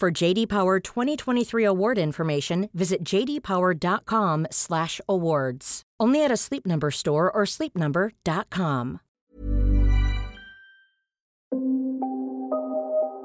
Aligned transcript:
For 0.00 0.22
JD 0.22 0.48
Power 0.48 0.80
2023 0.80 1.64
award 1.64 1.98
information, 1.98 2.68
visit 2.72 3.04
jdpower.com/awards. 3.04 5.82
Only 6.02 6.24
at 6.24 6.32
a 6.32 6.36
Sleep 6.36 6.66
Number 6.66 6.90
store 6.90 7.30
or 7.30 7.44
sleepnumber.com. 7.46 8.98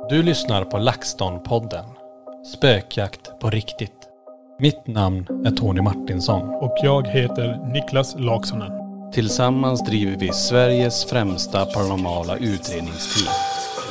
Du 0.09 0.23
lyssnar 0.23 0.65
på 0.65 0.77
LaxTon-podden. 0.77 1.85
Spökjakt 2.57 3.39
på 3.39 3.49
riktigt. 3.49 4.07
Mitt 4.59 4.87
namn 4.87 5.25
är 5.45 5.51
Tony 5.51 5.81
Martinsson. 5.81 6.49
Och 6.49 6.77
jag 6.83 7.07
heter 7.07 7.73
Niklas 7.73 8.15
Laksonen. 8.19 8.71
Tillsammans 9.11 9.83
driver 9.83 10.17
vi 10.17 10.33
Sveriges 10.33 11.05
främsta 11.05 11.65
paranormala 11.65 12.37
utredningsteam. 12.37 13.33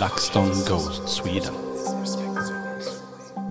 LaxTon 0.01 0.49
Ghost 0.49 1.09
Sweden. 1.09 1.68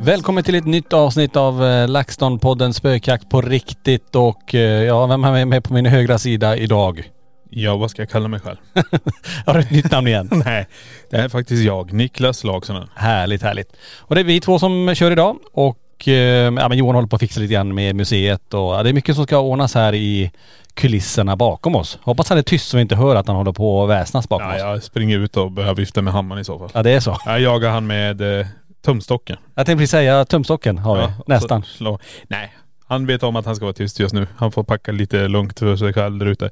Välkommen 0.01 0.43
till 0.43 0.55
ett 0.55 0.65
nytt 0.65 0.93
avsnitt 0.93 1.35
av 1.35 1.63
eh, 1.63 1.87
LaxTon-podden 1.87 2.71
Spökjakt 2.71 3.29
på 3.29 3.41
riktigt 3.41 4.15
och 4.15 4.55
eh, 4.55 4.61
ja, 4.83 5.05
vem 5.05 5.23
har 5.23 5.45
med 5.45 5.63
på 5.63 5.73
min 5.73 5.85
högra 5.85 6.17
sida 6.17 6.57
idag? 6.57 7.03
Ja, 7.49 7.75
vad 7.75 7.91
ska 7.91 8.01
jag 8.01 8.09
kalla 8.09 8.27
mig 8.27 8.39
själv? 8.39 8.57
Har 9.45 9.53
du 9.53 9.59
ett 9.59 9.71
nytt 9.71 9.91
namn 9.91 10.07
igen? 10.07 10.29
Nej, 10.45 10.67
det 11.09 11.17
är 11.17 11.29
faktiskt 11.29 11.63
jag, 11.63 11.93
Niklas 11.93 12.43
Laksonen. 12.43 12.87
Härligt, 12.95 13.41
härligt. 13.41 13.75
Och 13.99 14.15
det 14.15 14.21
är 14.21 14.25
vi 14.25 14.39
två 14.41 14.59
som 14.59 14.95
kör 14.95 15.11
idag 15.11 15.37
och 15.53 16.07
eh, 16.07 16.13
ja, 16.13 16.51
men 16.69 16.77
Johan 16.77 16.95
håller 16.95 17.07
på 17.07 17.15
att 17.15 17.19
fixa 17.19 17.39
lite 17.39 17.53
grann 17.53 17.75
med 17.75 17.95
museet 17.95 18.53
och 18.53 18.59
ja, 18.75 18.83
det 18.83 18.89
är 18.89 18.93
mycket 18.93 19.15
som 19.15 19.23
ska 19.25 19.39
ordnas 19.39 19.75
här 19.75 19.93
i 19.95 20.31
kulisserna 20.73 21.35
bakom 21.35 21.75
oss. 21.75 21.99
Hoppas 22.01 22.29
han 22.29 22.37
är 22.37 22.41
tyst 22.41 22.67
så 22.69 22.77
vi 22.77 22.81
inte 22.81 22.95
hör 22.95 23.15
att 23.15 23.27
han 23.27 23.35
håller 23.35 23.51
på 23.51 23.79
och 23.79 23.89
väsnas 23.89 24.29
bakom 24.29 24.47
Ja, 24.47 24.55
oss. 24.55 24.59
jag 24.61 24.83
springer 24.83 25.19
ut 25.19 25.37
och 25.37 25.51
börjar 25.51 25.73
vifta 25.75 26.01
med 26.01 26.13
hammaren 26.13 26.41
i 26.41 26.45
så 26.45 26.59
fall. 26.59 26.69
Ja 26.73 26.83
det 26.83 26.91
är 26.91 26.99
så. 26.99 27.17
Jag 27.25 27.41
jagar 27.41 27.69
han 27.71 27.87
med 27.87 28.39
eh, 28.39 28.47
tumstocken. 28.87 29.37
Jag 29.55 29.65
tänkte 29.65 29.81
precis 29.81 29.91
säga 29.91 30.25
tumstocken 30.25 30.77
har 30.77 30.97
vi. 30.97 31.33
Nästan. 31.33 31.63
så 31.63 31.67
Slå. 31.67 31.99
Nej, 32.27 32.53
han 32.85 33.05
vet 33.05 33.23
om 33.23 33.35
att 33.35 33.45
han 33.45 33.55
ska 33.55 33.65
vara 33.65 33.73
tyst 33.73 33.99
just 33.99 34.13
nu. 34.13 34.27
Han 34.37 34.51
får 34.51 34.63
packa 34.63 34.91
lite 34.91 35.27
lugnt 35.27 35.59
för 35.59 35.75
sig 35.75 35.93
själv 35.93 36.17
där 36.17 36.25
ute. 36.25 36.49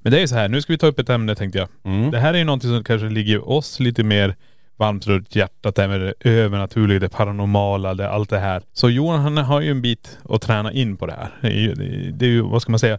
Men 0.00 0.12
det 0.12 0.18
är 0.18 0.20
ju 0.20 0.28
så 0.28 0.34
här, 0.34 0.48
nu 0.48 0.62
ska 0.62 0.72
vi 0.72 0.78
ta 0.78 0.86
upp 0.86 0.98
ett 0.98 1.08
ämne 1.08 1.34
tänkte 1.34 1.58
jag. 1.58 1.68
Mm. 1.84 2.10
Det 2.10 2.18
här 2.18 2.34
är 2.34 2.38
ju 2.38 2.44
någonting 2.44 2.70
som 2.70 2.84
kanske 2.84 3.08
ligger 3.08 3.48
oss 3.48 3.80
lite 3.80 4.04
mer 4.04 4.36
varmt 4.76 5.06
runt 5.06 5.36
hjärtat, 5.36 5.74
det 5.74 5.82
här 5.82 5.88
med 5.88 6.00
det 6.00 6.30
övernaturliga, 6.30 6.98
det 6.98 7.08
paranormala, 7.08 7.94
det, 7.94 8.10
allt 8.10 8.30
det 8.30 8.38
här. 8.38 8.62
Så 8.72 8.90
Johan 8.90 9.20
han 9.20 9.36
har 9.36 9.60
ju 9.60 9.70
en 9.70 9.82
bit 9.82 10.18
att 10.28 10.42
träna 10.42 10.72
in 10.72 10.96
på 10.96 11.06
det 11.06 11.12
här. 11.12 11.30
Det 11.40 11.48
är 11.48 11.60
ju, 11.60 11.74
det 12.12 12.26
är 12.26 12.30
ju 12.30 12.42
vad 12.42 12.62
ska 12.62 12.72
man 12.72 12.78
säga, 12.78 12.98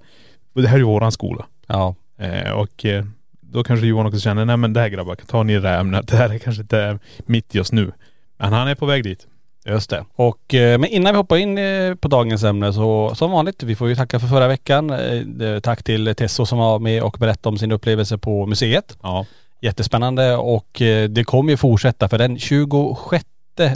det 0.54 0.68
här 0.68 0.76
är 0.76 0.80
ju 0.80 0.86
våran 0.86 1.12
skola. 1.12 1.46
Ja. 1.68 1.96
Eh, 2.18 2.52
och 2.52 2.86
eh, 2.86 3.06
då 3.42 3.64
kanske 3.64 3.86
Johan 3.86 4.06
också 4.06 4.20
känner, 4.20 4.46
nej 4.46 4.58
men 4.58 4.74
det 4.74 4.80
här 4.80 4.90
grabbar, 4.90 5.16
ta 5.16 5.44
ni 5.44 5.60
det 5.60 5.70
här 5.70 5.80
ämnet. 5.80 6.08
Det 6.08 6.18
här 6.18 6.30
är 6.30 6.38
kanske 6.38 6.62
inte 6.62 7.00
mitt 7.26 7.56
just 7.56 7.74
nu. 7.74 7.92
Men 8.44 8.54
han 8.54 8.68
är 8.68 8.76
på 8.76 8.86
väg 8.86 9.04
dit. 9.04 9.28
Just 9.66 9.90
det. 9.90 10.06
Och, 10.16 10.54
eh, 10.54 10.80
men 10.80 10.90
innan 10.90 11.14
vi 11.14 11.18
hoppar 11.18 11.38
in 11.38 11.58
eh, 11.58 11.96
på 11.96 12.08
dagens 12.08 12.44
ämne 12.44 12.74
så 12.74 13.16
som 13.16 13.32
vanligt, 13.32 13.64
vi 13.64 13.76
får 13.76 13.90
ju 13.90 13.96
tacka 13.96 14.20
för 14.20 14.28
förra 14.28 14.48
veckan. 14.48 14.90
Eh, 14.90 15.60
Tack 15.60 15.84
till 15.84 16.16
Tesso 16.16 16.46
som 16.46 16.58
var 16.58 16.80
med 16.80 17.04
och 17.04 17.18
berättade 17.20 17.50
om 17.50 17.58
sin 17.58 17.72
upplevelse 17.72 18.18
på 18.18 18.46
museet. 18.46 18.98
Ja. 19.04 19.26
Jättespännande 19.62 20.36
och 20.36 20.82
det 21.10 21.24
kommer 21.26 21.52
ju 21.52 21.58
fortsätta 21.58 22.10
för 22.10 22.18
den 22.18 22.40
26 22.40 23.26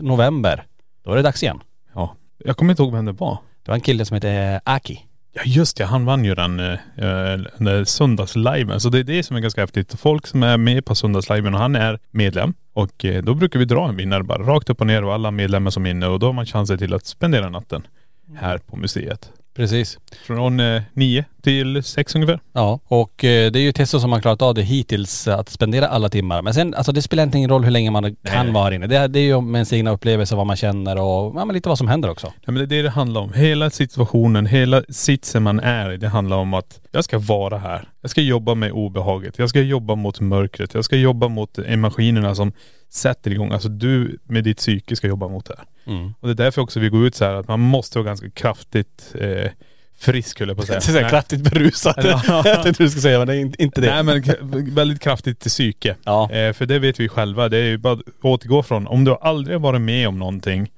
november, 0.02 0.66
då 1.04 1.12
är 1.12 1.16
det 1.16 1.22
dags 1.22 1.44
igen. 1.44 1.60
Ja. 1.94 2.16
Jag 2.38 2.58
kommer 2.58 2.72
inte 2.74 2.84
ihåg 2.84 2.94
vem 2.94 3.06
det 3.06 3.12
var. 3.12 3.38
Det 3.64 3.72
var 3.72 3.76
en 3.76 3.82
kille 3.82 4.06
som 4.06 4.16
heter 4.16 4.62
Aki. 4.64 5.07
Ja 5.38 5.44
just 5.46 5.78
det, 5.78 5.86
han 5.86 6.06
vann 6.06 6.26
ju 6.26 6.36
den, 6.36 6.60
eh, 6.60 7.84
söndagsliven. 7.84 8.80
Så 8.80 8.90
det 8.90 9.00
är 9.00 9.04
det 9.04 9.24
som 9.24 9.36
är 9.36 9.40
ganska 9.40 9.62
häftigt. 9.62 10.00
Folk 10.00 10.28
som 10.28 10.44
är 10.44 10.58
med 10.58 10.86
på 10.86 10.96
söndagsliven 10.96 11.54
och 11.54 11.60
han 11.60 11.76
är 11.76 12.00
medlem. 12.12 12.54
Och 12.74 13.06
eh, 13.06 13.24
då 13.24 13.34
brukar 13.34 13.60
vi 13.60 13.66
dra 13.66 13.90
en 13.90 13.96
vinnare 13.96 14.24
bara 14.24 14.44
rakt 14.44 14.70
upp 14.70 14.82
och 14.82 14.88
ner 14.88 15.04
och 15.04 15.14
alla 15.14 15.32
medlemmar 15.32 15.72
som 15.72 15.86
är 15.86 15.90
inne 15.90 16.08
och 16.08 16.20
då 16.20 16.26
har 16.26 16.34
man 16.34 16.46
chansen 16.46 16.78
till 16.78 16.94
att 16.94 17.06
spendera 17.06 17.50
natten 17.50 17.88
här 18.36 18.58
på 18.58 18.76
museet. 18.78 19.32
Precis. 19.58 19.98
Från 20.28 20.60
eh, 20.60 20.82
nio 20.94 21.26
till 21.42 21.84
sex 21.84 22.16
ungefär. 22.16 22.40
Ja, 22.54 22.80
och 22.88 23.24
eh, 23.24 23.52
det 23.52 23.60
är 23.60 23.64
ju 23.64 23.72
Tesso 23.72 24.00
som 24.00 24.12
har 24.12 24.20
klarat 24.20 24.42
av 24.42 24.54
det 24.56 24.62
hittills, 24.62 25.28
att 25.28 25.50
spendera 25.50 25.88
alla 25.88 26.10
timmar. 26.10 26.42
Men 26.42 26.54
sen, 26.54 26.74
alltså 26.74 26.92
det 26.92 27.02
spelar 27.02 27.24
inte 27.24 27.38
ingen 27.38 27.50
roll 27.50 27.64
hur 27.64 27.72
länge 27.72 27.92
man 27.92 28.04
kan 28.04 28.46
nej. 28.46 28.54
vara 28.54 28.64
här 28.64 28.72
inne. 28.72 28.88
Det, 28.88 29.08
det 29.08 29.20
är 29.20 29.24
ju 29.24 29.42
med 29.42 29.60
ens 29.60 29.74
egna 29.74 29.92
upplevelser, 29.92 30.36
vad 30.36 30.46
man 30.46 30.56
känner 30.56 30.96
och 30.96 31.36
ja, 31.36 31.46
men 31.46 31.54
lite 31.54 31.70
vad 31.70 31.78
som 31.78 31.88
händer 31.88 32.10
också. 32.10 32.34
Ja, 32.46 32.52
men 32.52 32.56
det 32.56 32.64
är 32.64 32.78
det 32.78 32.82
det 32.82 32.90
handlar 32.90 33.22
om. 33.22 33.34
Hela 33.34 33.70
situationen, 33.70 34.46
hela 34.46 34.84
sitsen 34.90 35.44
man 35.44 35.60
är 35.60 35.92
i, 35.92 35.98
det 35.98 36.08
handlar 36.08 36.38
om 36.38 36.54
att 36.54 36.82
jag 36.92 37.04
ska 37.04 37.20
vara 37.20 37.58
här. 37.58 37.90
Jag 38.02 38.12
ska 38.12 38.22
jobba 38.22 38.56
med 38.56 38.72
obehaget. 38.72 39.40
Jag 39.40 39.50
ska 39.50 39.62
jobba 39.62 39.96
mot 39.96 40.20
mörkret. 40.20 40.74
Jag 40.74 40.86
ska 40.86 40.96
jobba 40.96 41.28
mot 41.28 41.58
maskinerna 41.78 42.36
som 42.36 42.52
sätter 42.90 43.32
igång. 43.32 43.52
Alltså 43.52 43.70
du 43.70 44.20
med 44.24 44.44
ditt 44.44 44.58
psyke 44.58 44.96
ska 44.96 45.08
jobba 45.08 45.28
mot 45.28 45.46
det 45.46 45.56
här. 45.58 45.66
Mm. 45.88 46.14
Och 46.20 46.28
det 46.28 46.32
är 46.34 46.46
därför 46.46 46.62
också 46.62 46.80
vi 46.80 46.90
går 46.90 47.06
ut 47.06 47.16
så 47.16 47.26
här 47.26 47.34
att 47.34 47.48
man 47.48 47.60
måste 47.60 47.98
vara 48.00 48.06
ganska 48.08 48.30
kraftigt 48.30 49.16
eh, 49.20 49.52
frisk 50.00 50.40
höll 50.40 50.48
jag 50.48 50.58
på 50.58 50.64
att 50.64 50.84
säga. 50.84 51.10
Kraftigt 51.10 51.52
berusad. 51.52 51.94
Ja. 51.98 52.22
jag 52.46 52.64
tänkte 52.64 52.84
du 52.84 52.90
skulle 52.90 53.02
säga 53.02 53.18
men 53.20 53.28
det 53.28 53.36
är 53.36 53.62
inte- 53.62 53.82
det. 53.82 54.04
Nej 54.04 54.04
men 54.04 54.76
väldigt 54.76 55.00
kraftigt 55.02 55.40
till 55.40 55.50
psyke. 55.52 55.96
Ja. 56.04 56.32
Eh, 56.32 56.54
för 56.54 56.66
det 56.66 56.80
vet 56.80 57.00
vi 57.00 57.10
själva. 57.10 57.50
Det 57.50 57.58
är 57.58 57.64
ju 57.64 57.78
bara 57.78 57.94
att 57.94 58.02
återgå 58.22 58.64
från, 58.64 58.88
om 58.88 59.04
du 59.04 59.16
aldrig 59.22 59.56
har 59.56 59.62
varit 59.62 59.82
med 59.82 60.08
om 60.08 60.20
någonting, 60.20 60.72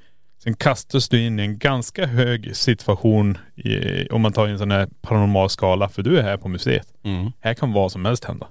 sen 0.44 0.53
kastas 0.53 1.09
du 1.09 1.22
in 1.26 1.40
i 1.40 1.44
en 1.44 1.58
ganska 1.58 2.06
hög 2.06 2.56
situation 2.56 3.38
i, 3.56 4.08
om 4.11 4.22
man 4.22 4.34
tar 4.34 4.47
en 4.47 4.58
sån 4.59 4.72
här 4.72 4.88
paranormal 5.02 5.50
skala, 5.50 5.90
för 5.90 6.02
du 6.03 6.20
är 6.20 6.23
här 6.23 6.38
på 6.38 6.47
museet. 6.47 6.88
Mm. 7.03 7.32
Här 7.40 7.53
kan 7.53 7.73
vad 7.73 7.91
som 7.91 8.06
helst 8.06 8.26
hända. 8.26 8.47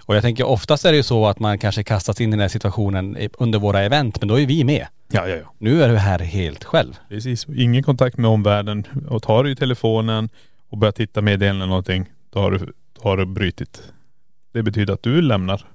Och 0.00 0.16
jag 0.16 0.22
tänker 0.22 0.44
oftast 0.44 0.84
är 0.84 0.90
det 0.90 0.96
ju 0.96 1.02
så 1.02 1.26
att 1.26 1.38
man 1.38 1.58
kanske 1.58 1.84
kastas 1.84 2.20
in 2.20 2.28
i 2.28 2.30
den 2.30 2.40
här 2.40 2.48
situationen 2.48 3.16
under 3.38 3.58
våra 3.58 3.80
event, 3.80 4.20
men 4.20 4.28
då 4.28 4.40
är 4.40 4.46
vi 4.46 4.64
med. 4.64 4.86
Ja, 5.12 5.28
ja, 5.28 5.36
ja. 5.36 5.54
Nu 5.58 5.82
är 5.82 5.88
du 5.88 5.96
här 5.96 6.18
helt 6.18 6.64
själv. 6.64 6.92
Precis. 7.08 7.46
Ingen 7.48 7.82
kontakt 7.82 8.18
med 8.18 8.30
omvärlden. 8.30 8.86
Och 9.08 9.22
tar 9.22 9.44
du 9.44 9.54
telefonen 9.54 10.28
och 10.68 10.78
börjar 10.78 10.92
titta 10.92 11.20
meddelanden 11.20 11.62
eller 11.62 11.68
någonting, 11.68 12.10
då 12.30 12.40
har 12.40 12.50
du, 12.50 12.58
då 12.92 13.02
har 13.02 13.16
du 13.16 13.26
brutit. 13.26 13.82
Det 14.52 14.62
betyder 14.62 14.94
att 14.94 15.02
du 15.02 15.22
lämnar. 15.22 15.66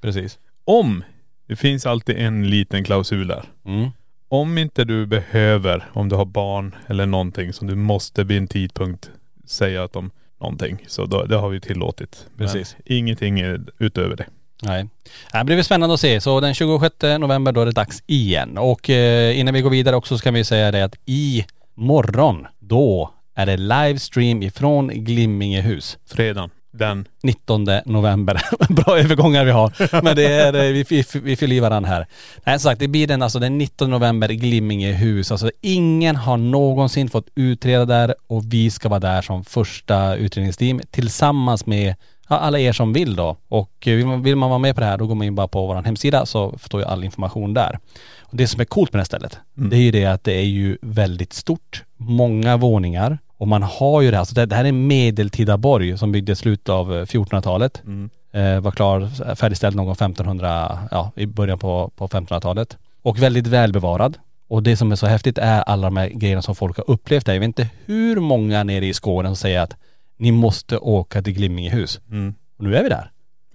Precis. 0.00 0.38
Om, 0.64 1.04
det 1.46 1.56
finns 1.56 1.86
alltid 1.86 2.16
en 2.16 2.50
liten 2.50 2.84
klausul 2.84 3.28
där. 3.28 3.44
Mm. 3.64 3.90
Om 4.28 4.58
inte 4.58 4.84
du 4.84 5.06
behöver, 5.06 5.84
om 5.92 6.08
du 6.08 6.16
har 6.16 6.24
barn 6.24 6.74
eller 6.86 7.06
någonting 7.06 7.52
som 7.52 7.66
du 7.66 7.74
måste 7.74 8.24
vid 8.24 8.38
en 8.38 8.48
tidpunkt 8.48 9.10
säga 9.44 9.84
att 9.84 9.92
de 9.92 10.10
någonting. 10.40 10.84
Så 10.86 11.06
då, 11.06 11.24
det 11.24 11.36
har 11.36 11.48
vi 11.48 11.60
tillåtit. 11.60 12.26
Men 12.36 12.46
Precis. 12.46 12.76
ingenting 12.84 13.40
är 13.40 13.60
utöver 13.78 14.16
det. 14.16 14.26
Nej. 14.62 14.88
Det 15.32 15.44
blir 15.44 15.62
spännande 15.62 15.94
att 15.94 16.00
se. 16.00 16.20
Så 16.20 16.40
den 16.40 16.54
26 16.54 16.94
november 17.18 17.52
då 17.52 17.60
är 17.60 17.66
det 17.66 17.72
dags 17.72 18.02
igen. 18.06 18.58
Och 18.58 18.90
eh, 18.90 19.38
innan 19.38 19.54
vi 19.54 19.60
går 19.60 19.70
vidare 19.70 19.96
också 19.96 20.18
ska 20.18 20.30
vi 20.30 20.44
säga 20.44 20.70
det 20.70 20.84
att 20.84 20.96
i 21.06 21.44
morgon 21.74 22.46
då 22.58 23.10
är 23.34 23.46
det 23.46 23.56
livestream 23.56 24.42
ifrån 24.42 24.88
Glimmingehus. 24.88 25.98
Fredagen. 26.06 26.50
Den. 26.78 27.08
19 27.22 27.66
november. 27.84 28.42
Bra 28.72 28.98
övergångar 28.98 29.44
vi 29.44 29.50
har. 29.50 30.02
Men 30.02 30.16
det 30.16 30.26
är, 30.26 30.52
vi, 30.52 30.84
vi, 30.88 31.04
vi 31.22 31.36
fyller 31.36 31.56
i 31.56 31.60
varandra 31.60 31.90
här. 31.90 32.06
Nej 32.44 32.58
som 32.58 32.70
sagt, 32.70 32.80
det 32.80 32.88
blir 32.88 33.06
den, 33.06 33.22
alltså 33.22 33.38
den 33.38 33.58
19 33.58 33.90
november 33.90 34.30
i 34.30 34.36
Glimmingehus. 34.36 35.30
Alltså 35.32 35.50
ingen 35.60 36.16
har 36.16 36.36
någonsin 36.36 37.10
fått 37.10 37.28
utreda 37.34 37.84
där 37.84 38.14
och 38.26 38.42
vi 38.52 38.70
ska 38.70 38.88
vara 38.88 39.00
där 39.00 39.22
som 39.22 39.44
första 39.44 40.14
utredningsteam 40.14 40.80
tillsammans 40.90 41.66
med 41.66 41.94
ja, 42.28 42.38
alla 42.38 42.58
er 42.58 42.72
som 42.72 42.92
vill 42.92 43.16
då. 43.16 43.36
Och 43.48 43.88
eh, 43.88 43.96
vill 43.96 44.06
man, 44.06 44.22
vill 44.22 44.36
man 44.36 44.50
vara 44.50 44.58
med 44.58 44.74
på 44.74 44.80
det 44.80 44.86
här 44.86 44.98
då 44.98 45.06
går 45.06 45.14
man 45.14 45.26
in 45.26 45.34
bara 45.34 45.48
på 45.48 45.66
vår 45.66 45.82
hemsida 45.82 46.26
så 46.26 46.58
står 46.62 46.80
ju 46.80 46.86
all 46.86 47.04
information 47.04 47.54
där. 47.54 47.78
Och 48.20 48.36
det 48.36 48.46
som 48.46 48.60
är 48.60 48.64
coolt 48.64 48.92
med 48.92 48.98
det 48.98 49.02
här 49.02 49.04
stället, 49.04 49.38
Mm. 49.58 49.70
det 49.70 49.76
är 49.76 49.80
ju 49.80 49.90
det 49.90 50.04
att 50.06 50.24
det 50.24 50.32
är 50.32 50.44
ju 50.44 50.78
väldigt 50.82 51.32
stort, 51.32 51.84
många 51.96 52.56
våningar 52.56 53.18
och 53.38 53.48
man 53.48 53.62
har 53.62 54.00
ju 54.00 54.10
det 54.10 54.16
här, 54.16 54.20
alltså 54.20 54.34
det, 54.34 54.46
det 54.46 54.56
här 54.56 54.64
är 54.64 54.68
en 54.68 54.86
medeltida 54.86 55.56
borg 55.56 55.98
som 55.98 56.12
byggdes 56.12 56.38
slutet 56.38 56.68
av 56.68 56.96
eh, 56.96 57.02
1400-talet. 57.02 57.82
Mm. 57.84 58.10
Eh, 58.32 58.60
var 58.60 58.70
klar, 58.70 59.34
färdigställd 59.34 59.76
någon 59.76 59.86
gång 59.86 59.92
1500, 59.92 60.78
ja 60.90 61.12
i 61.16 61.26
början 61.26 61.58
på, 61.58 61.90
på 61.96 62.08
1500-talet. 62.08 62.76
Och 63.02 63.22
väldigt 63.22 63.46
välbevarad. 63.46 64.18
Och 64.48 64.62
det 64.62 64.76
som 64.76 64.92
är 64.92 64.96
så 64.96 65.06
häftigt 65.06 65.38
är 65.38 65.60
alla 65.60 65.86
de 65.86 65.96
här 65.96 66.08
grejerna 66.08 66.42
som 66.42 66.54
folk 66.54 66.76
har 66.76 66.90
upplevt 66.90 67.26
där. 67.26 67.32
Jag 67.32 67.40
vet 67.40 67.46
inte 67.46 67.70
hur 67.84 68.20
många 68.20 68.64
nere 68.64 68.86
i 68.86 68.94
Skåne 68.94 69.28
som 69.28 69.36
säger 69.36 69.60
att 69.60 69.76
ni 70.16 70.32
måste 70.32 70.78
åka 70.78 71.22
till 71.22 71.32
Glimmingehus. 71.32 72.00
Mm. 72.10 72.34
Och 72.56 72.64
nu 72.64 72.76
är 72.76 72.82
vi 72.82 72.88
där. 72.88 73.10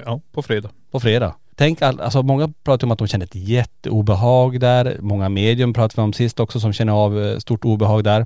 Ja, 0.06 0.22
på 0.32 0.42
fredag. 0.42 0.70
På 0.92 1.00
fredag. 1.00 1.36
Tänk 1.56 1.82
all, 1.82 2.00
alltså 2.00 2.24
många 2.24 2.54
pratar 2.64 2.88
om 2.88 2.92
att 2.92 3.00
de 3.00 3.08
känner 3.08 3.26
ett 3.26 3.36
jätteobehag 3.36 4.60
där. 4.60 4.98
Många 5.00 5.30
medium 5.30 5.74
pratade 5.74 6.02
vi 6.02 6.06
om 6.06 6.14
sist 6.14 6.40
också 6.40 6.60
som 6.60 6.74
känner 6.74 6.94
av 6.94 7.24
eh, 7.24 7.38
stort 7.38 7.66
obehag 7.66 8.04
där. 8.04 8.26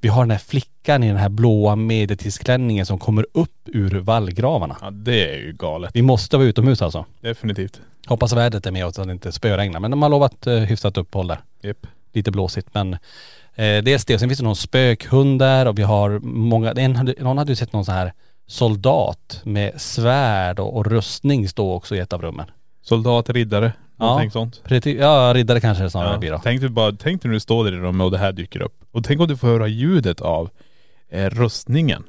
Vi 0.00 0.08
har 0.08 0.22
den 0.22 0.30
här 0.30 0.38
flickan 0.38 1.02
i 1.02 1.08
den 1.08 1.16
här 1.16 1.28
blåa 1.28 1.76
medeltidsklänningen 1.76 2.86
som 2.86 2.98
kommer 2.98 3.26
upp 3.32 3.50
ur 3.64 4.00
vallgravarna. 4.00 4.76
Ja, 4.80 4.90
det 4.90 5.34
är 5.34 5.38
ju 5.38 5.52
galet. 5.52 5.90
Vi 5.94 6.02
måste 6.02 6.36
vara 6.36 6.46
utomhus 6.46 6.82
alltså. 6.82 7.04
Definitivt. 7.20 7.80
Hoppas 8.06 8.32
vädret 8.32 8.66
är 8.66 8.70
med 8.70 8.86
oss 8.86 8.94
så 8.94 9.00
att 9.00 9.08
det 9.08 9.12
inte 9.12 9.32
spöregnar. 9.32 9.80
Men 9.80 9.90
de 9.90 10.02
har 10.02 10.08
lovat 10.08 10.46
eh, 10.46 10.54
hyfsat 10.54 10.98
uppehåll 10.98 11.26
där. 11.26 11.40
Japp. 11.62 11.86
Lite 12.12 12.30
blåsigt 12.30 12.68
men 12.72 12.92
eh, 13.54 13.82
dels 13.82 14.04
det. 14.04 14.18
Sen 14.18 14.28
finns 14.28 14.38
det 14.38 14.44
någon 14.44 14.56
spökhund 14.56 15.38
där 15.38 15.68
och 15.68 15.78
vi 15.78 15.82
har 15.82 16.18
många, 16.18 16.72
en, 16.72 17.14
någon 17.18 17.38
hade 17.38 17.52
ju 17.52 17.56
sett 17.56 17.72
någon 17.72 17.84
så 17.84 17.92
här 17.92 18.12
soldat 18.46 19.40
med 19.44 19.80
svärd 19.80 20.60
och, 20.60 20.76
och 20.76 20.86
rustning 20.86 21.48
stå 21.48 21.72
också 21.72 21.96
i 21.96 21.98
ett 21.98 22.12
av 22.12 22.22
rummen. 22.22 22.46
Soldat, 22.88 23.30
riddare, 23.30 23.72
Ja. 23.98 24.04
någonting 24.06 24.30
sånt. 24.30 24.62
Preti- 24.64 24.98
Ja, 25.00 25.32
riddare 25.34 25.60
kanske 25.60 25.84
det 25.84 25.90
snarare 25.90 26.18
blir 26.18 26.30
då. 26.30 26.40
Tänk 26.44 26.60
dig 26.60 26.70
bara, 26.70 26.92
tänk 26.92 27.22
dig 27.22 27.28
när 27.28 27.34
du 27.34 27.40
står 27.40 27.64
där 27.64 27.72
i 27.72 27.76
rummet 27.76 28.04
och 28.04 28.10
det 28.10 28.18
här 28.18 28.32
dyker 28.32 28.62
upp. 28.62 28.74
Och 28.92 29.04
tänk 29.04 29.20
om 29.20 29.28
du 29.28 29.36
får 29.36 29.48
höra 29.48 29.66
ljudet 29.66 30.20
av 30.20 30.48
eh, 31.12 31.30
rustningen. 31.30 32.02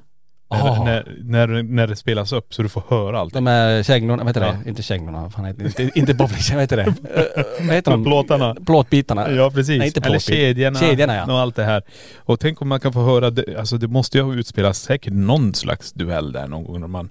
När, 0.52 0.60
Ah. 0.70 0.84
när, 0.84 1.16
när, 1.24 1.64
när 1.64 1.88
det 1.88 1.96
spelas 1.96 2.32
upp 2.34 2.54
så 2.54 2.62
du 2.64 2.70
får 2.70 2.84
höra 2.90 3.20
allt. 3.20 3.34
De 3.34 3.48
här 3.48 3.84
käglorna, 3.84 4.24
vad 4.24 4.28
heter 4.28 4.60
det? 4.64 4.70
Inte 4.70 4.84
käglorna, 4.84 5.22
vad 5.22 5.34
fan 5.34 5.46
heter 5.46 5.64
det? 5.64 5.84
Inte, 5.84 6.00
inte 6.00 6.14
bowling, 6.14 6.38
vad 6.52 6.62
heter 6.62 6.78
det? 6.78 6.84
Eh, 7.16 7.44
vad 7.68 7.76
heter 7.76 7.92
de? 7.92 8.04
Plåtarna. 8.04 8.56
Plåtbitarna. 8.66 9.32
Ja 9.32 9.52
precis. 9.52 9.78
Nej, 9.78 9.88
inte 9.88 10.00
Eller 10.00 10.10
plåtbit. 10.10 10.22
kedjorna. 10.36 10.80
Kedjorna, 10.80 11.16
ja. 11.16 11.34
Och 11.34 11.40
allt 11.40 11.56
det 11.56 11.64
här. 11.64 11.84
Och 12.18 12.40
tänk 12.40 12.62
om 12.62 12.68
man 12.70 12.80
kan 12.80 12.94
få 12.94 13.02
höra, 13.04 13.30
det, 13.30 13.58
alltså 13.60 13.78
det 13.78 13.88
måste 13.88 14.18
ju 14.18 14.24
ha 14.24 14.34
utspelats 14.34 14.80
säkert 14.80 15.14
någon 15.14 15.54
slags 15.54 15.94
duell 15.94 16.32
där 16.32 16.48
någon 16.48 16.64
gång 16.64 16.80
när 16.80 16.88
man 16.88 17.10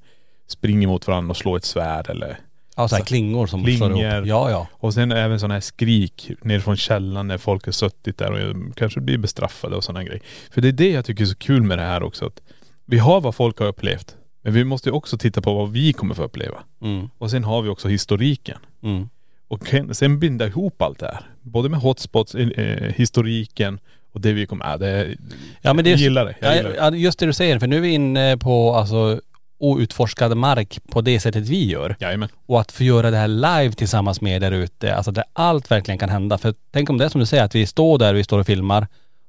springer 0.48 0.88
mot 0.88 1.06
varandra 1.06 1.30
och 1.30 1.36
slår 1.36 1.56
ett 1.56 1.64
svärd 1.64 2.08
eller 2.10 2.38
Ja, 2.76 2.88
så 2.88 2.96
här 2.96 3.04
klingor 3.04 3.46
som 3.46 3.60
slår 3.64 3.88
Klingor. 3.88 3.96
ihop. 4.16 4.26
Ja, 4.26 4.50
ja. 4.50 4.66
Och 4.72 4.94
sen 4.94 5.12
även 5.12 5.40
sådana 5.40 5.54
här 5.54 5.60
skrik 5.60 6.30
ner 6.42 6.60
från 6.60 6.76
källan 6.76 7.28
när 7.28 7.38
folk 7.38 7.64
har 7.64 7.72
suttit 7.72 8.18
där 8.18 8.32
och 8.50 8.76
kanske 8.76 9.00
blir 9.00 9.18
bestraffade 9.18 9.76
och 9.76 9.84
sådana 9.84 10.04
grejer. 10.04 10.22
För 10.50 10.60
det 10.60 10.68
är 10.68 10.72
det 10.72 10.90
jag 10.90 11.04
tycker 11.04 11.22
är 11.24 11.26
så 11.26 11.36
kul 11.36 11.62
med 11.62 11.78
det 11.78 11.84
här 11.84 12.02
också. 12.02 12.26
Att 12.26 12.40
vi 12.86 12.98
har 12.98 13.20
vad 13.20 13.34
folk 13.34 13.58
har 13.58 13.66
upplevt. 13.66 14.16
Men 14.42 14.52
vi 14.52 14.64
måste 14.64 14.88
ju 14.88 14.92
också 14.92 15.18
titta 15.18 15.42
på 15.42 15.54
vad 15.54 15.72
vi 15.72 15.92
kommer 15.92 16.14
få 16.14 16.22
uppleva. 16.24 16.58
Mm, 16.82 17.08
Och 17.18 17.30
sen 17.30 17.44
har 17.44 17.62
vi 17.62 17.68
också 17.68 17.88
historiken. 17.88 18.58
mm. 18.82 19.08
Och 19.48 19.60
sen 19.92 20.18
binda 20.18 20.46
ihop 20.46 20.82
allt 20.82 20.98
det 20.98 21.06
här. 21.06 21.20
Både 21.42 21.68
med 21.68 21.80
hotspots, 21.80 22.34
eh, 22.34 22.92
historiken 22.96 23.78
och 24.12 24.20
det 24.20 24.32
vi 24.32 24.46
kommer, 24.46 24.72
äh, 24.72 24.78
det, 24.78 25.16
Ja 25.62 25.72
men 25.74 25.84
det 25.84 25.90
jag 25.90 25.98
gillar 25.98 26.24
det. 26.24 26.34
Jag 26.40 26.50
ja, 26.52 26.56
gillar 26.56 26.70
det. 26.70 26.76
ja, 26.76 26.90
just 26.90 27.18
det 27.18 27.26
du 27.26 27.32
säger, 27.32 27.58
för 27.58 27.66
nu 27.66 27.76
är 27.76 27.80
vi 27.80 27.88
inne 27.88 28.36
på 28.36 28.74
alltså 28.74 29.20
outforskad 29.58 30.36
mark 30.36 30.78
på 30.90 31.00
det 31.00 31.20
sättet 31.20 31.48
vi 31.48 31.64
gör. 31.64 31.96
Jajamän. 32.00 32.28
Och 32.46 32.60
att 32.60 32.72
få 32.72 32.84
göra 32.84 33.10
det 33.10 33.16
här 33.16 33.28
live 33.28 33.72
tillsammans 33.72 34.20
med 34.20 34.36
er 34.36 34.40
där 34.40 34.52
ute, 34.52 34.94
alltså 34.94 35.10
där 35.10 35.24
allt 35.32 35.70
verkligen 35.70 35.98
kan 35.98 36.08
hända. 36.08 36.38
För 36.38 36.54
tänk 36.70 36.90
om 36.90 36.98
det 36.98 37.04
är 37.04 37.08
som 37.08 37.20
du 37.20 37.26
säger, 37.26 37.44
att 37.44 37.54
vi 37.54 37.66
står 37.66 37.98
där, 37.98 38.14
vi 38.14 38.24
står 38.24 38.38
och 38.38 38.46
filmar 38.46 38.86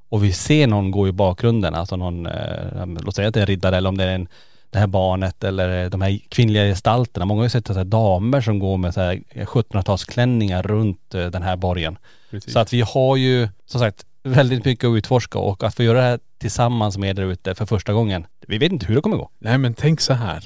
och 0.09 0.23
vi 0.23 0.33
ser 0.33 0.67
någon 0.67 0.91
gå 0.91 1.07
i 1.07 1.11
bakgrunden, 1.11 1.75
alltså 1.75 1.95
någon, 1.95 2.25
eh, 2.25 2.87
låt 3.01 3.15
säga 3.15 3.27
att 3.27 3.33
det 3.33 3.39
är 3.39 3.41
en 3.41 3.47
riddare 3.47 3.77
eller 3.77 3.89
om 3.89 3.97
det 3.97 4.03
är 4.03 4.15
en, 4.15 4.27
det 4.69 4.79
här 4.79 4.87
barnet 4.87 5.43
eller 5.43 5.89
de 5.89 6.01
här 6.01 6.19
kvinnliga 6.29 6.63
gestalterna. 6.63 7.25
Många 7.25 7.39
har 7.39 7.45
ju 7.45 7.49
sett 7.49 7.67
så 7.67 7.73
här 7.73 7.83
damer 7.83 8.41
som 8.41 8.59
går 8.59 8.77
med 8.77 8.93
så 8.93 9.01
här 9.01 9.23
1700-talsklänningar 9.33 10.63
runt 10.63 11.15
eh, 11.15 11.25
den 11.25 11.43
här 11.43 11.55
borgen. 11.55 11.97
Precis. 12.31 12.53
Så 12.53 12.59
att 12.59 12.73
vi 12.73 12.81
har 12.81 13.15
ju, 13.15 13.47
som 13.65 13.79
sagt, 13.79 14.05
väldigt 14.23 14.65
mycket 14.65 14.87
att 14.87 14.97
utforska 14.97 15.39
och 15.39 15.63
att 15.63 15.75
få 15.75 15.83
göra 15.83 15.97
det 15.97 16.03
här 16.03 16.19
tillsammans 16.37 16.97
med 16.97 17.19
er 17.19 17.23
ute 17.23 17.55
för 17.55 17.65
första 17.65 17.93
gången. 17.93 18.25
Vi 18.47 18.57
vet 18.57 18.71
inte 18.71 18.85
hur 18.85 18.95
det 18.95 19.01
kommer 19.01 19.17
gå. 19.17 19.29
Nej 19.39 19.57
men 19.57 19.73
tänk 19.73 20.01
så 20.01 20.13
här. 20.13 20.43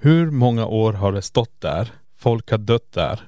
Hur 0.00 0.30
många 0.30 0.66
år 0.66 0.92
har 0.92 1.12
det 1.12 1.22
stått 1.22 1.60
där? 1.60 1.88
Folk 2.18 2.50
har 2.50 2.58
dött 2.58 2.92
där. 2.92 3.20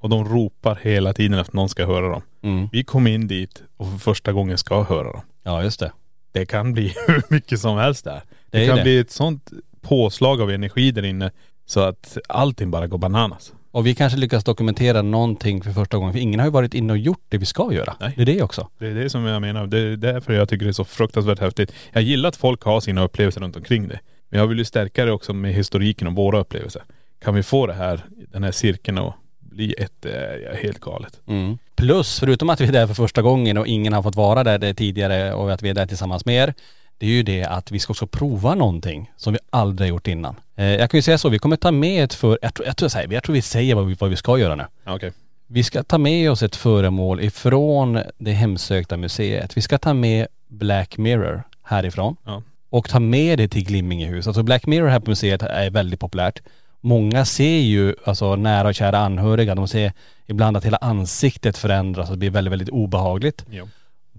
Och 0.00 0.08
de 0.08 0.24
ropar 0.24 0.78
hela 0.82 1.12
tiden 1.12 1.38
att 1.38 1.52
någon 1.52 1.68
ska 1.68 1.86
höra 1.86 2.08
dem. 2.08 2.22
Mm. 2.42 2.68
Vi 2.72 2.84
kom 2.84 3.06
in 3.06 3.26
dit 3.28 3.62
och 3.76 3.90
för 3.90 3.98
första 3.98 4.32
gången 4.32 4.58
ska 4.58 4.82
höra 4.82 5.12
dem. 5.12 5.20
Ja, 5.42 5.62
just 5.62 5.80
det. 5.80 5.92
Det 6.32 6.46
kan 6.46 6.72
bli 6.72 6.94
hur 7.06 7.22
mycket 7.28 7.60
som 7.60 7.78
helst 7.78 8.04
där. 8.04 8.22
Det 8.50 8.58
Det, 8.58 8.66
kan 8.66 8.76
det. 8.76 8.82
bli 8.82 8.98
ett 8.98 9.10
sånt 9.10 9.50
påslag 9.80 10.40
av 10.40 10.50
energi 10.50 10.90
där 10.90 11.02
inne 11.04 11.30
så 11.66 11.80
att 11.80 12.18
allting 12.28 12.70
bara 12.70 12.86
går 12.86 12.98
bananas. 12.98 13.52
Och 13.72 13.86
vi 13.86 13.94
kanske 13.94 14.18
lyckas 14.18 14.44
dokumentera 14.44 15.02
någonting 15.02 15.62
för 15.62 15.72
första 15.72 15.96
gången. 15.96 16.12
För 16.12 16.20
ingen 16.20 16.40
har 16.40 16.46
ju 16.46 16.52
varit 16.52 16.74
inne 16.74 16.92
och 16.92 16.98
gjort 16.98 17.24
det 17.28 17.38
vi 17.38 17.46
ska 17.46 17.72
göra. 17.72 17.96
Nej. 18.00 18.12
Det 18.16 18.22
är 18.22 18.26
det 18.26 18.42
också. 18.42 18.68
Det 18.78 18.86
är 18.86 18.94
det 18.94 19.10
som 19.10 19.24
jag 19.24 19.40
menar. 19.40 19.66
Det 19.66 19.78
är 19.78 19.96
därför 19.96 20.32
jag 20.32 20.48
tycker 20.48 20.64
det 20.64 20.70
är 20.70 20.72
så 20.72 20.84
fruktansvärt 20.84 21.38
häftigt. 21.38 21.72
Jag 21.92 22.02
gillar 22.02 22.28
att 22.28 22.36
folk 22.36 22.62
har 22.62 22.80
sina 22.80 23.04
upplevelser 23.04 23.40
runt 23.40 23.56
omkring 23.56 23.88
det. 23.88 24.00
Men 24.28 24.40
jag 24.40 24.46
vill 24.46 24.58
ju 24.58 24.64
stärka 24.64 25.04
det 25.04 25.12
också 25.12 25.32
med 25.32 25.54
historiken 25.54 26.06
och 26.06 26.14
våra 26.14 26.40
upplevelser. 26.40 26.82
Kan 27.24 27.34
vi 27.34 27.42
få 27.42 27.66
det 27.66 27.72
här, 27.72 28.00
den 28.32 28.44
här 28.44 28.52
cirkeln 28.52 28.98
att 28.98 29.14
bli 29.40 29.74
ett, 29.78 30.06
eh, 30.06 30.56
helt 30.62 30.80
galet. 30.80 31.20
Mm. 31.26 31.58
Plus, 31.76 32.20
förutom 32.20 32.50
att 32.50 32.60
vi 32.60 32.66
är 32.66 32.72
där 32.72 32.86
för 32.86 32.94
första 32.94 33.22
gången 33.22 33.58
och 33.58 33.66
ingen 33.66 33.92
har 33.92 34.02
fått 34.02 34.16
vara 34.16 34.44
där 34.44 34.74
tidigare 34.74 35.34
och 35.34 35.52
att 35.52 35.62
vi 35.62 35.68
är 35.68 35.74
där 35.74 35.86
tillsammans 35.86 36.24
med 36.26 36.34
er. 36.36 36.54
Det 37.02 37.06
är 37.06 37.10
ju 37.10 37.22
det 37.22 37.44
att 37.44 37.70
vi 37.70 37.78
ska 37.78 37.90
också 37.92 38.06
prova 38.06 38.54
någonting 38.54 39.10
som 39.16 39.32
vi 39.32 39.38
aldrig 39.50 39.88
har 39.88 39.90
gjort 39.94 40.06
innan. 40.08 40.36
Eh, 40.56 40.64
jag 40.66 40.90
kan 40.90 40.98
ju 40.98 41.02
säga 41.02 41.18
så, 41.18 41.28
vi 41.28 41.38
kommer 41.38 41.56
ta 41.56 41.70
med 41.70 42.04
ett 42.04 42.14
för, 42.14 42.38
jag 42.42 42.54
tror, 42.54 42.66
jag 42.66 42.76
tror, 42.76 42.84
jag 42.84 42.92
säger, 42.92 43.12
jag 43.12 43.22
tror 43.22 43.34
vi 43.34 43.42
säger 43.42 43.74
vad 43.74 43.86
vi, 43.86 43.94
vad 43.94 44.10
vi 44.10 44.16
ska 44.16 44.38
göra 44.38 44.54
nu. 44.54 44.64
Okej. 44.86 45.12
Vi 45.46 45.62
ska 45.64 45.82
ta 45.82 45.98
med 45.98 46.30
oss 46.30 46.42
ett 46.42 46.56
föremål 46.56 47.20
ifrån 47.20 48.00
det 48.18 48.32
hemsökta 48.32 48.96
museet. 48.96 49.56
Vi 49.56 49.60
ska 49.62 49.78
ta 49.78 49.94
med 49.94 50.26
Black 50.48 50.98
Mirror 50.98 51.42
härifrån 51.62 52.16
Ja. 52.24 52.42
och 52.70 52.88
ta 52.88 53.00
med 53.00 53.38
det 53.38 53.48
till 53.48 53.64
Glimmingehus. 53.64 54.26
Alltså 54.26 54.42
Black 54.42 54.66
Mirror 54.66 54.88
här 54.88 55.00
på 55.00 55.10
museet 55.10 55.42
är 55.42 55.70
väldigt 55.70 56.00
populärt. 56.00 56.42
Många 56.80 57.24
ser 57.24 57.58
ju, 57.58 57.94
alltså 58.04 58.36
nära 58.36 58.68
och 58.68 58.74
kära 58.74 58.98
anhöriga, 58.98 59.54
de 59.54 59.68
ser 59.68 59.92
ibland 60.26 60.56
att 60.56 60.64
hela 60.64 60.76
ansiktet 60.76 61.58
förändras 61.58 62.08
och 62.10 62.14
det 62.14 62.18
blir 62.18 62.30
väldigt, 62.30 62.52
väldigt 62.52 62.68
obehagligt. 62.68 63.44
Ja. 63.50 63.64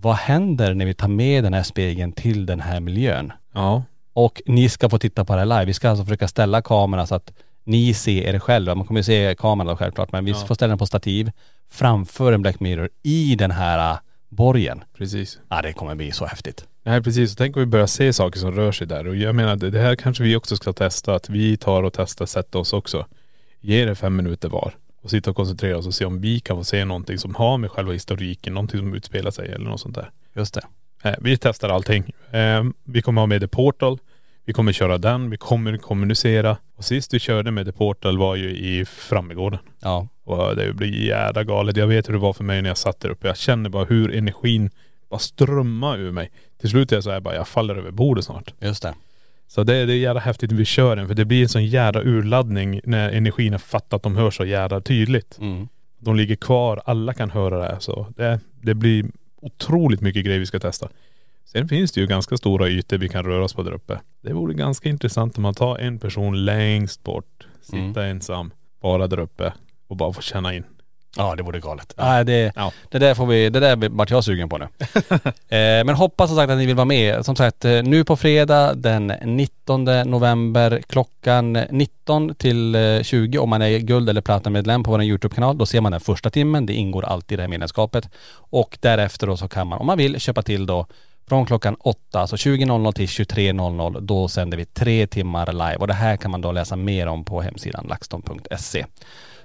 Vad 0.03 0.15
händer 0.15 0.74
när 0.74 0.86
vi 0.86 0.93
tar 0.93 1.07
med 1.07 1.43
den 1.43 1.53
här 1.53 1.63
spegeln 1.63 2.12
till 2.12 2.45
den 2.45 2.60
här 2.62 2.79
miljön? 2.79 3.31
Ja. 3.53 3.83
Och 4.13 4.41
ni 4.45 4.69
ska 4.69 4.89
få 4.89 4.98
titta 5.00 5.25
på 5.25 5.33
det 5.33 5.39
här 5.39 5.45
live. 5.45 5.65
Vi 5.65 5.74
ska 5.74 5.89
alltså 5.89 6.05
försöka 6.05 6.27
ställa 6.27 6.62
kameran 6.62 7.07
så 7.07 7.15
att 7.15 7.33
ni 7.63 7.93
ser 7.93 8.22
er 8.36 8.39
själva. 8.39 8.75
Man 8.75 8.88
kommer 8.88 9.00
ju 9.00 9.03
se 9.03 9.36
kameran 9.39 9.67
då 9.67 9.75
självklart, 9.75 10.12
men 10.12 10.25
vi 10.25 10.31
Ja. 10.31 10.38
får 10.38 10.55
ställa 10.55 10.69
den 10.69 10.77
på 10.77 10.86
stativ 10.86 11.31
framför 11.72 12.31
en 12.33 12.41
Black 12.41 12.60
Mirror 12.60 12.89
i 13.03 13.36
den 13.36 13.51
här 13.51 13.91
äh, 13.91 13.98
borgen. 14.29 14.83
Precis. 14.98 15.39
Ja, 15.50 15.62
det 15.62 15.74
kommer 15.74 15.95
bli 15.95 16.12
så 16.12 16.25
häftigt. 16.25 16.65
Nej 16.83 17.03
precis, 17.03 17.36
tänk 17.36 17.55
om 17.55 17.60
vi 17.60 17.65
börjar 17.65 17.88
se 17.88 18.13
saker 18.13 18.39
som 18.39 18.51
rör 18.51 18.72
sig 18.72 18.88
där. 18.88 19.07
Och 19.07 19.15
jag 19.15 19.36
menar 19.36 19.55
det 19.55 19.69
det 19.69 19.79
här 19.79 19.95
kanske 19.95 20.24
vi 20.24 20.36
också 20.36 20.55
ska 20.55 20.74
testa. 20.74 21.15
Att 21.15 21.29
vi 21.29 21.57
tar 21.57 21.83
och 21.83 21.93
testar, 21.93 22.25
sätta 22.25 22.57
oss 22.60 22.74
också. 22.74 23.05
Ge 23.62 23.86
det 23.86 23.95
fem 23.95 24.15
minuter 24.15 24.50
var. 24.50 24.74
Och 25.03 25.10
sitta 25.10 25.29
och 25.29 25.36
koncentrera 25.36 25.77
oss 25.77 25.88
och 25.88 25.93
se 25.93 26.05
om 26.05 26.22
vi 26.22 26.39
kan 26.39 26.57
få 26.57 26.63
se 26.63 26.86
någonting 26.86 27.17
som 27.17 27.36
har 27.36 27.57
med 27.57 27.72
själva 27.72 27.93
historiken, 27.93 28.53
någonting 28.53 28.79
som 28.79 28.93
utspelar 28.93 29.31
sig 29.31 29.50
eller 29.50 29.65
något 29.65 29.81
sånt 29.81 29.95
där. 29.95 30.12
Just 30.33 30.53
det. 30.53 30.62
Eh, 31.03 31.15
vi 31.22 31.38
testar 31.38 31.69
allting. 31.69 32.13
Eh, 32.31 32.63
vi 32.83 33.01
kommer 33.01 33.22
ha 33.22 33.25
med 33.25 33.41
The 33.41 33.48
Portal. 33.48 34.00
Vi 34.45 34.53
kommer 34.53 34.72
köra 34.72 34.98
den. 34.98 35.29
Vi 35.29 35.38
kommer 35.38 35.77
kommunicera. 35.77 36.57
Och 36.75 36.86
sist 36.86 37.13
vi 37.13 37.19
körde 37.19 37.51
med 37.51 37.65
The 37.65 37.72
Portal 37.72 38.17
var 38.17 38.36
ju 38.36 38.50
i 38.50 38.86
Frammegården. 38.86 39.60
Ja. 39.81 40.07
Och 40.24 40.55
det 40.55 40.74
blir 40.74 41.07
jävla 41.07 41.43
galet. 41.43 41.77
Jag 41.77 41.88
vet 41.88 42.10
hur 42.10 42.13
det 42.13 42.19
var 42.19 42.33
för 42.33 42.43
mig 42.43 42.62
när 42.62 42.69
jag 42.69 42.77
satt 42.77 43.00
där 43.00 43.10
uppe. 43.10 43.27
Jag 43.27 43.38
känner 43.38 43.69
bara 43.69 43.86
hur 43.86 44.15
energin 44.15 44.69
bara 45.10 45.19
strömmar 45.19 45.98
ur 45.98 46.12
mig. 46.12 46.31
Till 46.62 46.69
slut 46.69 46.91
är 46.91 46.95
jag 46.95 47.03
så 47.03 47.12
här 47.12 47.19
bara, 47.19 47.36
jag 47.36 47.48
faller 47.48 47.75
över 47.75 47.91
bordet 47.91 48.25
snart. 48.25 48.53
Just 48.60 48.83
det. 48.83 48.93
Så 49.53 49.63
det, 49.63 49.86
det 49.86 49.93
är 49.93 49.98
jävla 49.98 50.22
häftigt 50.22 50.51
när 50.51 50.57
vi 50.57 50.65
kör 50.65 50.95
den 50.95 51.07
för 51.07 51.15
det 51.15 51.25
blir 51.25 51.43
en 51.43 51.50
sån 51.50 51.65
jävla 51.65 52.01
urladdning 52.01 52.81
när 52.83 53.10
energin 53.10 53.53
har 53.53 53.60
fattat 53.60 53.93
att 53.93 54.03
de 54.03 54.15
hör 54.15 54.31
så 54.31 54.45
jävla 54.45 54.81
tydligt. 54.81 55.38
Mm. 55.41 55.67
De 56.00 56.15
ligger 56.15 56.36
kvar, 56.36 56.81
alla 56.86 57.13
kan 57.13 57.31
höra 57.31 57.57
det 57.57 57.63
här 57.65 57.79
så 57.79 58.07
det, 58.15 58.39
det 58.62 58.74
blir 58.74 59.05
otroligt 59.41 60.01
mycket 60.01 60.25
grejer 60.25 60.39
vi 60.39 60.45
ska 60.45 60.60
testa. 60.60 60.89
Sen 61.45 61.67
finns 61.67 61.91
det 61.91 62.01
ju 62.01 62.07
ganska 62.07 62.38
stora 62.38 62.67
ytor 62.67 62.98
vi 62.98 63.10
kan 63.10 63.25
röra 63.25 63.43
oss 63.43 63.53
på 63.53 63.63
där 63.63 63.72
uppe. 63.72 64.00
Det 64.22 64.33
vore 64.33 64.53
ganska 64.53 64.89
intressant 64.89 65.38
om 65.38 65.41
man 65.41 65.53
tar 65.53 65.77
en 65.77 66.00
person 66.00 66.45
längst 66.45 67.03
bort, 67.03 67.48
sitta 67.62 68.05
ensam, 68.05 68.51
bara 68.81 69.07
där 69.07 69.19
uppe 69.19 69.53
och 69.88 69.98
bara 69.98 70.13
få 70.13 70.22
känna 70.22 70.53
in. 70.53 70.63
Ja 71.17 71.36
det 71.36 71.43
vore 71.43 71.60
galet. 71.60 71.93
Nej 71.98 72.25
det, 72.25 72.51
Ja. 72.55 72.72
det 72.89 73.00
där 73.00 73.13
får 73.15 73.25
vi, 73.25 73.50
det 73.50 73.60
där 73.60 73.89
vart 73.89 74.10
jag 74.10 74.24
sugen 74.24 74.50
på 74.50 74.58
nu. 74.58 74.67
eh, 75.58 75.86
men 75.86 75.89
hoppas 75.89 76.29
som 76.29 76.38
sagt 76.38 76.51
att 76.51 76.58
ni 76.58 76.65
vill 76.65 76.75
vara 76.75 76.86
med. 76.86 77.25
Som 77.25 77.36
sagt 77.36 77.65
eh, 77.65 77.84
nu 77.84 78.03
på 78.03 78.15
fredag 78.15 78.74
den 78.74 79.08
19 79.24 79.84
november 79.84 80.82
klockan 80.89 81.53
19 81.53 82.36
till 82.36 82.75
eh, 82.75 83.01
20 83.01 83.38
om 83.38 83.50
man 83.50 83.62
är 83.62 83.77
guld 83.77 84.10
eller 84.10 84.22
platinamedlem 84.22 84.84
på 84.84 84.91
vår 84.91 85.03
YouTube-kanal. 85.03 85.58
Då 85.58 85.65
ser 85.65 85.82
man 85.82 85.91
den 85.91 86.01
första 86.01 86.29
timmen. 86.29 86.65
Det 86.65 86.74
ingår 86.74 87.05
alltid 87.05 87.32
i 87.32 87.36
det 87.36 87.43
här 87.43 87.50
medlemskapet. 87.50 88.10
Och 88.36 88.77
därefter 88.82 89.27
då 89.27 89.38
så 89.38 89.48
kan 89.48 89.67
man 89.67 89.79
om 89.79 89.88
man 89.88 89.98
vill 89.98 90.20
köpa 90.20 90.41
till 90.41 90.65
då 90.65 90.86
från 91.27 91.46
klockan 91.46 91.75
8, 91.79 92.20
alltså 92.20 92.36
20.00 92.36 92.91
till 92.91 93.05
23.00. 93.05 94.00
Då 94.01 94.27
sänder 94.27 94.58
vi 94.58 94.65
tre 94.65 95.08
timmar 95.08 95.51
live 95.51 95.75
och 95.75 95.88
det 95.88 95.93
här 95.93 96.17
kan 96.17 96.32
man 96.32 96.41
då 96.41 96.51
läsa 96.51 96.75
mer 96.75 97.08
om 97.08 97.25
på 97.25 97.41
hemsidan 97.41 97.86
laxton.se. 97.89 98.86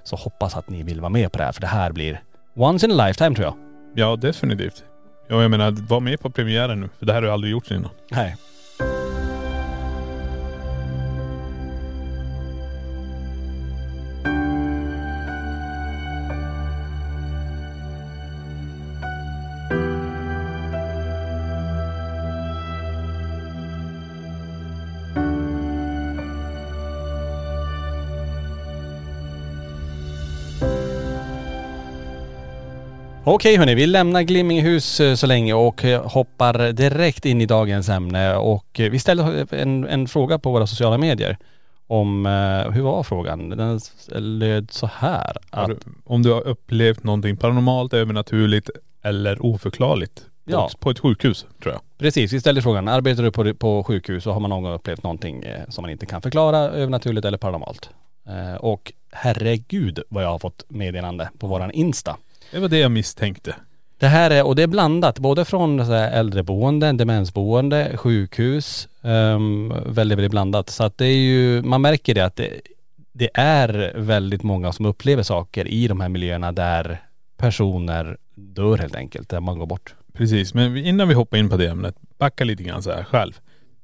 Så 0.03 0.15
hoppas 0.15 0.55
att 0.57 0.69
ni 0.69 0.83
vill 0.83 1.01
vara 1.01 1.09
med 1.09 1.31
på 1.31 1.37
det 1.37 1.43
här 1.43 1.51
för 1.51 1.61
det 1.61 1.67
här 1.67 1.91
blir 1.91 2.21
once 2.55 2.85
in 2.85 2.99
a 2.99 3.07
lifetime 3.07 3.35
tror 3.35 3.45
jag. 3.45 3.55
Ja 3.95 4.15
definitivt. 4.15 4.83
Ja 5.27 5.41
jag 5.41 5.51
menar, 5.51 5.71
var 5.71 5.99
med 5.99 6.19
på 6.19 6.29
premiären 6.29 6.81
nu. 6.81 6.89
För 6.99 7.05
det 7.05 7.13
här 7.13 7.21
har 7.21 7.27
ju 7.27 7.33
aldrig 7.33 7.51
gjorts 7.51 7.71
innan. 7.71 7.91
Nej. 8.11 8.35
Okej 33.31 33.57
hörni, 33.57 33.75
vi 33.75 33.87
lämnar 33.87 34.21
Glimmingehus 34.21 34.99
eh, 34.99 35.15
så 35.15 35.27
länge 35.27 35.53
och 35.53 35.85
eh, 35.85 36.07
hoppar 36.07 36.71
direkt 36.71 37.25
in 37.25 37.41
i 37.41 37.45
dagens 37.45 37.89
ämne 37.89 38.35
och 38.35 38.79
eh, 38.79 38.91
vi 38.91 38.99
ställde 38.99 39.47
en, 39.51 39.87
en 39.87 40.07
fråga 40.07 40.39
på 40.39 40.51
våra 40.51 40.67
sociala 40.67 40.97
medier 40.97 41.37
om, 41.87 42.25
hur 42.73 42.81
var 42.81 43.03
frågan? 43.03 43.49
Den 43.49 43.79
löd 44.39 44.71
så 44.71 44.89
här 44.93 45.37
att, 45.49 45.67
du, 45.67 45.77
om 46.05 46.23
du 46.23 46.31
har 46.31 46.47
upplevt 46.47 47.03
någonting 47.03 47.37
paranormalt, 47.37 47.93
övernaturligt 47.93 48.69
eller 49.03 49.45
oförklarligt. 49.45 50.15
På, 50.15 50.51
Ja. 50.51 50.69
på 50.79 50.89
ett 50.89 50.99
sjukhus 50.99 51.45
tror 51.63 51.73
jag. 51.73 51.81
precis, 51.97 52.33
vi 52.33 52.39
ställde 52.39 52.61
frågan, 52.61 52.87
arbetar 52.87 53.23
du 53.23 53.31
på, 53.31 53.53
på 53.53 53.83
sjukhus 53.83 54.27
och 54.27 54.33
har 54.33 54.39
man 54.39 54.49
någon 54.49 54.63
gång 54.63 54.73
upplevt 54.73 55.03
någonting 55.03 55.43
som 55.69 55.81
man 55.81 55.91
inte 55.91 56.05
kan 56.05 56.21
förklara, 56.21 56.57
övernaturligt 56.57 57.25
eller 57.25 57.37
paranormalt? 57.37 57.89
Och 58.59 58.93
herregud 59.11 59.99
vad 60.09 60.23
jag 60.23 60.29
har 60.29 60.39
fått 60.39 60.65
meddelande 60.67 61.29
på 61.39 61.47
våran 61.47 61.71
Insta. 61.71 62.17
Det 62.51 62.59
var 62.59 62.67
det 62.67 62.79
jag 62.79 62.91
misstänkte. 62.91 63.55
Det 63.97 64.07
här 64.07 64.31
är, 64.31 64.45
och 64.45 64.55
det 64.55 64.63
är 64.63 64.67
blandat, 64.67 65.19
både 65.19 65.45
från 65.45 65.85
så 65.85 65.91
här 65.91 66.11
äldreboenden, 66.11 66.97
demensboende, 66.97 67.97
sjukhus. 67.97 68.89
Um, 69.01 69.73
väldigt, 69.85 70.17
väldigt 70.17 70.31
blandat. 70.31 70.69
Så 70.69 70.83
att 70.83 70.97
det 70.97 71.05
är 71.05 71.17
ju, 71.17 71.61
man 71.61 71.81
märker 71.81 72.15
det 72.15 72.25
att 72.25 72.35
det, 72.35 72.61
det 73.13 73.29
är 73.33 73.93
väldigt 73.95 74.43
många 74.43 74.73
som 74.73 74.85
upplever 74.85 75.23
saker 75.23 75.67
i 75.67 75.87
de 75.87 76.01
här 76.01 76.09
miljöerna 76.09 76.51
där 76.51 77.01
personer 77.37 78.17
dör 78.35 78.77
helt 78.77 78.95
enkelt, 78.95 79.29
där 79.29 79.39
man 79.39 79.59
går 79.59 79.65
bort. 79.65 79.95
Precis, 80.13 80.53
men 80.53 80.77
innan 80.77 81.07
vi 81.07 81.13
hoppar 81.13 81.37
in 81.37 81.49
på 81.49 81.57
det 81.57 81.67
ämnet, 81.67 81.95
backa 82.17 82.43
lite 82.43 82.63
grann 82.63 82.83
så 82.83 82.91
här 82.91 83.03
själv. 83.03 83.39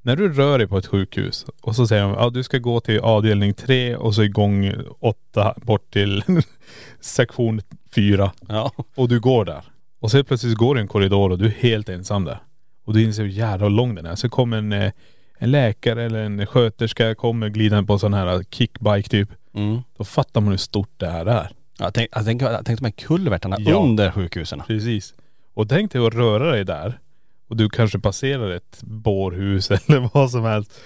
När 0.06 0.16
du 0.16 0.34
rör 0.34 0.58
dig 0.58 0.68
på 0.68 0.78
ett 0.78 0.86
sjukhus 0.86 1.46
och 1.62 1.76
så 1.76 1.88
säger 1.88 2.04
de, 2.04 2.12
ja 2.12 2.30
du 2.30 2.44
ska 2.44 2.58
gå 2.58 2.80
till 2.80 3.00
avdelning 3.00 3.54
tre 3.54 3.96
och 3.96 4.16
så 4.16 4.24
igång 4.24 4.72
åtta 5.00 5.54
bort 5.62 5.94
till 5.94 6.24
sektion 7.02 7.62
fyra. 7.96 8.32
Ja. 8.48 8.72
Och 8.96 9.10
du 9.10 9.20
går 9.20 9.46
där. 9.46 9.62
Och 10.00 10.12
så 10.12 10.18
helt 10.18 10.28
plötsligt 10.28 10.58
går 10.58 10.76
du 10.76 10.80
i 10.80 10.82
en 10.82 10.88
korridor 10.88 11.32
och 11.32 11.38
du 11.38 11.46
är 11.46 11.50
helt 11.50 11.90
ensam 11.90 12.26
där. 12.26 12.40
Och 12.86 12.94
du 12.94 13.04
inser 13.04 13.24
hur 13.24 13.30
jävla 13.30 13.70
lång 13.70 13.96
den 13.96 14.06
är. 14.06 14.16
Så 14.16 14.30
kommer 14.30 14.58
en, 14.58 14.74
eh, 14.74 14.92
en 15.38 15.52
läkare 15.52 16.04
eller 16.04 16.20
en 16.20 16.46
sköterska 16.46 17.16
kommer 17.16 17.50
glidande 17.50 17.88
på 17.88 17.94
en 17.94 18.00
sån 18.00 18.14
här 18.14 18.44
kickbike 18.52 19.10
typ. 19.10 19.30
Mm. 19.56 19.82
Då 19.98 20.04
fattar 20.04 20.42
man 20.42 20.52
hur 20.52 20.58
stort 20.58 20.94
det 20.98 21.08
här 21.08 21.26
är. 21.26 21.50
Ja, 21.80 21.92
tänk, 21.92 22.10
jag 22.12 22.26
tänk, 22.26 22.42
jag 22.42 22.66
de 22.66 22.86
här 22.86 22.92
kulvertarna 22.92 23.58
Ja. 23.60 23.76
under 23.76 24.12
sjukhusen. 24.12 24.62
Precis. 24.68 25.14
Och 25.54 25.70
tänk 25.70 25.92
dig 25.92 26.08
att 26.08 26.14
röra 26.14 26.52
dig 26.52 26.66
där 26.66 27.00
och 27.48 27.58
du 27.58 27.70
kanske 27.70 28.00
passerar 28.00 28.52
ett 28.52 28.80
bårhus 28.82 29.72
eller 29.88 30.10
vad 30.14 30.32
som 30.32 30.44
helst. 30.44 30.82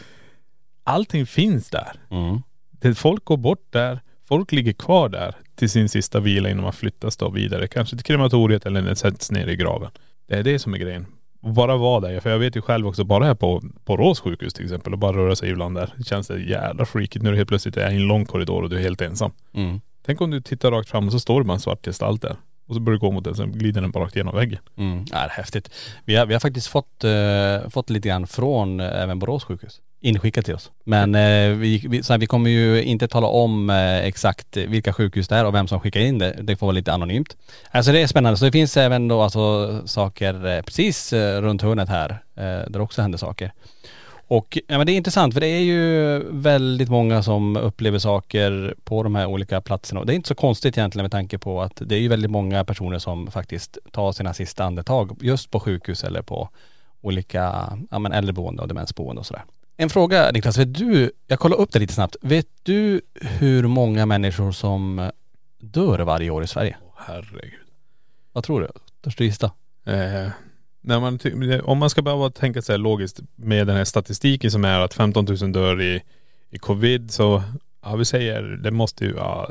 Allting 0.84 1.26
finns 1.26 1.70
där. 1.70 1.92
Mm. 2.10 2.42
Det, 2.72 2.96
folk 2.96 3.26
går 3.26 3.38
bort 3.38 3.68
där, 3.70 4.00
folk 4.28 4.52
ligger 4.52 4.74
kvar 4.74 5.10
där 5.10 5.36
till 5.56 5.70
sin 5.70 5.90
sista 5.90 6.20
vila 6.20 6.50
innan 6.50 6.64
man 6.64 6.74
flyttas 6.74 7.18
då 7.18 7.30
vidare. 7.30 7.68
Kanske 7.68 7.96
till 7.96 8.06
krematoriet 8.06 8.66
eller 8.66 8.82
när 8.82 8.90
det 8.90 8.96
sätts 8.96 9.32
ner 9.32 9.48
i 9.48 9.56
graven. 9.56 9.92
Det 10.28 10.36
är 10.36 10.44
det 10.44 10.60
som 10.60 10.74
är 10.74 10.78
grejen. 10.78 11.06
Och 11.42 11.54
bara 11.54 11.78
vara 11.78 12.00
där. 12.00 12.20
För 12.20 12.30
jag 12.30 12.40
vet 12.40 12.56
ju 12.56 12.62
själv 12.62 12.88
också, 12.88 13.04
bara 13.04 13.26
här 13.26 13.36
på, 13.36 13.62
på 13.86 13.98
Rås 13.98 14.20
sjukhus 14.20 14.54
till 14.54 14.64
exempel 14.64 14.94
och 14.94 15.00
bara 15.00 15.18
röra 15.18 15.36
sig 15.36 15.50
ibland 15.50 15.76
där. 15.76 15.94
Det 15.98 16.04
känns 16.04 16.28
det 16.28 16.40
jävla 16.42 16.86
freakigt 16.86 17.24
när 17.24 17.32
du 17.32 17.38
helt 17.38 17.50
plötsligt 17.50 17.78
är 17.78 17.92
i 17.92 17.96
en 17.96 18.08
lång 18.08 18.26
korridor 18.26 18.64
och 18.64 18.70
du 18.70 18.78
är 18.78 18.82
helt 18.82 19.02
ensam. 19.02 19.32
Mm. 19.54 19.82
Tänk 20.06 20.22
om 20.22 20.32
du 20.32 20.42
tittar 20.42 20.72
rakt 20.72 20.90
fram 20.90 21.06
och 21.06 21.12
så 21.12 21.20
står 21.20 21.42
det 21.42 21.48
bara 21.48 21.54
en 21.54 21.60
svart 21.60 21.86
gestalt 21.86 22.22
där. 22.22 22.36
Och 22.70 22.76
så 22.76 22.82
börjar 22.82 23.00
du 23.00 23.00
gå 23.00 23.12
mot 23.12 23.24
den, 23.24 23.36
sen 23.36 23.52
glider 23.52 23.82
den 23.82 23.92
bara 23.92 24.04
rakt 24.04 24.16
igenom 24.16 24.36
väggen. 24.36 24.60
Mm. 24.78 25.06
Ja, 25.12 25.18
det 25.18 25.24
är 25.24 25.30
häftigt. 25.30 25.72
Vi 26.06 26.16
har, 26.16 26.26
vi 26.26 26.34
har 26.34 26.40
faktiskt 26.40 26.68
fått, 26.68 27.04
eh, 27.04 27.70
fått 27.70 27.90
lite 27.90 28.08
grann 28.08 28.28
från 28.28 28.80
eh, 28.80 29.02
även 29.02 29.20
Borås 29.20 29.44
sjukhus. 29.44 29.82
Inskickat 30.02 30.46
till 30.46 30.56
oss. 30.56 30.72
Men 30.84 31.16
eh, 31.16 31.50
vi, 31.50 31.86
vi, 31.90 32.04
så 32.04 32.14
här, 32.14 32.18
vi 32.18 32.26
kommer 32.26 32.50
ju 32.50 32.84
inte 32.84 33.08
tala 33.08 33.28
om 33.28 33.70
eh, 33.70 33.98
exakt 33.98 34.58
vilka 34.58 34.94
sjukhus 34.94 35.28
det 35.28 35.36
är 35.36 35.46
och 35.46 35.56
vem 35.56 35.68
som 35.68 35.80
skickar 35.80 36.00
in 36.00 36.18
det. 36.18 36.40
Det 36.42 36.56
får 36.56 36.68
vara 36.68 36.76
lite 36.76 36.94
anonymt. 36.94 37.38
Alltså 37.72 37.92
det 37.92 38.02
är 38.02 38.08
spännande. 38.08 38.38
Så 38.38 38.46
det 38.46 38.52
finns 38.52 38.78
även 38.78 39.08
då 39.08 39.22
alltså 39.22 39.82
saker 39.88 40.48
eh, 40.48 40.62
precis 40.62 41.14
eh, 41.14 41.42
runt 41.42 41.62
hörnet 41.62 41.90
här, 41.90 42.10
eh, 42.36 42.70
där 42.72 42.82
också 42.82 43.02
händer 43.02 43.18
saker. 43.18 43.52
Och 44.30 44.58
ja, 44.68 44.78
men 44.78 44.88
det 44.88 44.92
är 44.92 44.98
intressant 44.98 45.34
för 45.34 45.42
det 45.42 45.48
är 45.48 45.60
ju 45.60 46.24
väldigt 46.32 46.90
många 46.90 47.24
som 47.24 47.58
upplever 47.58 48.00
saker 48.00 48.76
på 48.84 49.04
de 49.04 49.16
här 49.16 49.26
olika 49.26 49.62
platserna. 49.62 50.00
Och 50.00 50.06
det 50.06 50.14
är 50.14 50.16
inte 50.16 50.28
så 50.28 50.36
konstigt 50.36 50.78
egentligen 50.78 51.04
med 51.04 51.12
tanke 51.12 51.38
på 51.38 51.62
att 51.62 51.82
det 51.86 51.96
är 51.96 52.00
ju 52.00 52.08
väldigt 52.08 52.32
många 52.32 52.66
personer 52.66 53.00
som 53.00 53.32
faktiskt 53.32 53.78
tar 53.92 54.12
sina 54.12 54.34
sista 54.34 54.64
andetag 54.64 55.18
just 55.22 55.52
på 55.52 55.60
sjukhus 55.60 56.04
eller 56.04 56.22
på 56.22 56.50
olika 57.02 57.70
ja, 57.92 58.00
men 58.00 58.12
äldreboende 58.12 58.62
och 58.62 58.68
demensboende 58.68 59.20
och 59.20 59.26
sådär. 59.26 59.44
En 59.78 59.90
fråga 59.90 60.32
Niklas, 60.32 60.58
vet 60.58 60.76
du, 60.76 61.12
jag 61.28 61.40
kollar 61.40 61.58
upp 61.58 61.72
det 61.72 61.80
lite 61.80 61.94
snabbt. 61.94 62.16
Vet 62.22 62.48
du 62.64 63.02
hur 63.22 63.68
många 63.68 64.06
människor 64.06 64.52
som 64.52 65.12
dör 65.60 66.00
varje 66.00 66.30
år 66.30 66.44
i 66.44 66.48
Sverige? 66.48 66.78
Åh 66.82 66.94
herregud. 66.96 67.68
Vad 68.34 68.44
tror 68.44 68.62
du? 68.62 68.68
Törs 69.04 69.16
du 69.16 69.26
gissa? 69.26 69.52
Eh, 69.86 70.32
när 70.82 71.00
man, 71.00 71.20
om 71.64 71.78
man 71.78 71.90
ska 71.90 72.02
bara 72.02 72.30
tänka 72.30 72.62
sig 72.62 72.78
logiskt 72.78 73.20
med 73.36 73.68
den 73.68 73.76
här 73.76 73.86
statistiken 73.86 74.52
som 74.52 74.66
är 74.66 74.80
att 74.80 74.94
15 74.94 75.26
000 75.26 75.52
dör 75.52 75.82
i, 75.82 76.02
i 76.50 76.58
covid 76.58 77.12
så, 77.12 77.44
ja 77.84 77.96
vi 77.96 78.06
säger, 78.06 78.42
det 78.42 78.72
måste 78.72 79.06
ju, 79.06 79.14
ja, 79.16 79.50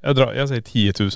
jag, 0.00 0.16
drar, 0.16 0.34
jag 0.34 0.48
säger 0.48 0.62
10 0.62 0.92
000. 1.00 1.10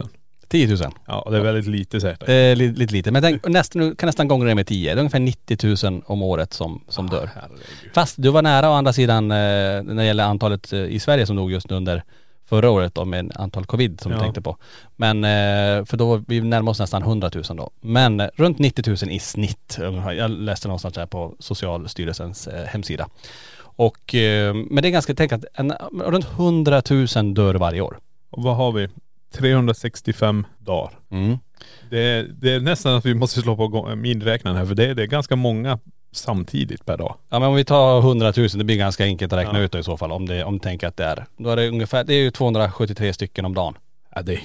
10 0.49 0.67
000? 0.67 0.79
Ja 1.07 1.29
det 1.31 1.37
är 1.37 1.41
väldigt 1.41 1.67
lite 1.67 2.01
säkert. 2.01 2.29
Eh, 2.29 2.57
lite, 2.57 2.79
lite 2.79 2.93
lite. 2.93 3.11
Men 3.11 3.23
tänk, 3.23 3.47
nästan, 3.47 3.83
du 3.83 3.95
kan 3.95 4.07
nästan 4.07 4.29
gångra 4.29 4.49
det 4.49 4.55
med 4.55 4.67
10. 4.67 4.95
Det 4.95 4.99
är 4.99 4.99
ungefär 4.99 5.21
90 5.21 5.91
000 5.91 6.03
om 6.07 6.23
året 6.23 6.53
som, 6.53 6.85
som 6.89 7.11
dör. 7.11 7.31
Herregud. 7.35 7.61
Fast 7.95 8.15
du 8.19 8.29
var 8.31 8.43
nära 8.43 8.71
å 8.71 8.73
andra 8.73 8.93
sidan 8.93 9.31
eh, 9.31 9.37
när 9.37 9.95
det 9.95 10.05
gäller 10.05 10.25
antalet 10.25 10.73
eh, 10.73 10.81
i 10.81 11.01
Sverige 11.01 11.27
som 11.27 11.37
dog 11.37 11.53
just 11.53 11.71
nu 11.71 11.77
under 11.77 12.03
förra 12.45 12.71
året 12.71 12.95
då 12.95 13.05
med 13.05 13.33
antal 13.35 13.67
covid 13.67 14.01
som 14.01 14.13
Ja. 14.13 14.19
du 14.19 14.23
tänkte 14.25 14.41
på. 14.43 14.57
Men 14.97 15.25
eh, 15.25 15.85
för 15.85 15.97
då 15.97 16.17
vi 16.27 16.41
närmar 16.41 16.73
oss 16.73 16.79
nästan 16.81 17.03
100 17.03 17.31
000 17.35 17.45
då. 17.57 17.71
Men 17.81 18.21
eh, 18.21 18.29
runt 18.35 18.59
90 18.59 18.85
000 18.89 18.97
i 19.15 19.19
snitt 19.19 19.79
ungefär. 19.81 20.13
Jag 20.13 20.31
läste 20.31 20.69
någonstans 20.69 20.97
här 20.97 21.07
på 21.07 21.35
Socialstyrelsens 21.39 22.47
eh, 22.49 22.67
hemsida. 22.67 23.09
Och, 23.77 24.15
eh, 24.15 24.55
men 24.55 24.83
det 24.83 24.89
är 24.89 24.93
ganska, 24.93 25.15
tänk 25.15 25.33
att 25.33 25.45
en, 25.55 25.73
runt 26.05 26.25
100 26.25 26.83
000 26.91 27.35
dör 27.35 27.55
varje 27.55 27.81
år. 27.81 27.99
Och 28.31 28.43
vad 28.43 28.57
har 28.57 28.73
vi? 28.73 28.89
365 29.35 30.47
dagar. 30.59 30.91
Mm. 31.11 31.39
Det 31.91 31.99
är, 31.99 32.23
det 32.23 32.53
är 32.55 32.61
nästan 32.61 32.95
att 32.95 33.07
vi 33.07 33.15
måste 33.15 33.41
slå 33.41 33.57
på 33.57 33.95
miniräknaren 33.97 34.57
här 34.57 34.67
för 34.67 34.75
det 34.75 34.87
är, 34.87 34.95
det 34.95 35.03
är 35.03 35.07
ganska 35.07 35.37
många 35.37 35.79
samtidigt 36.13 36.87
per 36.87 36.97
dag. 36.99 37.17
Ja 37.31 37.39
men 37.39 37.49
om 37.49 37.55
vi 37.55 37.65
tar 37.65 37.99
100 37.99 38.33
000, 38.37 38.49
det 38.55 38.65
blir 38.65 38.77
ganska 38.77 39.05
enkelt 39.05 39.33
att 39.33 39.39
räkna 39.39 39.59
Ja. 39.59 39.65
ut 39.65 39.73
då 39.73 39.79
i 39.79 39.83
så 39.83 39.97
fall 39.97 40.13
om, 40.13 40.27
det, 40.29 40.45
om 40.45 40.55
du 40.55 40.59
tänker 40.59 40.87
att 40.87 40.97
det 40.97 41.05
är. 41.05 41.27
Då 41.37 41.51
är 41.51 41.57
det 41.57 41.69
ungefär, 41.69 42.05
det 42.05 42.15
är 42.15 42.19
ju 42.23 42.31
273 42.31 43.13
stycken 43.13 43.45
om 43.45 43.55
dagen. 43.55 43.75
Ja 44.15 44.23
det 44.23 44.33
är 44.35 44.41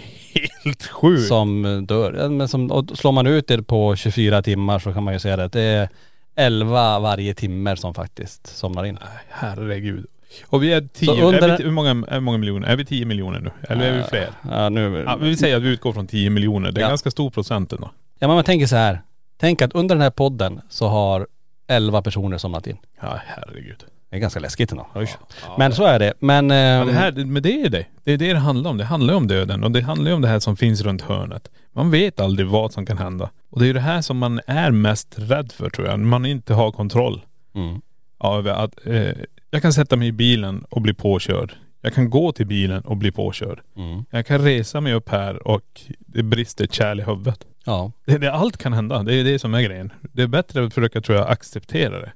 helt 0.63 0.83
sjukt. 0.87 1.27
som 1.27 1.83
dör. 1.87 2.29
Men 2.29 2.47
som, 2.47 2.71
och 2.71 2.97
slår 2.97 3.11
man 3.11 3.27
ut 3.27 3.47
det 3.47 3.63
på 3.63 3.95
24 3.95 4.41
timmar 4.43 4.79
så 4.79 4.93
kan 4.93 5.03
man 5.03 5.13
ju 5.13 5.19
säga 5.19 5.37
det 5.37 5.43
att 5.43 5.53
det 5.53 5.61
är 5.61 5.89
elva 6.35 6.99
varje 6.99 7.33
timme 7.33 7.77
som 7.77 7.93
faktiskt 7.93 8.47
somnar 8.57 8.85
in. 8.85 8.97
Herregud. 9.29 10.05
Och 10.47 10.63
vi 10.63 10.73
är 10.73 10.81
tio, 10.93 11.23
under- 11.23 11.49
är 11.49 11.57
vi, 11.57 11.63
hur 11.63 11.71
många, 11.71 11.93
hur 12.07 12.19
många 12.19 12.37
miljoner? 12.37 12.67
Är 12.67 12.75
vi 12.75 12.85
tio 12.85 13.05
miljoner 13.05 13.39
nu? 13.39 13.51
Eller 13.69 13.85
är 13.91 13.97
vi 13.97 14.03
fler? 14.03 14.29
Ja, 14.51 14.69
nu, 14.69 15.03
Ja, 15.05 15.15
vi 15.21 15.37
säger 15.37 15.57
att 15.57 15.63
vi 15.63 15.69
utgår 15.69 15.93
från 15.93 16.07
10 16.07 16.29
miljoner. 16.29 16.71
Det 16.71 16.81
är 16.81 16.83
Ja. 16.83 16.89
ganska 16.89 17.11
stor 17.11 17.29
procent 17.29 17.73
ändå. 17.73 17.91
Ja 18.19 18.27
men 18.27 18.35
man 18.35 18.43
tänker 18.43 18.67
så 18.67 18.75
här. 18.75 19.01
Tänk 19.39 19.61
att 19.61 19.73
under 19.73 19.95
den 19.95 20.01
här 20.01 20.09
podden 20.09 20.61
så 20.69 20.87
har 20.87 21.27
11 21.67 22.01
personer 22.01 22.37
somnat 22.37 22.67
in. 22.67 22.77
Ja, 23.01 23.19
herregud. 23.25 23.83
Det 24.09 24.15
är 24.15 24.19
ganska 24.19 24.39
läskigt 24.39 24.71
ändå. 24.71 24.87
Oj. 24.95 25.09
Men 25.57 25.73
så 25.73 25.83
är 25.85 25.99
det. 25.99 26.13
Men.. 26.19 26.49
Ja, 26.49 26.55
ehm, 26.55 26.87
det 26.87 26.93
här, 26.93 27.11
men 27.25 27.43
det 27.43 27.61
är 27.61 27.69
det. 27.69 27.85
Det 28.03 28.11
är 28.13 28.17
det 28.17 28.33
det 28.33 28.39
handlar 28.39 28.71
om. 28.71 28.77
Det 28.77 28.83
handlar 28.85 29.13
om 29.13 29.27
döden 29.27 29.63
och 29.63 29.71
det 29.71 29.81
handlar 29.81 30.11
om 30.13 30.21
det 30.21 30.27
här 30.27 30.39
som 30.39 30.57
finns 30.57 30.81
runt 30.81 31.01
hörnet. 31.01 31.49
Man 31.73 31.91
vet 31.91 32.19
aldrig 32.19 32.47
vad 32.47 32.73
som 32.73 32.85
kan 32.85 32.97
hända. 32.97 33.29
Och 33.49 33.59
det 33.59 33.65
är 33.65 33.67
ju 33.67 33.73
det 33.73 33.79
här 33.79 34.01
som 34.01 34.17
man 34.17 34.41
är 34.47 34.71
mest 34.71 35.15
rädd 35.17 35.51
för 35.51 35.69
tror 35.69 35.87
jag. 35.87 35.99
Man 35.99 36.25
inte 36.25 36.53
har 36.53 36.71
kontroll. 36.71 37.21
Mm. 37.55 37.81
Av 38.17 38.47
att, 38.47 38.87
eh, 38.87 39.07
jag 39.51 39.61
kan 39.61 39.73
sätta 39.73 39.95
mig 39.95 40.07
i 40.07 40.11
bilen 40.11 40.63
och 40.69 40.81
bli 40.81 40.93
påkörd. 40.93 41.53
Jag 41.81 41.93
kan 41.93 42.09
gå 42.09 42.31
till 42.31 42.47
bilen 42.47 42.81
och 42.81 42.97
bli 42.97 43.11
påkörd. 43.11 43.59
Mm. 43.77 44.05
Jag 44.09 44.25
kan 44.25 44.41
resa 44.41 44.81
mig 44.81 44.93
upp 44.93 45.09
här 45.09 45.47
och 45.47 45.81
det 45.99 46.23
brister 46.23 46.63
ett 46.65 46.73
kärl 46.73 46.99
i 46.99 47.03
huvudet. 47.03 47.39
Ja. 47.65 47.91
Det, 48.05 48.17
det, 48.17 48.33
allt 48.33 48.57
kan 48.57 48.73
hända. 48.73 49.03
Det 49.03 49.13
är 49.15 49.23
det 49.23 49.39
som 49.39 49.53
är 49.53 49.61
grejen. 49.61 49.91
Det 50.13 50.21
är 50.21 50.27
bättre 50.27 50.65
att 50.65 50.73
försöka 50.73 51.01
tror 51.01 51.17
jag 51.17 51.29
acceptera 51.29 51.99
det. 51.99 52.11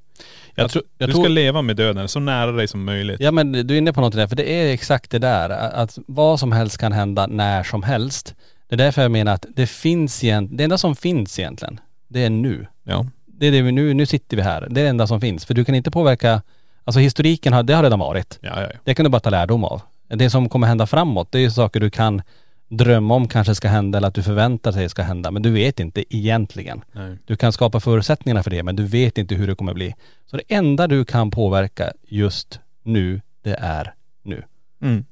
Jag 0.55 0.71
tror- 0.71 0.83
jag 0.97 1.09
du 1.09 1.13
ska 1.13 1.27
leva 1.27 1.61
med 1.61 1.75
döden 1.75 2.07
så 2.07 2.19
nära 2.19 2.51
dig 2.51 2.67
som 2.67 2.83
möjligt. 2.83 3.19
Ja 3.19 3.31
men 3.31 3.51
du 3.51 3.73
är 3.73 3.77
inne 3.77 3.93
på 3.93 4.01
något 4.01 4.13
där, 4.15 4.27
för 4.27 4.35
det 4.35 4.51
är 4.53 4.73
exakt 4.73 5.11
det 5.11 5.19
där. 5.19 5.49
Att 5.49 5.97
vad 6.07 6.39
som 6.39 6.51
helst 6.51 6.77
kan 6.77 6.91
hända 6.91 7.27
när 7.27 7.63
som 7.63 7.83
helst. 7.83 8.35
Det 8.67 8.75
är 8.75 8.77
därför 8.77 9.01
jag 9.01 9.11
menar 9.11 9.33
att 9.33 9.45
det 9.55 9.67
finns 9.67 10.23
igen, 10.23 10.57
det 10.57 10.63
enda 10.63 10.77
som 10.77 10.95
finns 10.95 11.39
egentligen, 11.39 11.79
det 12.07 12.23
är 12.25 12.29
nu. 12.29 12.67
Ja. 12.83 13.05
Det 13.25 13.47
är 13.47 13.51
det 13.51 13.61
vi 13.61 13.71
nu, 13.71 13.93
nu 13.93 14.05
sitter 14.05 14.37
vi 14.37 14.43
här. 14.43 14.61
Det 14.69 14.81
är 14.81 14.83
det 14.83 14.89
enda 14.89 15.07
som 15.07 15.21
finns. 15.21 15.45
För 15.45 15.53
du 15.53 15.65
kan 15.65 15.75
inte 15.75 15.91
påverka, 15.91 16.41
alltså 16.83 16.99
historiken 16.99 17.53
har, 17.53 17.63
det 17.63 17.73
har 17.73 17.83
redan 17.83 17.99
varit. 17.99 18.39
Ja, 18.41 18.51
ja, 18.55 18.61
ja. 18.61 18.79
Det 18.83 18.93
kan 18.93 19.03
du 19.03 19.09
bara 19.09 19.19
ta 19.19 19.29
lärdom 19.29 19.63
av. 19.63 19.81
Det 20.07 20.29
som 20.29 20.49
kommer 20.49 20.67
hända 20.67 20.87
framåt, 20.87 21.31
det 21.31 21.37
är 21.37 21.41
ju 21.41 21.51
saker 21.51 21.79
du 21.79 21.89
kan 21.89 22.21
drömma 22.67 23.15
om 23.15 23.27
kanske 23.27 23.55
ska 23.55 23.67
hända 23.67 23.97
eller 23.97 24.07
att 24.07 24.13
du 24.13 24.23
förväntar 24.23 24.71
dig 24.71 24.89
ska 24.89 25.01
hända. 25.01 25.31
Men 25.31 25.41
du 25.41 25.51
vet 25.51 25.79
inte 25.79 26.15
egentligen. 26.15 26.81
Nej. 26.91 27.17
Du 27.25 27.35
kan 27.35 27.53
skapa 27.53 27.79
förutsättningarna 27.79 28.43
för 28.43 28.49
det 28.51 28.63
men 28.63 28.75
du 28.75 28.85
vet 28.85 29.17
inte 29.17 29.35
hur 29.35 29.47
det 29.47 29.55
kommer 29.55 29.73
bli. 29.73 29.95
Så 30.25 30.37
det 30.37 30.43
enda 30.47 30.87
du 30.87 31.05
kan 31.05 31.31
påverka 31.31 31.91
just 32.07 32.59
nu, 32.83 33.21
det 33.41 33.55
är 33.59 33.93
nu. 34.23 34.43
Mm. 34.81 35.05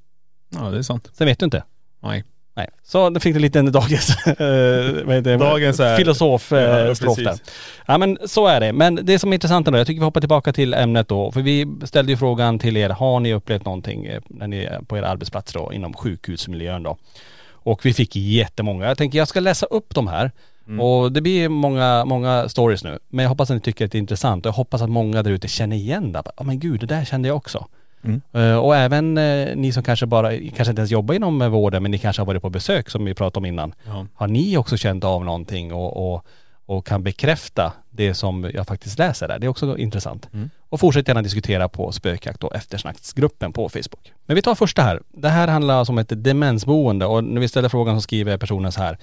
Ja 0.50 0.70
det 0.70 0.78
är 0.78 0.82
sant. 0.82 1.10
Sen 1.14 1.28
vet 1.28 1.40
du 1.40 1.46
inte. 1.46 1.64
Nej. 2.00 2.24
Nej. 2.60 2.70
Så 2.84 3.10
det 3.10 3.20
fick 3.20 3.34
du 3.34 3.40
lite 3.40 3.60
en 3.60 3.72
dagens, 3.72 4.10
eh, 4.28 5.06
vad 5.06 5.16
heter 5.16 5.22
det? 5.22 5.38
Dagens 5.38 5.80
är- 5.80 5.98
filosof 5.98 6.52
eh, 6.54 6.60
Ja, 6.60 6.96
strof 6.96 7.18
där. 7.18 7.36
Ja 7.86 7.98
men 7.98 8.18
så 8.26 8.48
är 8.48 8.60
det. 8.60 8.74
Men 8.74 9.00
det 9.04 9.20
som 9.20 9.32
är 9.32 9.34
intressant 9.34 9.68
ändå, 9.68 9.80
jag 9.80 9.88
tycker 9.88 10.00
vi 10.00 10.06
hoppar 10.06 10.22
tillbaka 10.22 10.54
till 10.54 10.74
ämnet 10.74 11.08
då. 11.08 11.32
För 11.32 11.42
vi 11.42 11.68
ställde 11.84 12.12
ju 12.12 12.18
frågan 12.18 12.60
till 12.60 12.78
er, 12.78 12.90
har 12.90 13.20
ni 13.20 13.34
upplevt 13.34 13.66
någonting 13.66 14.06
eh, 14.06 14.22
när 14.28 14.48
ni 14.48 14.64
är 14.64 14.80
på 14.88 14.98
era 14.98 15.08
arbetsplatser 15.08 15.60
då, 15.60 15.74
inom 15.74 15.94
sjukhusmiljön 15.94 16.84
då? 16.84 16.98
Och 17.52 17.86
vi 17.86 17.94
fick 17.94 18.16
jättemånga. 18.16 18.88
Jag 18.88 18.98
tänker 18.98 19.18
jag 19.18 19.28
ska 19.28 19.40
läsa 19.40 19.66
upp 19.66 19.96
de 19.96 20.08
här. 20.08 20.32
Mm. 20.68 20.80
Och 20.80 21.12
det 21.12 21.22
blir 21.22 21.50
många, 21.50 22.06
många 22.06 22.50
stories 22.50 22.84
nu. 22.84 23.00
Men 23.10 23.24
jag 23.24 23.30
hoppas 23.30 23.50
att 23.52 23.56
ni 23.56 23.62
tycker 23.62 23.86
att 23.86 23.92
det 23.92 23.98
är 23.98 24.00
intressant 24.00 24.46
och 24.46 24.50
jag 24.50 24.54
hoppas 24.54 24.82
att 24.82 24.90
många 24.90 25.24
där 25.24 25.32
ute 25.32 25.48
känner 25.48 25.76
igen 25.76 26.12
det. 26.12 26.24
Ja 26.38 26.44
men 26.44 26.60
gud, 26.60 26.80
det 26.80 26.86
där 26.86 27.06
kände 27.06 27.28
jag 27.28 27.38
också. 27.38 27.68
Mm. 28.04 28.22
Eh, 28.34 28.58
Och 28.58 28.76
även 28.76 29.18
eh, 29.18 29.56
ni 29.56 29.72
som 29.72 29.84
kanske 29.84 30.06
bara, 30.06 30.32
kanske 30.32 30.70
inte 30.70 30.80
ens 30.80 30.92
jobbar 30.92 31.16
inom 31.16 31.42
eh, 31.42 31.50
vården 31.50 31.84
men 31.84 31.92
ni 31.92 31.98
kanske 31.98 32.22
har 32.22 32.28
varit 32.28 32.42
på 32.42 32.50
besök 32.50 32.90
som 32.90 33.06
vi 33.06 33.14
pratade 33.14 33.38
om 33.38 33.46
innan. 33.46 33.74
Ja. 33.86 34.06
Har 34.14 34.28
ni 34.28 34.58
också 34.58 34.78
känt 34.78 35.04
av 35.04 35.26
någonting 35.26 35.74
och, 35.74 36.14
och, 36.14 36.26
och 36.66 36.86
kan 36.86 37.04
bekräfta 37.04 37.74
det 37.90 38.14
som 38.14 38.52
jag 38.54 38.68
faktiskt 38.68 39.00
läser 39.00 39.28
där? 39.28 39.40
Det 39.40 39.48
är 39.48 39.50
också 39.50 39.78
intressant. 39.78 40.30
Mm. 40.34 40.50
Och 40.70 40.80
fortsätt 40.80 41.08
gärna 41.08 41.22
diskutera 41.22 41.70
på 41.70 41.92
spökjakt 41.92 42.44
och 42.44 42.56
eftersnacksgruppen 42.56 43.54
på 43.54 43.70
Facebook. 43.70 44.14
Men 44.26 44.36
vi 44.36 44.42
tar 44.42 44.56
första 44.56 44.82
här. 44.82 45.02
Det 45.14 45.30
här 45.30 45.48
handlar 45.48 45.76
alltså 45.76 45.92
om 45.94 45.98
ett 45.98 46.24
demensboende 46.24 47.06
och 47.06 47.24
när 47.24 47.42
vi 47.42 47.48
ställer 47.48 47.70
frågan 47.70 47.98
så 47.98 48.02
skriver 48.02 48.38
personen 48.38 48.72
så 48.72 48.82
här. 48.82 48.98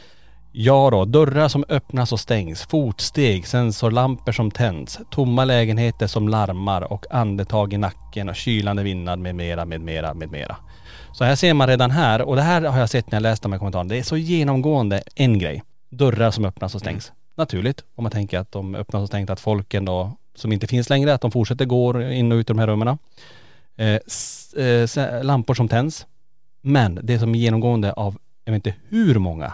Ja 0.58 0.90
då, 0.90 1.04
dörrar 1.04 1.48
som 1.48 1.64
öppnas 1.68 2.12
och 2.12 2.20
stängs, 2.20 2.62
fotsteg, 2.62 3.46
sensorlampor 3.46 4.32
som 4.32 4.50
tänds, 4.50 4.98
tomma 5.10 5.44
lägenheter 5.44 6.06
som 6.06 6.28
larmar 6.28 6.92
och 6.92 7.06
andetag 7.10 7.72
i 7.72 7.78
nacken 7.78 8.28
och 8.28 8.36
kylande 8.36 8.82
vindar 8.82 9.16
med 9.16 9.34
mera, 9.34 9.64
med 9.64 9.80
mera, 9.80 10.14
med 10.14 10.30
mera. 10.30 10.56
Så 11.12 11.24
här 11.24 11.34
ser 11.34 11.54
man 11.54 11.68
redan 11.68 11.90
här, 11.90 12.22
och 12.22 12.36
det 12.36 12.42
här 12.42 12.62
har 12.62 12.78
jag 12.78 12.90
sett 12.90 13.10
när 13.10 13.16
jag 13.16 13.22
läst 13.22 13.42
de 13.42 13.52
här 13.52 13.58
kommentarerna, 13.58 13.88
det 13.88 13.98
är 13.98 14.02
så 14.02 14.16
genomgående 14.16 15.02
en 15.14 15.38
grej. 15.38 15.62
Dörrar 15.90 16.30
som 16.30 16.44
öppnas 16.44 16.74
och 16.74 16.80
stängs. 16.80 17.12
Naturligt, 17.34 17.84
om 17.94 18.02
man 18.02 18.12
tänker 18.12 18.38
att 18.38 18.52
de 18.52 18.74
öppnas 18.74 19.02
och 19.02 19.08
stängs, 19.08 19.30
att 19.30 19.40
folken 19.40 19.84
då, 19.84 20.12
som 20.34 20.52
inte 20.52 20.66
finns 20.66 20.90
längre, 20.90 21.14
att 21.14 21.20
de 21.20 21.30
fortsätter 21.30 21.64
gå 21.64 22.02
in 22.02 22.32
och 22.32 22.36
ut 22.36 22.50
ur 22.50 22.54
de 22.54 22.58
här 22.58 22.66
rummen. 22.66 22.98
Eh, 23.76 24.00
eh, 24.64 25.24
lampor 25.24 25.54
som 25.54 25.68
tänds. 25.68 26.06
Men 26.60 27.00
det 27.02 27.18
som 27.18 27.34
är 27.34 27.38
genomgående 27.38 27.92
av, 27.92 28.16
jag 28.44 28.52
vet 28.52 28.66
inte 28.66 28.78
hur 28.88 29.18
många, 29.18 29.52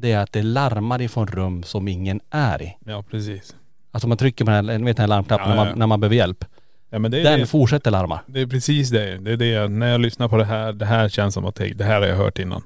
det 0.00 0.12
är 0.12 0.18
att 0.18 0.32
det 0.32 0.42
larmar 0.42 1.02
ifrån 1.02 1.26
rum 1.26 1.62
som 1.62 1.88
ingen 1.88 2.20
är 2.30 2.62
i. 2.62 2.76
Ja 2.86 3.04
precis. 3.10 3.54
Alltså 3.90 4.08
man 4.08 4.18
trycker 4.18 4.44
på 4.44 4.50
den 4.50 4.68
här, 4.68 4.78
vet 4.78 4.96
den 4.96 5.02
här 5.02 5.08
larmknappen 5.08 5.48
Ja, 5.48 5.54
när, 5.54 5.64
ja. 5.64 5.70
man, 5.70 5.78
när 5.78 5.86
man 5.86 6.00
behöver 6.00 6.16
hjälp. 6.16 6.44
Ja 6.90 6.98
men 6.98 7.10
det 7.10 7.20
är, 7.20 7.24
Den 7.24 7.40
det, 7.40 7.46
fortsätter 7.46 7.90
larma. 7.90 8.20
det 8.26 8.40
är 8.40 8.46
precis 8.46 8.90
det. 8.90 9.18
Det 9.18 9.32
är 9.32 9.36
det 9.36 9.68
när 9.68 9.88
jag 9.90 10.00
lyssnar 10.00 10.28
på 10.28 10.36
det 10.36 10.44
här, 10.44 10.72
det 10.72 10.86
här 10.86 11.08
känns 11.08 11.34
som 11.34 11.44
att 11.44 11.54
det, 11.54 11.68
det 11.72 11.84
här 11.84 12.00
har 12.00 12.06
jag 12.08 12.16
hört 12.16 12.38
innan. 12.38 12.62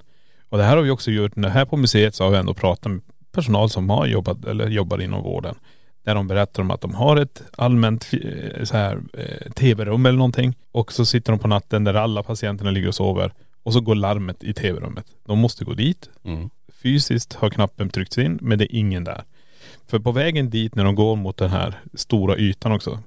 Och 0.49 0.59
det 0.59 0.65
här 0.65 0.77
har 0.77 0.83
vi 0.83 0.91
också 0.91 1.11
gjort, 1.11 1.33
här 1.37 1.65
på 1.65 1.77
museet 1.77 2.15
så 2.15 2.25
har 2.25 2.31
vi 2.31 2.37
ändå 2.37 2.55
pratat 2.55 2.93
med 2.93 3.01
personal 3.33 3.71
som 3.71 3.91
har 3.91 4.07
jobbat 4.07 4.45
eller 4.45 4.69
jobbar 4.69 5.01
inom 5.01 5.23
vården. 5.23 5.55
Där 6.05 6.15
de 6.15 6.27
berättar 6.29 6.63
om 6.63 6.71
att 6.71 6.81
de 6.81 6.95
har 6.95 7.17
ett 7.17 7.43
allmänt 7.57 8.11
eh, 8.13 8.65
så 8.65 8.77
här, 8.77 9.01
eh, 9.19 9.53
tv-rum 9.53 10.07
eller 10.07 10.19
någonting. 10.19 10.55
Och 10.73 10.93
så 10.93 11.05
sitter 11.07 11.33
de 11.33 11.39
på 11.39 11.49
natten 11.49 11.85
där 11.85 11.95
alla 11.95 12.23
patienterna 12.23 12.71
ligger 12.71 12.89
och 12.89 12.95
sover. 12.95 13.33
Och 13.63 13.73
så 13.73 13.81
går 13.81 13.95
larmet 13.95 14.45
i 14.45 14.55
tv-rummet. 14.55 15.05
De 15.27 15.39
måste 15.39 15.65
gå 15.65 15.75
dit. 15.75 16.09
Mm. 16.25 16.51
Fysiskt 16.89 17.33
har 17.35 17.51
knappen 17.51 17.89
tryckts 17.89 18.19
in 18.19 18.39
men 18.43 18.59
det 18.59 18.65
är 18.65 18.79
ingen 18.79 19.05
där. 19.05 19.23
För 19.87 19.99
på 19.99 20.13
vägen 20.13 20.51
dit 20.51 20.75
när 20.75 20.85
de 20.85 20.95
går 20.95 21.17
mot 21.17 21.37
den 21.37 21.51
här 21.51 21.75
stora 21.95 22.37
ytan 22.37 22.73
också. 22.73 22.99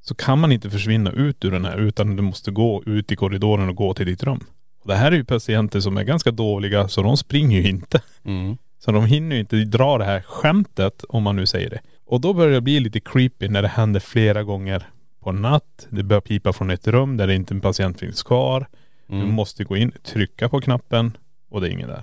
Så 0.00 0.14
kan 0.14 0.38
man 0.38 0.52
inte 0.52 0.70
försvinna 0.70 1.10
ut 1.12 1.44
ur 1.44 1.50
den 1.50 1.64
här 1.64 1.76
utan 1.78 2.16
du 2.16 2.22
måste 2.22 2.50
gå 2.50 2.82
ut 2.86 3.12
i 3.12 3.16
korridoren 3.16 3.68
och 3.68 3.76
gå 3.76 3.94
till 3.94 4.06
ditt 4.06 4.22
rum. 4.22 4.40
Och 4.82 4.88
det 4.88 4.94
här 4.96 5.12
är 5.12 5.16
ju 5.16 5.24
patienter 5.24 5.80
som 5.80 5.96
är 5.96 6.02
ganska 6.04 6.30
dåliga 6.30 6.88
så 6.88 7.02
de 7.02 7.16
springer 7.16 7.60
ju 7.60 7.68
inte. 7.68 8.02
Mm. 8.24 8.56
Så 8.78 8.92
de 8.92 9.04
hinner 9.06 9.36
ju 9.36 9.40
inte 9.40 9.56
dra 9.56 9.98
det 9.98 10.04
här 10.04 10.20
skämtet 10.20 11.04
om 11.08 11.22
man 11.22 11.36
nu 11.36 11.46
säger 11.46 11.70
det. 11.70 11.80
Och 12.06 12.20
då 12.20 12.32
börjar 12.34 12.52
det 12.52 12.60
bli 12.60 12.80
lite 12.80 13.00
creepy 13.00 13.48
när 13.48 13.62
det 13.62 13.68
händer 13.68 14.00
flera 14.00 14.42
gånger 14.42 14.82
på 15.20 15.32
natt. 15.32 15.86
Det 15.90 16.02
börjar 16.02 16.20
pipa 16.20 16.52
från 16.52 16.70
ett 16.70 16.86
rum 16.86 17.16
där 17.16 17.26
det 17.26 17.34
inte 17.34 17.54
en 17.54 17.60
patient 17.60 18.00
finns 18.00 18.22
kvar. 18.22 18.66
Du 19.06 19.14
Mm. 19.16 19.32
måste 19.34 19.64
gå 19.64 19.76
in, 19.76 19.92
trycka 20.02 20.48
på 20.48 20.60
knappen 20.60 21.16
och 21.50 21.60
det 21.60 21.68
är 21.68 21.70
ingen 21.70 21.88
där. 21.88 22.02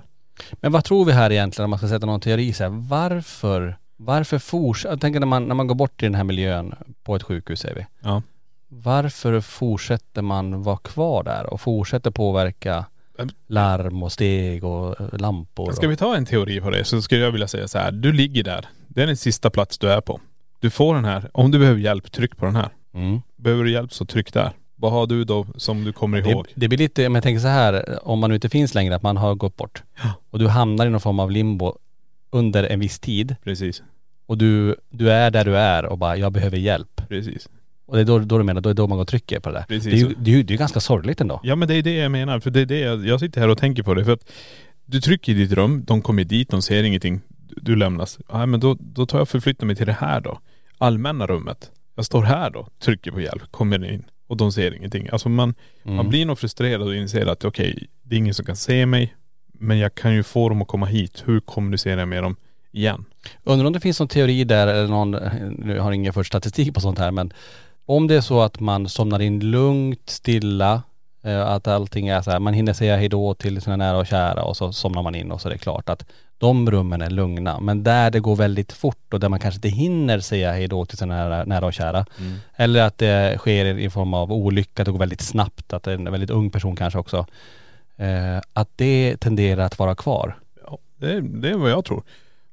Men 0.52 0.72
vad 0.72 0.84
tror 0.84 1.04
vi 1.04 1.12
här 1.12 1.32
egentligen 1.32 1.64
om 1.64 1.70
man 1.70 1.78
ska 1.78 1.88
sätta 1.88 2.06
någon 2.06 2.20
teori 2.20 2.52
så 2.52 2.62
här, 2.62 2.70
varför, 2.70 3.78
varför 3.96 4.38
fortsätter, 4.38 4.92
jag 4.92 5.00
tänker 5.00 5.20
när 5.20 5.26
man, 5.26 5.44
när 5.44 5.54
man 5.54 5.66
går 5.66 5.74
bort 5.74 6.02
i 6.02 6.06
den 6.06 6.14
här 6.14 6.24
miljön 6.24 6.74
på 7.04 7.16
ett 7.16 7.22
sjukhus 7.22 7.60
säger 7.60 7.74
vi. 7.74 7.86
Ja. 8.00 8.22
Varför 8.68 9.40
fortsätter 9.40 10.22
man 10.22 10.62
vara 10.62 10.76
kvar 10.76 11.22
där 11.22 11.52
och 11.52 11.60
fortsätter 11.60 12.10
påverka 12.10 12.84
Men- 13.18 13.30
larm 13.46 14.02
och 14.02 14.12
steg 14.12 14.64
och 14.64 15.00
eh, 15.00 15.18
lampor? 15.18 15.72
Ska 15.72 15.86
och, 15.86 15.92
vi 15.92 15.96
ta 15.96 16.16
en 16.16 16.26
teori 16.26 16.60
på 16.60 16.70
det 16.70 16.84
så 16.84 17.02
skulle 17.02 17.20
jag 17.20 17.30
vilja 17.32 17.48
säga 17.48 17.68
så 17.68 17.78
här. 17.78 17.92
Du 17.92 18.12
ligger 18.12 18.42
där. 18.44 18.66
Det 18.88 19.02
är 19.02 19.06
den 19.06 19.16
sista 19.16 19.50
plats 19.50 19.78
du 19.78 19.90
är 19.92 20.00
på. 20.00 20.20
Du 20.60 20.70
får 20.70 20.94
den 20.94 21.04
här. 21.04 21.30
Om 21.34 21.50
du 21.50 21.58
behöver 21.58 21.80
hjälp, 21.80 22.12
tryck 22.12 22.36
på 22.36 22.44
den 22.44 22.56
här. 22.56 22.68
mm. 22.94 23.20
Behöver 23.36 23.64
du 23.64 23.70
hjälp 23.70 23.92
så 23.92 24.04
tryck 24.06 24.32
där. 24.32 24.52
Vad 24.84 24.92
har 24.92 25.06
du 25.06 25.24
då 25.24 25.46
som 25.56 25.84
du 25.84 25.92
kommer 25.92 26.20
det, 26.20 26.30
ihåg? 26.30 26.46
det 26.54 26.68
blir 26.68 26.78
lite, 26.78 27.02
men 27.02 27.14
jag 27.14 27.22
tänker 27.22 27.40
så 27.40 27.48
här, 27.48 27.98
om 28.08 28.18
man 28.18 28.30
nu 28.30 28.34
inte 28.34 28.48
finns 28.48 28.74
längre, 28.74 28.96
att 28.96 29.02
man 29.02 29.16
har 29.16 29.34
gått 29.34 29.56
bort. 29.56 29.82
Och 30.30 30.38
du 30.38 30.48
hamnar 30.48 30.86
i 30.86 30.90
någon 30.90 31.00
form 31.00 31.20
av 31.20 31.30
limbo 31.30 31.78
under 32.30 32.64
en 32.64 32.80
viss 32.80 32.98
tid 33.00 33.36
Precis. 33.44 33.82
och 34.26 34.38
du, 34.38 34.76
du 34.90 35.10
är 35.10 35.30
där 35.30 35.44
du 35.44 35.56
är 35.56 35.84
och 35.84 35.98
bara, 35.98 36.16
jag 36.16 36.32
behöver 36.32 36.56
hjälp. 36.56 37.08
Presis. 37.08 37.48
Och 37.86 37.96
det 37.96 38.00
är 38.00 38.04
då, 38.04 38.18
då 38.18 38.38
du 38.38 38.44
menar, 38.44 38.60
då 38.60 38.70
är 38.70 38.74
då 38.74 38.86
man 38.86 38.98
går 38.98 39.02
och 39.02 39.08
trycker 39.08 39.40
på 39.40 39.50
det 39.50 39.58
där. 39.58 39.64
Precis. 39.68 39.84
Det 39.92 39.96
är 39.96 40.08
ju 40.08 40.14
det 40.18 40.30
är, 40.30 40.36
ju- 40.36 40.42
det 40.42 40.54
är 40.54 40.58
ganska 40.58 40.80
sorgligt 40.80 41.20
ändå. 41.20 41.40
Ja 41.42 41.56
men 41.56 41.68
det 41.68 41.74
är 41.74 41.82
det 41.82 41.94
jag 41.94 42.10
menar. 42.12 42.40
För 42.40 42.50
det 42.50 42.60
är 42.60 42.66
det 42.66 42.78
jag, 42.78 43.06
jag 43.06 43.20
sitter 43.20 43.40
här 43.40 43.48
och 43.48 43.58
tänker 43.58 43.82
på 43.82 43.94
det. 43.94 44.04
För 44.04 44.12
att 44.12 44.30
du 44.84 45.00
trycker 45.00 45.32
i 45.32 45.34
ditt 45.34 45.52
rum, 45.52 45.84
de 45.84 46.02
kommer 46.02 46.24
dit, 46.24 46.50
de 46.50 46.62
ser 46.62 46.82
ingenting. 46.82 47.20
Du, 47.56 47.76
lämnas. 47.76 48.18
Ja 48.32 48.46
men 48.46 48.60
då, 48.60 48.76
då 48.80 49.06
tar 49.06 49.18
jag 49.18 49.22
och 49.22 49.28
förflyttar 49.28 49.66
mig 49.66 49.76
till 49.76 49.86
det 49.86 49.92
här 50.00 50.20
då. 50.20 50.38
Allmänna 50.78 51.26
rummet. 51.26 51.70
Jag 51.94 52.04
står 52.04 52.22
här 52.22 52.50
då, 52.50 52.68
trycker 52.78 53.10
på 53.10 53.20
hjälp, 53.20 53.42
kommer 53.50 53.92
in 53.92 54.04
och 54.26 54.36
de 54.36 54.52
ser 54.52 54.74
ingenting. 54.74 55.08
Alltså 55.12 55.28
man, 55.28 55.54
Mm. 55.84 55.96
man 55.96 56.08
blir 56.08 56.26
nog 56.26 56.38
frustrerad 56.38 56.82
och 56.82 56.94
inser 56.96 57.26
att 57.26 57.44
okej, 57.44 57.86
det 58.02 58.14
är 58.14 58.18
ingen 58.18 58.34
som 58.34 58.44
kan 58.44 58.56
se 58.56 58.86
mig. 58.86 59.14
Men 59.52 59.78
jag 59.78 59.94
kan 59.94 60.14
ju 60.14 60.22
få 60.22 60.48
dem 60.48 60.62
att 60.62 60.68
komma 60.68 60.86
hit. 60.86 61.22
Hur 61.26 61.40
kommunicerar 61.40 61.98
jag 61.98 62.08
med 62.08 62.22
dem 62.22 62.36
igen? 62.72 63.04
Undrar 63.44 63.66
om 63.66 63.72
det 63.72 63.80
finns 63.80 64.00
någon 64.00 64.08
teori 64.08 64.44
där 64.44 64.66
eller 64.66 64.88
någon, 64.88 65.10
nu 65.58 65.78
har 65.78 65.86
jag 65.86 65.94
ingen 65.94 66.12
för 66.12 66.22
statistik 66.22 66.74
på 66.74 66.80
sånt 66.80 66.98
här 66.98 67.10
men 67.10 67.32
om 67.86 68.06
det 68.06 68.14
är 68.14 68.20
så 68.20 68.40
att 68.40 68.60
man 68.60 68.88
somnar 68.88 69.22
in 69.22 69.40
lugnt, 69.50 70.10
stilla, 70.10 70.82
eh, 71.24 71.40
att 71.46 71.66
allting 71.66 72.08
är 72.08 72.22
så 72.22 72.30
här, 72.30 72.38
man 72.40 72.54
hinner 72.54 72.72
säga 72.72 72.96
hejdå 72.96 73.34
till 73.34 73.60
sina 73.62 73.76
nära 73.76 73.98
och 73.98 74.06
kära 74.06 74.42
och 74.44 74.56
så 74.56 74.72
somnar 74.72 75.02
man 75.02 75.14
in 75.14 75.30
och 75.32 75.40
så 75.40 75.48
är 75.48 75.52
det 75.52 75.58
klart 75.58 75.88
att 75.88 76.06
de 76.38 76.70
rummen 76.70 77.02
är 77.02 77.10
lugna. 77.10 77.60
Men 77.60 77.82
där 77.82 78.10
det 78.10 78.20
går 78.20 78.36
väldigt 78.36 78.72
fort 78.72 79.14
och 79.14 79.20
där 79.20 79.28
man 79.28 79.40
kanske 79.40 79.56
inte 79.56 79.68
hinner 79.68 80.20
säga 80.20 80.52
hej 80.52 80.68
då 80.68 80.84
till 80.84 80.98
sina 80.98 81.14
nära, 81.14 81.44
nära 81.44 81.66
och 81.66 81.72
kära. 81.72 82.06
Eller 82.56 82.82
att 82.82 82.98
det 82.98 83.38
sker 83.38 83.64
i 83.64 83.90
form 83.90 84.14
av 84.14 84.32
olycka, 84.32 84.82
att 84.82 84.86
det 84.86 84.92
går 84.92 84.98
väldigt 84.98 85.20
snabbt, 85.20 85.72
att 85.72 85.82
det 85.82 85.90
är 85.90 85.94
en 85.94 86.12
väldigt 86.12 86.30
ung 86.30 86.50
person 86.50 86.76
kanske 86.76 86.98
också. 86.98 87.26
Eh, 87.96 88.40
att 88.52 88.68
det 88.76 89.16
tenderar 89.16 89.64
att 89.64 89.78
vara 89.78 89.94
kvar. 89.94 90.38
Ja, 90.66 90.78
det, 90.96 91.20
det 91.20 91.50
är 91.50 91.54
vad 91.54 91.70
jag 91.70 91.84
tror. 91.84 92.02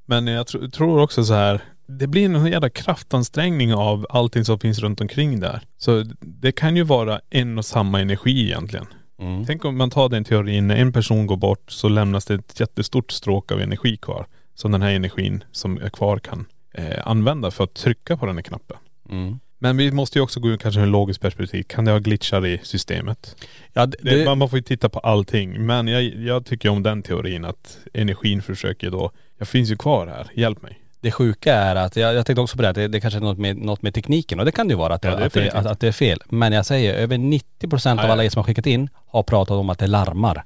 Men 0.05 0.27
jag 0.27 0.45
tr- 0.45 0.69
tror 0.69 1.01
också 1.01 1.23
så 1.23 1.33
här, 1.33 1.61
det 1.87 2.07
blir 2.07 2.25
en 2.25 2.45
jävla 2.45 2.69
kraftansträngning 2.69 3.73
av 3.73 4.07
allting 4.09 4.45
som 4.45 4.59
finns 4.59 4.79
runt 4.79 5.01
omkring 5.01 5.39
där. 5.39 5.61
Så 5.77 6.03
det 6.19 6.51
kan 6.51 6.75
ju 6.75 6.83
vara 6.83 7.21
en 7.29 7.57
och 7.57 7.65
samma 7.65 8.01
energi 8.01 8.45
egentligen. 8.45 8.85
Mm. 9.21 9.45
Tänk 9.45 9.65
om 9.65 9.77
man 9.77 9.89
tar 9.89 10.09
den 10.09 10.23
teorin, 10.23 10.67
när 10.67 10.75
en 10.75 10.93
person 10.93 11.27
går 11.27 11.37
bort 11.37 11.71
så 11.71 11.89
lämnas 11.89 12.25
det 12.25 12.33
ett 12.33 12.59
jättestort 12.59 13.11
stråk 13.11 13.51
av 13.51 13.61
energi 13.61 13.97
kvar. 13.97 14.25
Som 14.55 14.71
den 14.71 14.81
här 14.81 14.91
energin 14.91 15.43
som 15.51 15.77
är 15.77 15.89
kvar 15.89 16.19
kan 16.19 16.45
eh, 16.73 17.07
använda 17.07 17.51
för 17.51 17.63
att 17.63 17.73
trycka 17.73 18.17
på 18.17 18.25
den 18.25 18.35
här 18.35 18.43
knappen. 18.43 18.77
Mm. 19.09 19.39
Men 19.59 19.77
vi 19.77 19.91
måste 19.91 20.19
ju 20.19 20.23
också 20.23 20.39
gå 20.39 20.51
in 20.51 20.57
kanske 20.57 20.81
en 20.81 20.91
logiskt 20.91 21.21
perspektiv. 21.21 21.63
Kan 21.63 21.85
det 21.85 21.91
ha 21.91 21.99
glitchar 21.99 22.45
i 22.45 22.59
systemet? 22.63 23.35
Ja, 23.73 23.85
Det, 23.85 23.97
det, 24.01 24.25
man, 24.25 24.37
man 24.37 24.49
får 24.49 24.59
ju 24.59 24.63
titta 24.63 24.89
på 24.89 24.99
allting. 24.99 25.65
Men 25.65 25.87
jag, 25.87 26.03
jag 26.03 26.45
tycker 26.45 26.69
om 26.69 26.83
den 26.83 27.03
teorin 27.03 27.45
att 27.45 27.77
energin 27.93 28.41
försöker 28.41 28.91
då, 28.91 29.11
jag 29.37 29.47
finns 29.47 29.71
ju 29.71 29.77
kvar 29.77 30.07
här, 30.07 30.27
hjälp 30.33 30.61
mig. 30.61 30.80
Det 31.01 31.11
sjuka 31.11 31.53
är 31.55 31.75
att, 31.75 31.95
jag, 31.95 32.13
jag 32.13 32.25
tänkte 32.25 32.41
också 32.41 32.55
på 32.55 32.61
det, 32.61 32.69
att 32.69 32.75
det, 32.75 32.87
det 32.87 32.99
kanske 33.01 33.17
är 33.19 33.21
något 33.21 33.37
med, 33.37 33.57
något 33.57 33.81
med 33.81 33.93
tekniken 33.93 34.39
och 34.39 34.45
det 34.45 34.51
kan 34.51 34.67
det 34.67 34.71
ju 34.71 34.77
vara 34.77 34.93
att, 34.93 35.01
det, 35.01 35.07
Ja, 35.09 35.25
att, 35.25 35.33
det, 35.33 35.51
att, 35.51 35.65
att 35.65 35.79
det 35.79 35.87
är 35.87 35.91
fel. 35.91 36.19
Men 36.29 36.53
jag 36.53 36.65
säger 36.65 36.93
över 36.93 37.17
90% 37.17 37.41
Ja, 37.85 37.91
av 37.91 38.11
alla 38.11 38.23
ja. 38.23 38.25
er 38.25 38.29
som 38.29 38.39
har 38.39 38.43
skickat 38.43 38.65
in 38.65 38.89
har 39.07 39.23
pratat 39.23 39.55
om 39.57 39.69
att 39.69 39.79
det 39.79 39.87
larmar. 39.87 40.43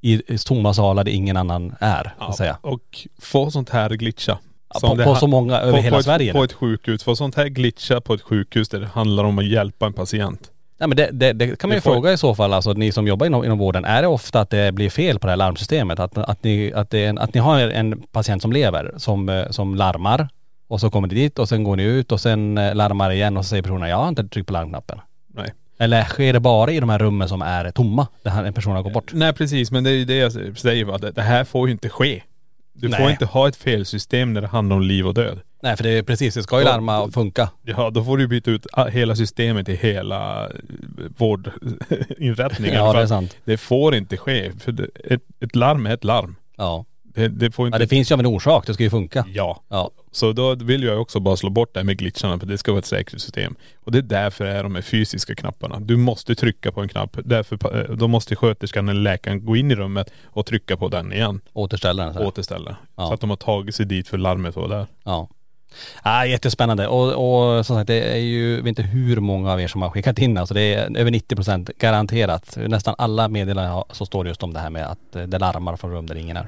I, 0.00 0.38
tomma 0.38 0.74
salar 0.74 1.04
där 1.04 1.12
ingen 1.12 1.36
annan 1.36 1.74
är, 1.80 2.14
att 2.18 2.36
säga. 2.36 2.56
Och 2.60 3.06
få 3.20 3.50
sånt 3.50 3.70
här 3.70 3.90
glitcha. 3.90 4.38
Ja, 4.74 4.80
på- 4.80 4.96
på 4.96 5.02
ha- 5.02 5.16
så 5.16 5.26
många 5.26 5.58
över 5.60 5.78
hela 5.78 5.94
på 5.96 5.98
ett, 5.98 6.04
Sverige. 6.04 6.32
På 6.32 6.44
ett 6.44 6.52
sjukhus. 6.52 7.02
Få 7.04 7.16
sånt 7.16 7.34
här 7.34 7.46
glitcha 7.48 8.00
på 8.00 8.14
ett 8.14 8.22
sjukhus 8.22 8.68
där 8.68 8.80
det 8.80 8.86
handlar 8.86 9.24
om 9.24 9.38
att 9.38 9.46
hjälpa 9.46 9.86
en 9.86 9.92
patient. 9.92 10.50
Nej 10.82 10.88
men 10.88 10.96
det, 10.96 11.08
det, 11.12 11.32
det 11.32 11.56
kan 11.58 11.68
man 11.70 11.76
ju 11.76 11.80
får- 11.80 11.92
fråga 11.92 12.12
i 12.12 12.16
så 12.16 12.34
fall, 12.34 12.52
alltså 12.52 12.72
ni 12.72 12.92
som 12.92 13.06
jobbar 13.06 13.26
inom, 13.26 13.44
inom 13.44 13.58
vården, 13.58 13.84
är 13.84 14.02
det 14.02 14.08
ofta 14.08 14.40
att 14.40 14.50
det 14.50 14.72
blir 14.74 14.90
fel 14.90 15.18
på 15.18 15.26
det 15.26 15.30
här 15.30 15.36
larmsystemet? 15.36 16.00
Att, 16.00 16.18
att, 16.18 16.44
ni, 16.44 16.72
att, 16.72 16.94
en, 16.94 17.18
att 17.18 17.34
ni 17.34 17.40
har 17.40 17.58
en 17.60 18.02
patient 18.12 18.42
som 18.42 18.52
lever, 18.52 18.94
som, 18.96 19.28
eh, 19.28 19.50
som 19.50 19.74
larmar 19.74 20.28
och 20.68 20.80
så 20.80 20.90
kommer 20.90 21.08
ni 21.08 21.14
dit 21.14 21.38
och 21.38 21.48
sen 21.48 21.64
går 21.64 21.76
ni 21.76 21.82
ut 21.82 22.12
och 22.12 22.20
sen 22.20 22.58
eh, 22.58 22.74
larmar 22.74 23.10
igen 23.10 23.36
och 23.36 23.44
så 23.44 23.48
säger 23.48 23.62
personen 23.62 23.88
jag 23.88 23.96
har 23.96 24.08
inte 24.08 24.28
tryckt 24.28 24.46
på 24.46 24.52
larmknappen. 24.52 24.98
Nej. 25.34 25.52
Eller 25.78 26.04
sker 26.04 26.32
det 26.32 26.40
bara 26.40 26.72
i 26.72 26.80
de 26.80 26.88
här 26.88 26.98
rummen 26.98 27.28
som 27.28 27.42
är 27.42 27.70
tomma, 27.70 28.06
där 28.22 28.44
en 28.44 28.52
person 28.52 28.76
har 28.76 28.82
gått 28.82 28.92
bort? 28.92 29.10
Nej 29.12 29.32
precis, 29.32 29.70
men 29.70 29.84
det 29.84 29.90
är 29.90 29.94
ju 29.94 30.04
det 30.04 30.16
jag 30.16 30.32
säger 30.58 30.84
va. 30.84 30.98
Det, 30.98 31.22
här 31.22 31.44
får 31.44 31.68
ju 31.68 31.72
inte 31.72 31.88
ske. 31.88 32.22
Du 32.72 32.90
får 32.90 33.02
Nej. 33.02 33.10
inte 33.10 33.24
ha 33.24 33.48
ett 33.48 33.56
felsystem 33.56 34.32
när 34.32 34.40
det 34.40 34.46
handlar 34.46 34.76
om 34.76 34.82
liv 34.82 35.06
och 35.06 35.14
död. 35.14 35.38
Nej 35.62 35.76
för 35.76 35.84
det 35.84 35.90
är 35.90 36.02
precis, 36.02 36.34
det 36.34 36.42
ska 36.42 36.58
ju 36.58 36.64
larma 36.64 37.02
och 37.02 37.12
funka. 37.12 37.50
Ja, 37.62 37.90
då 37.90 38.04
får 38.04 38.18
du 38.18 38.26
byta 38.26 38.50
ut 38.50 38.66
hela 38.90 39.16
systemet 39.16 39.68
i 39.68 39.74
hela 39.74 40.44
eh, 40.44 40.50
vårdinrättningen. 41.16 42.74
Ja 42.74 42.92
det 42.92 43.00
är 43.00 43.06
sant. 43.06 43.36
Det 43.44 43.56
får 43.56 43.94
inte 43.94 44.16
ske. 44.16 44.52
För 44.60 44.72
det, 44.72 44.88
ett, 45.04 45.22
ett 45.40 45.56
larm 45.56 45.86
är 45.86 45.94
ett 45.94 46.04
larm. 46.04 46.36
Ja. 46.56 46.84
Det, 47.02 47.28
det 47.28 47.50
får 47.50 47.66
inte.. 47.66 47.76
ja. 47.76 47.78
det 47.78 47.88
finns 47.88 48.10
ju 48.10 48.14
av 48.14 48.20
en 48.20 48.26
orsak, 48.26 48.66
det 48.66 48.74
ska 48.74 48.82
ju 48.82 48.90
funka. 48.90 49.24
Ja. 49.28 49.62
Ja. 49.68 49.90
Så 50.12 50.32
då 50.32 50.54
vill 50.54 50.82
jag 50.82 51.00
också 51.00 51.20
bara 51.20 51.36
slå 51.36 51.50
bort 51.50 51.74
det 51.74 51.80
här 51.80 51.84
med 51.84 51.98
glitcharna 51.98 52.38
för 52.38 52.46
det 52.46 52.58
ska 52.58 52.72
vara 52.72 52.78
ett 52.78 52.86
säkerhetssystem. 52.86 53.54
Och 53.76 53.92
det 53.92 53.98
är 53.98 54.02
därför 54.02 54.44
det 54.44 54.50
är 54.50 54.62
de 54.62 54.74
här 54.74 54.82
fysiska 54.82 55.34
knapparna. 55.34 55.80
Du 55.80 55.96
måste 55.96 56.34
trycka 56.34 56.72
på 56.72 56.80
en 56.80 56.88
knapp. 56.88 57.16
Därför, 57.24 57.80
eh, 57.90 57.96
då 57.96 58.08
måste 58.08 58.36
sköterskan 58.36 58.88
eller 58.88 59.00
läkaren 59.00 59.44
gå 59.44 59.56
in 59.56 59.70
i 59.70 59.74
rummet 59.74 60.12
och 60.24 60.46
trycka 60.46 60.76
på 60.76 60.88
den 60.88 61.12
igen. 61.12 61.40
Återställaren. 61.52 62.12
så 62.12 62.18
här. 62.18 62.26
Återställa. 62.26 62.76
Ja. 62.96 63.06
Så 63.06 63.14
att 63.14 63.20
de 63.20 63.30
har 63.30 63.36
tagit 63.36 63.74
sig 63.74 63.86
dit 63.86 64.08
för 64.08 64.18
larmet 64.18 64.56
var 64.56 64.68
där. 64.68 64.86
Ja. 65.04 65.28
Ah, 66.02 66.24
jättespännande 66.24 66.86
och, 66.86 67.56
och 67.56 67.66
som 67.66 67.76
sagt 67.76 67.86
det 67.86 68.00
är 68.00 68.16
ju, 68.16 68.50
jag 68.50 68.62
vet 68.62 68.66
inte 68.66 68.82
hur 68.82 69.16
många 69.16 69.52
av 69.52 69.60
er 69.60 69.68
som 69.68 69.82
har 69.82 69.90
skickat 69.90 70.18
in 70.18 70.38
alltså 70.38 70.54
det 70.54 70.74
är 70.74 70.96
över 70.96 71.10
90 71.10 71.36
procent 71.36 71.70
garanterat. 71.78 72.56
Nästan 72.56 72.94
alla 72.98 73.28
meddelanden 73.28 73.84
så 73.90 74.06
står 74.06 74.24
det 74.24 74.28
just 74.28 74.42
om 74.42 74.52
det 74.52 74.60
här 74.60 74.70
med 74.70 74.86
att 74.86 75.16
eh, 75.16 75.22
det 75.22 75.38
larmar 75.38 75.76
från 75.76 75.90
rum 75.90 76.06
där 76.06 76.14
ingen 76.14 76.36
är. 76.36 76.46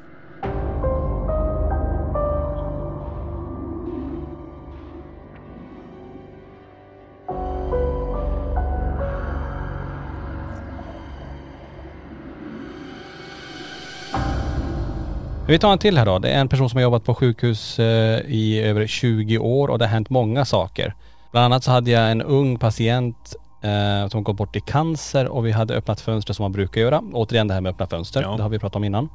Vi 15.48 15.58
tar 15.58 15.72
en 15.72 15.78
till 15.78 15.98
här 15.98 16.06
då. 16.06 16.18
Det 16.18 16.30
är 16.30 16.40
en 16.40 16.48
person 16.48 16.70
som 16.70 16.76
har 16.76 16.82
jobbat 16.82 17.04
på 17.04 17.14
sjukhus 17.14 17.78
eh, 17.78 18.20
i 18.26 18.60
över 18.62 18.86
20 18.86 19.38
år 19.38 19.68
och 19.68 19.78
det 19.78 19.84
har 19.84 19.90
hänt 19.90 20.10
många 20.10 20.44
saker. 20.44 20.94
Bland 21.32 21.44
annat 21.44 21.64
så 21.64 21.70
hade 21.70 21.90
jag 21.90 22.10
en 22.10 22.22
ung 22.22 22.58
patient 22.58 23.34
eh, 23.62 24.08
som 24.08 24.24
gått 24.24 24.36
bort 24.36 24.56
i 24.56 24.60
cancer 24.60 25.28
och 25.28 25.46
vi 25.46 25.52
hade 25.52 25.74
öppnat 25.74 26.00
fönster 26.00 26.34
som 26.34 26.42
man 26.44 26.52
brukar 26.52 26.80
göra. 26.80 27.02
Återigen 27.12 27.48
det 27.48 27.54
här 27.54 27.60
med 27.60 27.70
öppna 27.70 27.86
fönster, 27.86 28.22
Ja. 28.22 28.36
det 28.36 28.42
har 28.42 28.50
vi 28.50 28.58
pratat 28.58 28.76
om 28.76 28.84
innan. 28.84 29.08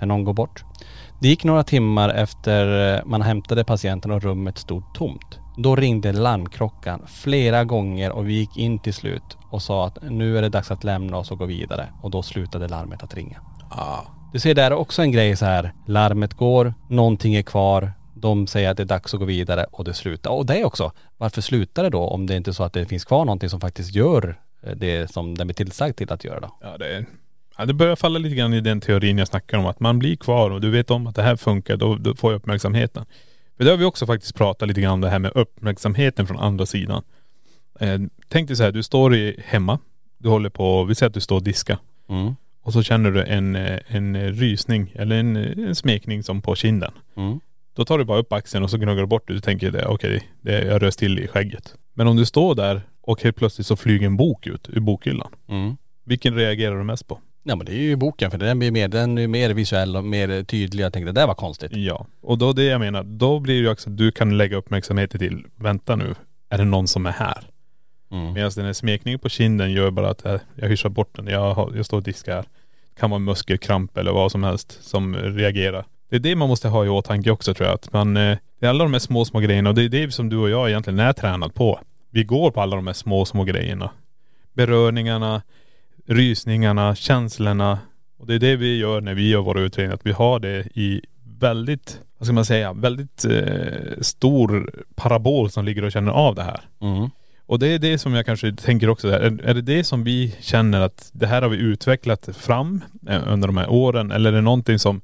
När 0.00 0.06
någon 0.06 0.24
går 0.24 0.32
bort. 0.32 0.64
Det 1.20 1.28
gick 1.28 1.44
några 1.44 1.62
timmar 1.62 2.08
efter 2.08 2.94
eh, 2.96 3.00
man 3.04 3.22
hämtade 3.22 3.64
patienten 3.64 4.10
och 4.10 4.22
rummet 4.22 4.58
stod 4.58 4.94
tomt. 4.94 5.38
Då 5.56 5.76
ringde 5.76 6.12
larmklockan 6.12 7.02
flera 7.06 7.64
gånger 7.64 8.12
och 8.12 8.28
vi 8.28 8.32
gick 8.32 8.56
in 8.56 8.78
till 8.78 8.94
slut 8.94 9.36
och 9.50 9.62
sa 9.62 9.86
att 9.86 9.98
nu 10.02 10.38
är 10.38 10.42
det 10.42 10.48
dags 10.48 10.70
att 10.70 10.84
lämna 10.84 11.16
oss 11.16 11.30
och 11.30 11.38
gå 11.38 11.44
vidare. 11.44 11.86
Och 12.02 12.10
då 12.10 12.22
slutade 12.22 12.68
larmet 12.68 13.02
att 13.02 13.14
ringa. 13.14 13.40
Du 14.32 14.38
ser 14.40 14.54
där 14.54 14.70
är 14.70 14.74
också 14.74 15.02
en 15.02 15.12
grej 15.12 15.36
så 15.36 15.44
här. 15.44 15.72
Larmet 15.86 16.34
går, 16.34 16.74
någonting 16.88 17.34
är 17.34 17.42
kvar, 17.42 17.92
de 18.14 18.46
säger 18.46 18.70
att 18.70 18.76
det 18.76 18.82
är 18.82 18.84
dags 18.84 19.14
att 19.14 19.20
gå 19.20 19.26
vidare 19.26 19.66
och 19.70 19.84
det 19.84 19.94
slutar. 19.94 20.30
Och 20.30 20.46
det 20.46 20.64
också, 20.64 20.92
varför 21.16 21.40
slutar 21.40 21.82
det 21.82 21.90
då 21.90 22.00
om 22.00 22.26
det 22.26 22.36
inte 22.36 22.50
är 22.50 22.52
så 22.52 22.64
att 22.64 22.72
det 22.72 22.86
finns 22.86 23.04
kvar 23.04 23.24
någonting 23.24 23.48
som 23.48 23.60
faktiskt 23.60 23.94
gör 23.94 24.38
eh, 24.62 24.72
det 24.76 25.10
som 25.10 25.38
den 25.38 25.46
blir 25.46 25.54
tillsagd 25.54 25.96
till 25.96 26.12
att 26.12 26.24
göra 26.24 26.40
då? 26.40 26.56
Ja 26.60 26.78
det 26.78 26.96
är.. 26.96 27.06
Ja, 27.58 27.66
det 27.66 27.74
börjar 27.74 27.96
falla 27.96 28.18
lite 28.18 28.36
grann 28.36 28.54
i 28.54 28.60
den 28.60 28.80
teorin 28.80 29.18
jag 29.18 29.28
snackar 29.28 29.58
om. 29.58 29.66
Att 29.66 29.80
man 29.80 29.98
blir 29.98 30.16
kvar 30.16 30.50
och 30.50 30.60
du 30.60 30.70
vet 30.70 30.90
om 30.90 31.06
att 31.06 31.14
det 31.14 31.22
här 31.22 31.36
funkar, 31.36 31.76
då, 31.76 31.96
då 31.96 32.14
får 32.14 32.32
jag 32.32 32.38
uppmärksamheten. 32.38 33.04
För 33.56 33.64
det 33.64 33.70
har 33.70 33.78
vi 33.78 33.84
också 33.84 34.06
faktiskt 34.06 34.34
pratat 34.34 34.68
lite 34.68 34.80
grann 34.80 34.92
om 34.92 35.00
det 35.00 35.08
här 35.08 35.18
med 35.18 35.32
uppmärksamheten 35.34 36.26
från 36.26 36.38
andra 36.38 36.66
sidan. 36.66 37.02
Eh, 37.80 37.98
tänk 38.28 38.48
dig 38.48 38.56
så 38.56 38.62
här, 38.62 38.72
du 38.72 38.82
står 38.82 39.14
i, 39.14 39.40
hemma, 39.44 39.78
du 40.18 40.28
håller 40.28 40.50
på, 40.50 40.84
vi 40.84 40.94
säger 40.94 41.08
att 41.08 41.14
du 41.14 41.20
står 41.20 41.36
och 41.36 41.42
diskar. 41.42 41.78
Mm. 42.08 42.34
Och 42.62 42.72
så 42.72 42.82
känner 42.82 43.10
du 43.10 43.22
en, 43.22 43.56
eh, 43.56 43.78
en 43.86 44.32
rysning 44.32 44.92
eller 44.94 45.16
en, 45.16 45.36
en 45.36 45.74
smekning 45.74 46.22
som 46.22 46.42
på 46.42 46.54
kinden. 46.54 46.92
Mm. 47.16 47.40
Då 47.76 47.84
tar 47.84 47.98
du 47.98 48.04
bara 48.04 48.18
upp 48.18 48.32
axeln 48.32 48.64
och 48.64 48.70
så 48.70 48.78
gnuggar 48.78 49.00
du 49.00 49.06
bort 49.06 49.28
det. 49.28 49.34
Du 49.34 49.40
tänker 49.40 49.70
det, 49.70 49.86
okej, 49.86 50.22
det, 50.40 50.64
jag 50.64 50.82
röst 50.82 50.98
till 50.98 51.18
i 51.18 51.28
skägget. 51.28 51.74
Men 51.94 52.06
om 52.06 52.16
du 52.16 52.24
står 52.24 52.54
där 52.54 52.82
och 53.02 53.22
helt 53.22 53.36
plötsligt 53.36 53.66
så 53.66 53.76
flyger 53.76 54.06
en 54.06 54.16
bok 54.16 54.46
ut 54.46 54.68
ur 54.68 54.80
bokhyllan. 54.80 55.32
Mm. 55.48 55.76
Vilken 56.04 56.34
reagerar 56.34 56.78
du 56.78 56.84
mest 56.84 57.06
på? 57.06 57.18
Ja 57.42 57.56
men 57.56 57.66
det 57.66 57.72
är 57.72 57.82
ju 57.82 57.96
boken 57.96 58.30
för 58.30 58.38
den 58.38 58.58
blir 58.58 58.70
mer, 58.70 58.88
den 58.88 59.18
är 59.18 59.28
mer 59.28 59.50
visuell 59.50 59.96
och 59.96 60.04
mer 60.04 60.44
tydlig. 60.44 60.84
Jag 60.84 60.92
tänkte 60.92 61.12
det 61.12 61.20
där 61.20 61.26
var 61.26 61.34
konstigt. 61.34 61.72
Ja, 61.74 62.06
och 62.22 62.38
då 62.38 62.52
det 62.52 62.64
jag 62.64 62.80
menar, 62.80 63.02
då 63.02 63.40
blir 63.40 63.54
det 63.54 63.60
ju 63.60 63.70
också 63.70 63.90
att 63.90 63.96
du 63.96 64.12
kan 64.12 64.38
lägga 64.38 64.56
uppmärksamheten 64.56 65.20
till, 65.20 65.44
vänta 65.56 65.96
nu, 65.96 66.14
är 66.50 66.58
det 66.58 66.64
någon 66.64 66.88
som 66.88 67.06
är 67.06 67.10
här? 67.10 67.44
Mm. 68.10 68.32
Medan 68.32 68.50
den 68.54 68.64
här 68.64 68.72
smekningen 68.72 69.20
på 69.20 69.28
kinden 69.28 69.72
gör 69.72 69.90
bara 69.90 70.10
att 70.10 70.20
jag, 70.24 70.40
jag 70.54 70.68
hyschar 70.68 70.88
bort 70.88 71.16
den, 71.16 71.26
jag, 71.26 71.54
har, 71.54 71.72
jag 71.76 71.86
står 71.86 71.96
och 71.96 72.02
diskar. 72.02 72.44
Det 72.94 73.00
kan 73.00 73.10
vara 73.10 73.18
muskelkramp 73.18 73.96
eller 73.96 74.12
vad 74.12 74.32
som 74.32 74.42
helst 74.42 74.78
som 74.82 75.16
reagerar. 75.16 75.84
Det 76.10 76.16
är 76.16 76.20
det 76.20 76.36
man 76.36 76.48
måste 76.48 76.68
ha 76.68 76.84
i 76.84 76.88
åtanke 76.88 77.30
också 77.30 77.54
tror 77.54 77.68
jag. 77.68 77.74
Att 77.74 77.92
man, 77.92 78.16
eh, 78.16 78.38
det 78.60 78.66
är 78.66 78.70
alla 78.70 78.84
de 78.84 78.92
här 78.92 79.00
små, 79.00 79.24
små 79.24 79.40
grejerna 79.40 79.68
och 79.68 79.74
det 79.74 79.84
är 79.84 79.88
det 79.88 80.12
som 80.12 80.28
du 80.28 80.36
och 80.36 80.50
jag 80.50 80.68
egentligen 80.68 80.98
är 80.98 81.12
tränat 81.12 81.54
på. 81.54 81.80
Vi 82.10 82.24
går 82.24 82.50
på 82.50 82.60
alla 82.60 82.76
de 82.76 82.86
här 82.86 82.94
små, 82.94 83.24
små 83.24 83.44
grejerna. 83.44 83.90
Berörningarna, 84.52 85.42
rysningarna, 86.06 86.94
känslorna. 86.94 87.78
Och 88.18 88.26
det 88.26 88.34
är 88.34 88.38
det 88.38 88.56
vi 88.56 88.78
gör 88.78 89.00
när 89.00 89.14
vi 89.14 89.28
gör 89.28 89.40
våra 89.40 89.60
utredningar. 89.60 89.94
Att 89.94 90.06
vi 90.06 90.12
har 90.12 90.38
det 90.38 90.66
i 90.74 91.00
väldigt, 91.38 92.00
vad 92.18 92.26
ska 92.26 92.32
man 92.32 92.44
säga, 92.44 92.72
väldigt 92.72 93.24
eh, 93.24 94.00
stor 94.00 94.70
parabol 94.94 95.50
som 95.50 95.64
ligger 95.64 95.84
och 95.84 95.92
känner 95.92 96.12
av 96.12 96.34
det 96.34 96.42
här. 96.42 96.60
Mm. 96.80 97.10
Och 97.50 97.58
det 97.58 97.66
är 97.66 97.78
det 97.78 97.98
som 97.98 98.14
jag 98.14 98.26
kanske 98.26 98.52
tänker 98.52 98.88
också, 98.88 99.08
är, 99.08 99.20
är 99.20 99.54
det 99.54 99.60
det 99.62 99.84
som 99.84 100.04
vi 100.04 100.34
känner 100.40 100.80
att 100.80 101.10
det 101.12 101.26
här 101.26 101.42
har 101.42 101.48
vi 101.48 101.56
utvecklat 101.56 102.28
fram 102.36 102.84
eh, 103.08 103.22
under 103.26 103.48
de 103.48 103.56
här 103.56 103.70
åren? 103.70 104.10
Eller 104.12 104.32
är 104.32 104.36
det 104.36 104.40
någonting 104.40 104.78
som 104.78 105.00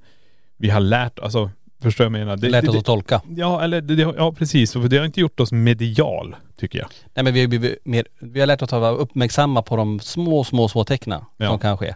vi 0.56 0.70
har 0.70 0.80
lärt, 0.80 1.18
alltså 1.18 1.50
förstår 1.82 2.04
jag 2.04 2.12
menar? 2.12 2.36
Det, 2.36 2.48
Lärt 2.48 2.68
oss 2.68 2.76
att 2.76 2.84
tolka. 2.84 3.22
Ja, 3.36 3.62
eller 3.62 3.80
det, 3.80 3.94
ja 4.16 4.32
precis. 4.32 4.72
För 4.72 4.88
det 4.88 4.98
har 4.98 5.04
inte 5.04 5.20
gjort 5.20 5.40
oss 5.40 5.52
medial, 5.52 6.36
tycker 6.58 6.78
jag. 6.78 6.88
Nej 7.14 7.24
men 7.24 7.34
vi 7.34 7.40
har 7.40 7.48
blivit 7.48 7.86
mer, 7.86 8.04
vi 8.18 8.40
har 8.40 8.46
lärt 8.46 8.62
oss 8.62 8.72
att 8.72 8.80
vara 8.80 8.92
uppmärksamma 8.92 9.62
på 9.62 9.76
de 9.76 10.00
små, 10.00 10.44
små, 10.44 10.68
små 10.68 10.84
tecknen 10.84 11.22
Ja. 11.36 11.48
som 11.48 11.58
kan 11.58 11.78
ske. 11.78 11.94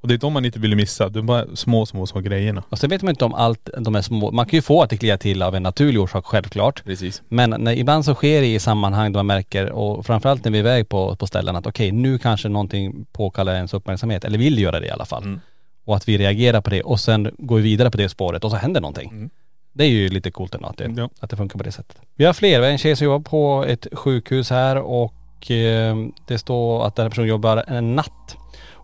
Och 0.00 0.08
det 0.08 0.14
är 0.14 0.18
de 0.18 0.32
man 0.32 0.44
inte 0.44 0.58
vill 0.58 0.76
missa. 0.76 1.08
De 1.08 1.26
bara 1.26 1.46
små, 1.56 1.86
små, 1.86 2.06
små 2.06 2.20
grejerna. 2.20 2.62
Och 2.68 2.78
sen 2.78 2.90
vet 2.90 3.02
man 3.02 3.10
inte 3.10 3.24
om 3.24 3.34
allt, 3.34 3.70
de 3.78 3.94
är 3.94 4.02
små, 4.02 4.30
man 4.30 4.46
kan 4.46 4.56
ju 4.56 4.62
få 4.62 4.82
att 4.82 4.90
det 4.90 4.96
kliar 4.96 5.16
till 5.16 5.42
av 5.42 5.54
en 5.54 5.62
naturlig 5.62 6.00
orsak 6.00 6.26
självklart. 6.26 6.84
Precis. 6.84 7.22
Men 7.28 7.50
när, 7.58 7.72
ibland 7.72 8.04
så 8.04 8.14
sker 8.14 8.40
det 8.40 8.54
i 8.54 8.58
sammanhang 8.58 9.12
där 9.12 9.18
man 9.18 9.26
märker, 9.26 9.70
och 9.72 10.06
framförallt 10.06 10.44
när 10.44 10.50
vi 10.52 10.58
är 10.58 10.60
iväg 10.62 10.88
på, 10.88 11.16
på 11.16 11.26
ställen 11.26 11.56
att 11.56 11.66
okej 11.66 11.92
nu 11.92 12.18
kanske 12.18 12.48
någonting 12.48 13.06
påkallar 13.12 13.54
ens 13.54 13.74
uppmärksamhet, 13.74 14.24
eller 14.24 14.38
vill 14.38 14.58
göra 14.58 14.80
det 14.80 14.86
i 14.86 14.90
alla 14.90 15.04
fall. 15.04 15.22
Mm. 15.22 15.40
och 15.84 15.96
att 15.96 16.08
vi 16.08 16.18
reagerar 16.18 16.60
på 16.60 16.70
det 16.70 16.82
och 16.82 17.00
sen 17.00 17.30
går 17.38 17.56
vi 17.56 17.62
vidare 17.62 17.90
på 17.90 17.96
det 17.98 18.08
spåret 18.08 18.44
och 18.44 18.50
så 18.50 18.56
händer 18.56 18.80
någonting. 18.80 19.10
Mm. 19.10 19.30
Det 19.72 19.84
är 19.84 19.88
ju 19.88 20.08
lite 20.08 20.30
coolt 20.30 20.54
ändå 20.54 20.68
att 20.68 20.76
det, 20.76 20.94
Ja. 20.96 21.08
att 21.20 21.30
det 21.30 21.36
funkar 21.36 21.58
på 21.58 21.64
det 21.64 21.72
sättet. 21.72 21.96
Vi 22.16 22.24
har 22.24 22.32
fler, 22.32 22.60
vi 22.60 22.64
har 22.66 22.72
en 22.72 22.78
tjej 22.78 22.96
som 22.96 23.04
jobbar 23.04 23.30
på 23.30 23.64
ett 23.68 23.86
sjukhus 23.92 24.50
här 24.50 24.76
och 24.76 25.50
eh, 25.50 25.96
det 26.26 26.38
står 26.38 26.86
att 26.86 26.96
den 26.96 27.02
här 27.04 27.10
personen 27.10 27.28
jobbar 27.28 27.64
en 27.66 27.96
natt. 27.96 28.36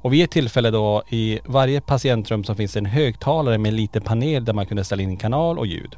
Och 0.02 0.12
vid 0.12 0.24
ett 0.24 0.30
tillfälle 0.30 0.70
då 0.70 1.02
i 1.08 1.40
varje 1.44 1.80
patientrum 1.80 2.44
så 2.44 2.54
finns 2.54 2.72
det 2.72 2.78
en 2.78 2.86
högtalare 2.86 3.58
med 3.58 3.68
en 3.68 3.76
liten 3.76 4.02
panel 4.02 4.44
där 4.44 4.52
man 4.52 4.66
kunde 4.66 4.84
ställa 4.84 5.02
in 5.02 5.16
kanal 5.16 5.58
och 5.58 5.66
ljud. 5.66 5.96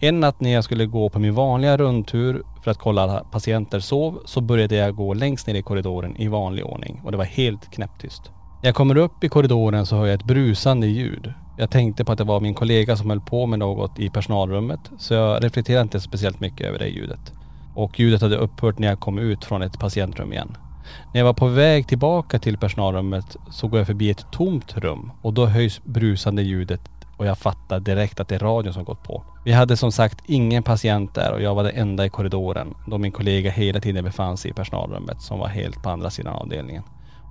En 0.00 0.20
natt 0.20 0.40
när 0.40 0.50
jag 0.50 0.64
skulle 0.64 0.86
gå 0.86 1.08
på 1.08 1.18
min 1.18 1.34
vanliga 1.34 1.76
rundtur 1.76 2.42
för 2.64 2.70
att 2.70 2.78
kolla 2.78 3.02
alla 3.02 3.24
patienter 3.24 3.80
sov 3.80 4.22
så 4.24 4.40
började 4.40 4.76
jag 4.76 4.96
gå 4.96 5.14
längst 5.14 5.46
ner 5.46 5.54
i 5.54 5.62
korridoren 5.62 6.16
i 6.16 6.28
vanlig 6.28 6.66
ordning 6.66 7.00
och 7.04 7.10
det 7.10 7.18
var 7.18 7.24
helt 7.24 7.70
knäpptyst. 7.70 8.22
När 8.62 8.68
jag 8.68 8.74
kommer 8.74 8.96
upp 8.96 9.24
i 9.24 9.28
korridoren 9.28 9.86
så 9.86 9.96
hör 9.96 10.06
jag 10.06 10.14
ett 10.14 10.24
brusande 10.24 10.86
ljud. 10.86 11.32
Jag 11.58 11.70
tänkte 11.70 12.04
på 12.04 12.12
att 12.12 12.18
det 12.18 12.24
var 12.24 12.40
min 12.40 12.54
kollega 12.54 12.96
som 12.96 13.10
höll 13.10 13.20
på 13.20 13.46
med 13.46 13.58
något 13.58 13.98
i 13.98 14.10
personalrummet 14.10 14.80
så 14.98 15.14
jag 15.14 15.44
reflekterade 15.44 15.82
inte 15.82 16.00
speciellt 16.00 16.40
mycket 16.40 16.66
över 16.66 16.78
det 16.78 16.88
ljudet. 16.88 17.32
Och 17.74 18.00
ljudet 18.00 18.22
hade 18.22 18.36
upphört 18.36 18.78
när 18.78 18.88
jag 18.88 19.00
kom 19.00 19.18
ut 19.18 19.44
från 19.44 19.62
ett 19.62 19.78
patientrum 19.78 20.32
igen. 20.32 20.56
När 21.12 21.20
jag 21.20 21.24
var 21.24 21.32
på 21.32 21.46
väg 21.46 21.88
tillbaka 21.88 22.38
till 22.38 22.58
personalrummet 22.58 23.36
så 23.50 23.68
går 23.68 23.80
jag 23.80 23.86
förbi 23.86 24.10
ett 24.10 24.26
tomt 24.32 24.76
rum 24.76 25.12
och 25.22 25.32
då 25.32 25.46
höjs 25.46 25.84
brusande 25.84 26.42
ljudet 26.42 26.80
och 27.16 27.26
jag 27.26 27.38
fattar 27.38 27.80
direkt 27.80 28.20
att 28.20 28.28
det 28.28 28.34
är 28.34 28.38
radion 28.38 28.72
som 28.72 28.84
gått 28.84 29.02
på. 29.02 29.24
Vi 29.44 29.52
hade 29.52 29.76
som 29.76 29.92
sagt 29.92 30.22
ingen 30.26 30.62
patient 30.62 31.14
där 31.14 31.32
och 31.32 31.42
jag 31.42 31.54
var 31.54 31.64
den 31.64 31.74
enda 31.74 32.06
i 32.06 32.08
korridoren 32.08 32.74
då 32.86 32.98
min 32.98 33.12
kollega 33.12 33.50
hela 33.50 33.80
tiden 33.80 34.04
befann 34.04 34.36
sig 34.36 34.50
i 34.50 34.54
personalrummet 34.54 35.22
som 35.22 35.38
var 35.38 35.48
helt 35.48 35.82
på 35.82 35.90
andra 35.90 36.10
sidan 36.10 36.34
avdelningen. 36.34 36.82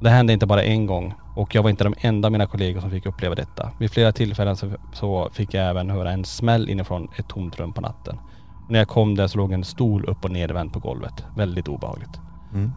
Det 0.02 0.10
hände 0.10 0.34
inte 0.34 0.46
bara 0.46 0.64
en 0.64 0.86
gång 0.86 1.14
och 1.36 1.56
jag 1.56 1.64
var 1.64 1.70
inte 1.70 1.84
de 1.84 1.96
enda 2.02 2.28
av 2.28 2.32
mina 2.32 2.46
kollegor 2.46 2.82
som 2.82 2.90
fick 2.92 3.06
uppleva 3.06 3.36
detta. 3.36 3.72
Vid 3.80 3.92
flera 3.92 4.12
tillfällen 4.12 4.58
så, 4.58 4.72
så 4.94 5.30
fick 5.34 5.54
jag 5.54 5.70
även 5.70 5.90
höra 5.90 6.12
en 6.12 6.26
smäll 6.26 6.70
inifrån 6.70 7.10
ett 7.18 7.28
tomt 7.28 7.60
rum 7.60 7.74
på 7.74 7.82
natten. 7.82 8.18
Och 8.66 8.72
när 8.72 8.80
jag 8.80 8.88
kom 8.88 9.16
där 9.16 9.28
så 9.28 9.38
låg 9.38 9.52
en 9.52 9.64
stol 9.64 10.06
upp 10.06 10.26
och 10.26 10.32
nervänd 10.32 10.74
på 10.74 10.80
golvet. 10.80 11.24
Väldigt 11.36 11.68
obehagligt. 11.68 12.20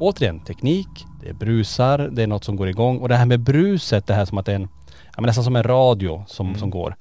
Återigen, 0.00 0.40
teknik, 0.40 0.88
det 1.22 1.28
är 1.28 1.32
brusar, 1.32 1.98
det 1.98 2.22
är 2.22 2.26
något 2.26 2.44
som 2.44 2.56
går 2.56 2.68
igång. 2.68 2.98
Och 2.98 3.08
det 3.08 3.16
här 3.16 3.26
med 3.26 3.40
bruset, 3.40 4.06
det 4.06 4.14
här 4.14 4.24
som 4.24 4.38
att 4.38 4.46
det 4.46 4.52
är 4.52 4.56
en, 4.56 4.68
ja 4.88 5.16
men 5.16 5.24
nästan 5.24 5.44
som 5.44 5.56
en 5.56 5.62
radio 5.62 6.24
som, 6.28 6.54
som 6.54 6.70
går. 6.70 6.96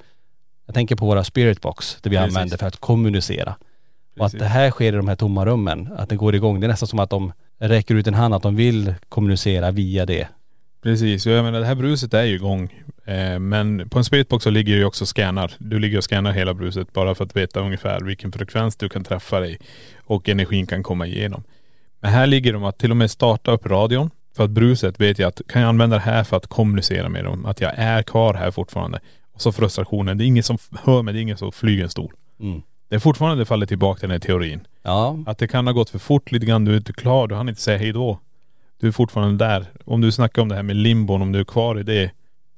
Jag 0.66 0.76
tänker 0.76 0.96
på 0.96 1.06
våra 1.06 1.24
spiritbox, 1.24 1.98
det 2.02 2.10
vi 2.10 2.16
Precis. 2.16 2.36
använder 2.36 2.58
för 2.58 2.68
att 2.68 2.80
kommunicera. 2.80 3.56
Och 4.20 4.26
att 4.26 4.32
Precis. 4.32 4.40
det 4.40 4.46
här 4.46 4.72
sker 4.72 4.94
i 4.94 4.98
de 4.98 5.08
här 5.08 5.16
tomma 5.16 5.46
rummen, 5.46 5.90
att 5.98 6.10
det 6.10 6.16
går 6.16 6.36
igång. 6.36 6.60
Det 6.60 6.66
är 6.66 6.70
nästan 6.70 6.88
som 6.88 7.00
att 7.00 7.10
de 7.10 7.34
räcker 7.60 7.96
ut 7.96 8.08
en 8.08 8.14
hand, 8.14 8.34
att 8.34 8.44
de 8.44 8.56
vill 8.56 8.94
kommunicera 9.10 9.72
via 9.72 10.06
det. 10.06 10.28
Precis, 10.84 11.26
jag 11.26 11.44
menar 11.44 11.60
det 11.60 11.66
här 11.66 11.76
bruset 11.76 12.14
är 12.14 12.24
ju 12.24 12.36
igång. 12.36 12.84
Eh, 13.06 13.40
men 13.40 13.90
på 13.90 13.98
en 13.98 14.04
spiritbox 14.04 14.44
så 14.44 14.50
ligger 14.50 14.76
ju 14.76 14.86
också 14.86 15.06
scannar. 15.06 15.52
Du 15.58 15.80
ligger 15.80 15.98
och 15.98 16.04
scannar 16.04 16.32
hela 16.32 16.54
bruset 16.54 16.94
bara 16.94 17.16
för 17.16 17.24
att 17.24 17.36
veta 17.36 17.60
ungefär 17.60 18.02
vilken 18.02 18.32
frekvens 18.32 18.76
du 18.76 18.90
kan 18.90 19.04
träffa 19.04 19.40
dig 19.40 19.58
och 20.04 20.30
energin 20.30 20.68
kan 20.68 20.84
komma 20.84 21.08
igenom. 21.08 21.44
Men 22.04 22.12
här 22.12 22.28
ligger 22.28 22.54
de 22.54 22.64
att 22.64 22.78
till 22.78 22.92
och 22.92 22.98
med 22.98 23.12
starta 23.12 23.52
upp 23.52 23.66
radion. 23.66 24.10
För 24.36 24.44
att 24.44 24.50
bruset 24.50 25.02
vet 25.02 25.20
jag 25.20 25.28
att 25.28 25.42
kan 25.48 25.62
jag 25.62 25.70
använda 25.70 25.96
det 25.96 26.02
här 26.02 26.24
för 26.24 26.38
att 26.38 26.48
kommunicera 26.48 27.10
med 27.10 27.24
dem. 27.24 27.46
Att 27.46 27.62
jag 27.62 27.74
är 27.76 28.04
kvar 28.04 28.34
här 28.34 28.52
fortfarande. 28.52 29.00
Och 29.34 29.42
så 29.42 29.52
frustrationen. 29.52 30.18
Det 30.18 30.24
är 30.24 30.26
ingen 30.26 30.44
som 30.44 30.58
hör 30.84 31.02
mig, 31.02 31.14
det 31.14 31.20
är 31.20 31.22
ingen 31.22 31.38
som 31.38 31.52
flyger 31.52 31.84
en 31.84 31.90
stol. 31.90 32.14
Mm. 32.40 32.62
Det 32.90 32.96
är 32.96 33.00
fortfarande 33.00 33.42
det 33.42 33.46
faller 33.46 33.66
tillbaka 33.66 34.00
till 34.00 34.10
den 34.10 34.22
här 34.22 34.28
teorin. 34.28 34.68
Ja, 34.82 35.18
Att 35.26 35.38
det 35.38 35.48
kan 35.48 35.68
ha 35.68 35.74
gått 35.74 35.90
för 35.90 36.00
fort 36.00 36.32
lite 36.32 36.46
grann, 36.46 36.66
du 36.66 36.72
är 36.72 36.78
inte 36.78 36.94
klar, 36.94 37.28
du 37.28 37.36
hann 37.36 37.50
inte 37.50 37.62
säga 37.62 37.78
hej 37.78 37.92
då. 37.92 38.20
Du 38.80 38.88
är 38.88 38.92
fortfarande 38.92 39.46
där. 39.46 39.66
Om 39.86 40.02
du 40.02 40.12
snackar 40.12 40.42
om 40.42 40.50
det 40.50 40.56
här 40.56 40.64
med 40.64 40.76
limbon, 40.76 41.22
om 41.22 41.32
du 41.32 41.40
är 41.40 41.44
kvar 41.44 41.80
i 41.80 41.84
det. 41.84 42.12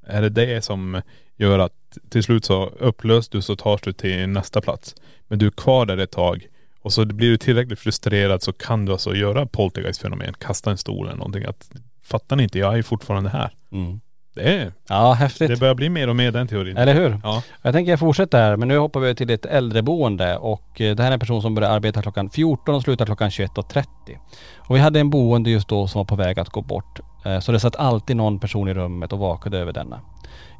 Är 0.08 0.22
det 0.22 0.30
det 0.30 0.64
som 0.64 1.02
gör 1.38 1.60
att 1.60 1.98
till 2.10 2.24
slut 2.24 2.46
så 2.46 2.66
upplös 2.66 3.30
du 3.30 3.42
så 3.42 3.56
tas 3.56 3.82
du 3.82 3.94
till 3.94 4.30
nästa 4.30 4.62
plats. 4.62 4.96
Men 5.28 5.40
du 5.40 5.48
är 5.48 5.52
kvar 5.52 5.86
där 5.86 5.98
ett 5.98 6.12
tag. 6.12 6.48
Och 6.86 6.94
så 6.94 7.06
blir 7.06 7.30
du 7.30 7.38
tillräckligt 7.38 7.80
frustrerad 7.80 8.42
så 8.42 8.54
kan 8.54 8.86
du 8.86 8.92
alltså 8.92 9.16
göra 9.16 9.46
poltergeist-fenomen. 9.46 10.34
Kasta 10.40 10.72
en 10.72 10.78
stol 10.78 11.08
eller 11.08 11.18
någonting. 11.18 11.44
Att, 11.46 11.72
fattar 12.04 12.36
ni 12.36 12.44
inte? 12.44 12.60
Jag 12.60 12.78
är 12.78 12.82
fortfarande 12.84 13.30
här. 13.30 13.52
mm. 13.72 14.02
Det, 14.36 14.56
är, 14.58 14.74
ja 14.90 15.14
häftigt. 15.14 15.48
det 15.50 15.60
börjar 15.60 15.76
bli 15.76 15.90
mer 15.90 16.08
och 16.10 16.16
mer 16.16 16.32
den 16.32 16.48
teorin. 16.48 16.78
Eller 16.78 16.94
hur? 16.94 17.20
Ja. 17.24 17.44
Jag 17.62 17.74
tänker 17.74 17.92
jag 17.92 18.00
fortsätter 18.00 18.38
här, 18.42 18.58
men 18.58 18.68
nu 18.68 18.78
hoppar 18.78 19.00
vi 19.00 19.16
till 19.16 19.30
ett 19.30 19.46
äldreboende 19.46 20.38
och 20.38 20.82
eh, 20.82 20.96
det 20.96 21.04
här 21.04 21.10
är 21.10 21.14
en 21.14 21.20
person 21.20 21.42
som 21.42 21.56
börjar 21.56 21.70
arbeta 21.70 22.02
klockan 22.02 22.30
14 22.30 22.76
och 22.76 22.82
slutar 22.82 23.06
klockan 23.06 23.30
21.30. 23.30 23.86
Och 24.58 24.76
vi 24.76 24.80
hade 24.80 25.00
en 25.00 25.10
boende 25.10 25.50
just 25.50 25.68
då 25.68 25.88
som 25.88 26.00
var 26.00 26.06
på 26.06 26.16
väg 26.16 26.40
att 26.40 26.50
gå 26.50 26.62
bort. 26.62 27.00
Eh, 27.26 27.40
Så 27.40 27.52
det 27.52 27.60
satt 27.60 27.76
alltid 27.76 28.16
någon 28.16 28.40
person 28.40 28.68
i 28.68 28.74
rummet 28.74 29.14
och 29.14 29.20
vakade 29.20 29.58
över 29.58 29.74
denna. 29.74 30.00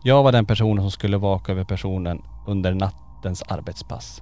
Jag 0.04 0.24
var 0.24 0.32
den 0.32 0.46
personen 0.46 0.84
som 0.84 0.92
skulle 0.92 1.18
vaka 1.18 1.52
över 1.52 1.64
personen 1.64 2.22
under 2.48 2.74
nattens 2.74 3.44
arbetspass. 3.48 4.22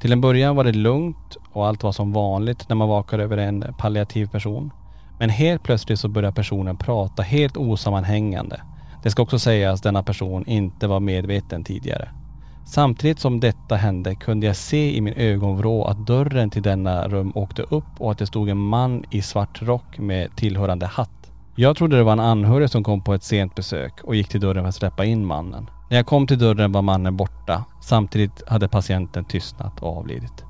Till 0.00 0.12
en 0.12 0.20
början 0.20 0.56
var 0.56 0.64
det 0.64 0.72
lugnt 0.72 1.36
och 1.52 1.66
allt 1.66 1.82
var 1.82 1.92
som 1.92 2.12
vanligt 2.12 2.68
när 2.68 2.76
man 2.76 2.88
vakar 2.88 3.18
över 3.18 3.36
en 3.36 3.64
palliativ 3.78 4.26
person. 4.26 4.70
Men 5.18 5.30
helt 5.30 5.62
plötsligt 5.62 6.00
så 6.00 6.08
börjar 6.08 6.32
personen 6.32 6.76
prata 6.76 7.22
helt 7.22 7.56
osammanhängande. 7.56 8.60
Det 9.02 9.10
ska 9.10 9.22
också 9.22 9.38
sägas 9.38 9.80
att 9.80 9.82
denna 9.82 10.02
person 10.02 10.46
inte 10.46 10.86
var 10.86 11.00
medveten 11.00 11.64
tidigare. 11.64 12.08
Samtidigt 12.66 13.18
som 13.18 13.40
detta 13.40 13.76
hände 13.76 14.14
kunde 14.14 14.46
jag 14.46 14.56
se 14.56 14.96
i 14.96 15.00
min 15.00 15.14
ögonvrå 15.14 15.84
att 15.84 16.06
dörren 16.06 16.50
till 16.50 16.62
denna 16.62 17.08
rum 17.08 17.32
åkte 17.34 17.62
upp 17.62 17.84
och 17.98 18.10
att 18.10 18.18
det 18.18 18.26
stod 18.26 18.48
en 18.48 18.58
man 18.58 19.04
i 19.10 19.22
svart 19.22 19.62
rock 19.62 19.98
med 19.98 20.36
tillhörande 20.36 20.86
hatt. 20.86 21.30
Jag 21.54 21.76
trodde 21.76 21.96
det 21.96 22.02
var 22.02 22.12
en 22.12 22.20
anhörig 22.20 22.70
som 22.70 22.84
kom 22.84 23.04
på 23.04 23.14
ett 23.14 23.22
sent 23.22 23.54
besök 23.54 23.92
och 24.04 24.14
gick 24.14 24.28
till 24.28 24.40
dörren 24.40 24.64
för 24.64 24.68
att 24.68 24.74
släppa 24.74 25.04
in 25.04 25.26
mannen. 25.26 25.70
När 25.90 25.96
jag 25.96 26.06
kom 26.06 26.26
till 26.26 26.38
dörren 26.38 26.72
var 26.72 26.82
mannen 26.82 27.16
borta. 27.16 27.64
Samtidigt 27.82 28.48
hade 28.48 28.68
patienten 28.68 29.24
tystnat 29.24 29.82
och 29.82 29.98
avlidit. 29.98 30.44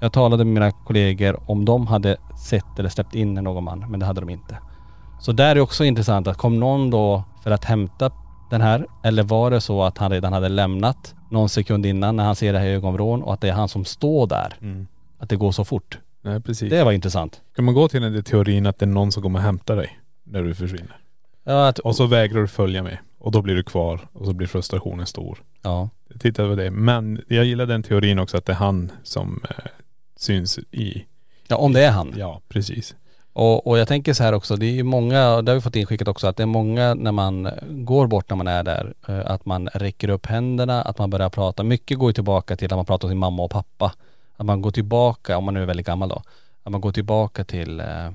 Jag 0.00 0.12
talade 0.12 0.44
med 0.44 0.54
mina 0.54 0.70
kollegor 0.70 1.50
om 1.50 1.64
de 1.64 1.86
hade 1.86 2.16
sett 2.46 2.78
eller 2.78 2.88
släppt 2.88 3.14
in 3.14 3.34
någon 3.34 3.64
man, 3.64 3.90
men 3.90 4.00
det 4.00 4.06
hade 4.06 4.20
de 4.20 4.30
inte. 4.30 4.58
Så 5.20 5.32
där 5.32 5.56
är 5.56 5.60
också 5.60 5.84
intressant 5.84 6.26
att 6.26 6.36
kom 6.36 6.60
någon 6.60 6.90
då 6.90 7.24
för 7.42 7.50
att 7.50 7.64
hämta 7.64 8.10
den 8.50 8.60
här 8.60 8.86
eller 9.04 9.22
var 9.22 9.50
det 9.50 9.60
så 9.60 9.82
att 9.82 9.98
han 9.98 10.10
redan 10.10 10.32
hade 10.32 10.48
lämnat 10.48 11.14
någon 11.30 11.48
sekund 11.48 11.86
innan 11.86 12.16
när 12.16 12.24
han 12.24 12.36
ser 12.36 12.52
det 12.52 12.58
här 12.58 12.66
ögonvrån 12.66 13.22
och 13.22 13.34
att 13.34 13.40
det 13.40 13.48
är 13.48 13.52
han 13.52 13.68
som 13.68 13.84
står 13.84 14.26
där. 14.26 14.54
Mm. 14.60 14.86
Att 15.18 15.28
det 15.28 15.36
går 15.36 15.52
så 15.52 15.64
fort. 15.64 15.98
Nej 16.22 16.40
precis. 16.40 16.70
Det 16.70 16.84
var 16.84 16.92
intressant. 16.92 17.40
Kan 17.56 17.64
man 17.64 17.74
gå 17.74 17.88
till 17.88 18.02
den 18.02 18.12
där 18.12 18.22
teorin 18.22 18.66
att 18.66 18.78
det 18.78 18.84
är 18.84 18.88
någon 18.88 19.12
som 19.12 19.22
kommer 19.22 19.38
och 19.38 19.44
hämtar 19.44 19.76
dig 19.76 19.98
när 20.24 20.42
du 20.42 20.54
försvinner? 20.54 20.96
Ja, 21.44 21.68
att, 21.68 21.78
Och 21.78 21.96
så 21.96 22.06
vägrar 22.06 22.40
du 22.40 22.48
följa 22.48 22.82
med. 22.82 22.98
Och 23.20 23.32
då 23.32 23.42
blir 23.42 23.54
du 23.54 23.62
kvar 23.62 24.00
och 24.12 24.26
så 24.26 24.32
blir 24.32 24.46
frustrationen 24.46 25.06
stor. 25.06 25.38
ja. 25.62 25.88
Titta 26.18 26.48
på 26.48 26.54
det. 26.54 26.70
Men 26.70 27.22
jag 27.28 27.44
gillar 27.44 27.66
den 27.66 27.82
teorin 27.82 28.18
också 28.18 28.36
att 28.36 28.46
det 28.46 28.52
är 28.52 28.56
han 28.56 28.92
som 29.02 29.40
eh, 29.50 29.70
syns 30.16 30.58
i.. 30.58 31.04
ja, 31.48 31.56
om 31.56 31.72
det 31.72 31.84
är 31.84 31.90
han. 31.90 32.14
Ja, 32.16 32.40
precis. 32.48 32.94
Och, 33.32 33.66
och 33.66 33.78
jag 33.78 33.88
tänker 33.88 34.12
så 34.12 34.22
här 34.22 34.32
också, 34.32 34.56
det 34.56 34.66
är 34.66 34.70
ju 34.70 34.82
många, 34.82 35.42
det 35.42 35.50
har 35.50 35.54
vi 35.54 35.60
fått 35.60 35.76
inskickat 35.76 36.08
också, 36.08 36.26
att 36.26 36.36
det 36.36 36.42
är 36.42 36.46
många 36.46 36.94
när 36.94 37.12
man 37.12 37.50
går 37.68 38.06
bort 38.06 38.30
när 38.30 38.36
man 38.36 38.48
är 38.48 38.62
där, 38.62 38.94
eh, 39.08 39.30
att 39.30 39.46
man 39.46 39.68
räcker 39.68 40.08
upp 40.08 40.26
händerna, 40.26 40.82
att 40.82 40.98
man 40.98 41.10
börjar 41.10 41.28
prata. 41.28 41.62
Mycket 41.62 41.98
går 41.98 42.08
ju 42.08 42.12
tillbaka 42.14 42.56
till 42.56 42.72
att 42.72 42.78
man 42.78 42.86
pratar 42.86 43.08
om 43.08 43.12
sin 43.12 43.18
mamma 43.18 43.42
och 43.42 43.50
pappa. 43.50 43.92
Att 44.36 44.46
man 44.46 44.62
går 44.62 44.70
tillbaka, 44.70 45.38
om 45.38 45.44
man 45.44 45.54
nu 45.54 45.62
är 45.62 45.66
väldigt 45.66 45.86
gammal 45.86 46.08
då, 46.08 46.22
att 46.62 46.72
man 46.72 46.80
går 46.80 46.92
tillbaka 46.92 47.44
till, 47.44 47.80
eh, 47.80 48.10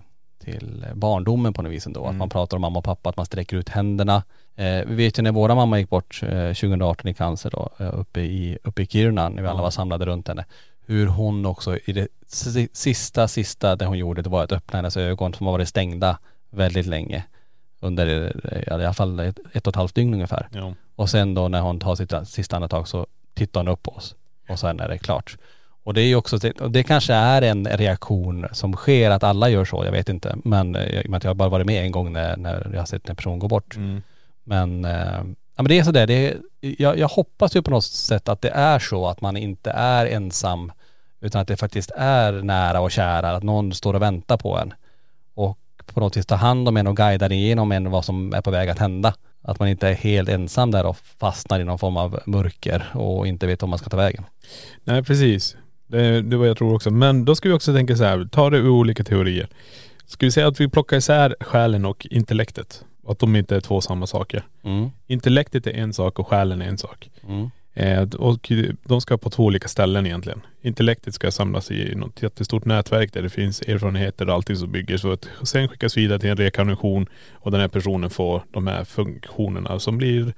till 0.45 0.85
barndomen 0.93 1.53
på 1.53 1.61
något 1.61 1.71
vis 1.71 1.85
ändå. 1.85 2.05
Att 2.05 2.15
man 2.15 2.29
pratar 2.29 2.57
om 2.57 2.61
mamma 2.61 2.79
och 2.79 2.85
pappa, 2.85 3.09
att 3.09 3.17
man 3.17 3.25
sträcker 3.25 3.57
ut 3.57 3.69
händerna. 3.69 4.23
Eh, 4.55 4.85
vi 4.87 4.95
vet 4.95 5.19
ju 5.19 5.23
när 5.23 5.31
våra 5.31 5.55
mamma 5.55 5.79
gick 5.79 5.89
bort 5.89 6.19
eh, 6.23 6.29
2018 6.47 7.07
i 7.07 7.13
cancer 7.13 7.49
då, 7.49 7.69
eh, 7.79 7.99
uppe 7.99 8.21
i, 8.21 8.57
uppe 8.63 8.81
i 8.81 8.85
Kiruna, 8.85 9.29
när 9.29 9.41
vi 9.41 9.47
alla 9.47 9.61
var 9.61 9.69
samlade 9.69 10.05
runt 10.05 10.27
henne. 10.27 10.45
Hur 10.85 11.07
hon 11.07 11.45
också 11.45 11.77
i 11.77 11.93
det 11.93 12.07
si- 12.27 12.69
sista, 12.73 13.27
sista 13.27 13.75
det 13.75 13.85
hon 13.85 13.97
gjorde, 13.97 14.21
det 14.21 14.29
var 14.29 14.43
att 14.43 14.51
öppna 14.51 14.77
hennes 14.77 14.97
ögon 14.97 15.33
som 15.33 15.45
har 15.45 15.53
varit 15.53 15.67
stängda 15.69 16.17
väldigt 16.49 16.85
länge. 16.85 17.23
Under 17.79 18.33
eh, 18.51 18.59
i 18.67 18.69
alla 18.69 18.93
fall 18.93 19.19
ett, 19.19 19.39
ett 19.53 19.67
och 19.67 19.71
ett 19.71 19.75
halvt 19.75 19.95
dygn 19.95 20.13
ungefär. 20.13 20.47
Ja. 20.51 20.73
Och 20.95 21.09
sen 21.09 21.33
då 21.33 21.47
när 21.47 21.61
hon 21.61 21.79
tar 21.79 21.95
sitt 21.95 22.13
sista 22.27 22.55
andetag 22.55 22.87
så 22.87 23.07
tittar 23.33 23.59
hon 23.59 23.67
upp 23.67 23.83
på 23.83 23.91
oss. 23.91 24.15
Och 24.49 24.59
sen 24.59 24.79
är 24.79 24.87
det 24.89 24.97
klart. 24.97 25.37
Och 25.85 25.93
det 25.93 26.01
är 26.01 26.05
ju 26.05 26.15
också, 26.15 26.39
och 26.59 26.71
det 26.71 26.83
kanske 26.83 27.13
är 27.13 27.41
en 27.41 27.67
reaktion 27.67 28.47
som 28.51 28.73
sker, 28.73 29.11
att 29.11 29.23
alla 29.23 29.49
gör 29.49 29.65
så, 29.65 29.85
jag 29.85 29.91
vet 29.91 30.09
inte. 30.09 30.35
Men 30.43 30.75
eh, 30.75 30.85
i 30.85 31.05
och 31.05 31.09
med 31.09 31.17
att 31.17 31.23
jag 31.23 31.29
har 31.29 31.35
bara 31.35 31.49
varit 31.49 31.65
med 31.65 31.85
en 31.85 31.91
gång 31.91 32.13
när, 32.13 32.37
när 32.37 32.69
jag 32.73 32.79
har 32.79 32.85
sett 32.85 33.09
en 33.09 33.15
person 33.15 33.39
gå 33.39 33.47
bort. 33.47 33.75
Mm. 33.75 34.01
Men, 34.43 34.85
eh, 34.85 35.23
ja 35.55 35.63
men 35.63 35.65
det 35.65 35.79
är 35.79 35.83
sådär, 35.83 36.07
det 36.07 36.13
är, 36.13 36.37
jag, 36.61 36.99
jag 36.99 37.07
hoppas 37.07 37.55
ju 37.55 37.61
på 37.61 37.71
något 37.71 37.83
sätt 37.83 38.29
att 38.29 38.41
det 38.41 38.49
är 38.49 38.79
så 38.79 39.07
att 39.07 39.21
man 39.21 39.37
inte 39.37 39.71
är 39.71 40.05
ensam 40.05 40.71
utan 41.21 41.41
att 41.41 41.47
det 41.47 41.57
faktiskt 41.57 41.91
är 41.95 42.31
nära 42.31 42.79
och 42.79 42.91
kära, 42.91 43.31
att 43.35 43.43
någon 43.43 43.73
står 43.73 43.93
och 43.93 44.01
väntar 44.01 44.37
på 44.37 44.57
en. 44.57 44.73
Och 45.35 45.59
på 45.93 45.99
något 45.99 46.17
vis 46.17 46.25
tar 46.25 46.37
hand 46.37 46.67
om 46.67 46.77
en 46.77 46.87
och 46.87 46.97
guidar 46.97 47.31
igenom 47.31 47.71
en 47.71 47.91
vad 47.91 48.05
som 48.05 48.33
är 48.33 48.41
på 48.41 48.51
väg 48.51 48.69
att 48.69 48.79
hända. 48.79 49.13
Att 49.41 49.59
man 49.59 49.67
inte 49.67 49.87
är 49.87 49.93
helt 49.93 50.29
ensam 50.29 50.71
där 50.71 50.85
och 50.85 50.97
fastnar 50.97 51.59
i 51.59 51.63
någon 51.63 51.79
form 51.79 51.97
av 51.97 52.19
mörker 52.25 52.85
och 52.93 53.27
inte 53.27 53.47
vet 53.47 53.63
om 53.63 53.69
man 53.69 53.79
ska 53.79 53.89
ta 53.89 53.97
vägen. 53.97 54.23
Nej 54.83 55.03
precis. 55.03 55.55
Det, 55.95 56.21
det 56.21 56.37
var 56.37 56.45
jag 56.45 56.57
tror 56.57 56.73
också. 56.73 56.91
Men 56.91 57.25
då 57.25 57.35
ska 57.35 57.49
vi 57.49 57.55
också 57.55 57.73
tänka 57.73 57.95
så 57.95 58.03
här, 58.03 58.25
ta 58.31 58.49
det 58.49 58.57
ur 58.57 58.69
olika 58.69 59.03
teorier. 59.03 59.47
Ska 60.05 60.25
vi 60.25 60.31
säga 60.31 60.47
att 60.47 60.59
vi 60.59 60.69
plockar 60.69 60.97
isär 60.97 61.35
själen 61.39 61.85
och 61.85 62.07
intellektet. 62.09 62.85
Att 63.07 63.19
de 63.19 63.35
inte 63.35 63.55
är 63.55 63.61
två 63.61 63.81
samma 63.81 64.07
saker. 64.07 64.43
Mm. 64.63 64.89
Intellektet 65.07 65.67
är 65.67 65.71
en 65.71 65.93
sak 65.93 66.19
och 66.19 66.27
själen 66.27 66.61
är 66.61 66.65
en 66.65 66.77
sak. 66.77 67.09
Mm. 67.27 67.49
Eh, 67.73 68.01
och 68.01 68.51
de 68.83 69.01
ska 69.01 69.17
på 69.17 69.29
två 69.29 69.43
olika 69.43 69.67
ställen 69.67 70.05
egentligen. 70.05 70.41
Intellektet 70.61 71.13
ska 71.13 71.31
samlas 71.31 71.71
i 71.71 71.95
något 71.95 72.21
jättestort 72.21 72.65
nätverk 72.65 73.13
där 73.13 73.21
det 73.21 73.29
finns 73.29 73.61
erfarenheter 73.61 74.29
och 74.29 74.35
allting 74.35 74.55
som 74.55 74.71
bygger 74.71 74.97
så 74.97 75.11
att 75.11 75.27
sen 75.43 75.67
skickas 75.67 75.97
vidare 75.97 76.19
till 76.19 76.29
en 76.29 76.37
rekarnation 76.37 77.07
och 77.31 77.51
den 77.51 77.61
här 77.61 77.67
personen 77.67 78.09
får 78.09 78.43
de 78.51 78.67
här 78.67 78.83
funktionerna 78.83 79.79
som 79.79 79.97
blir 79.97 80.33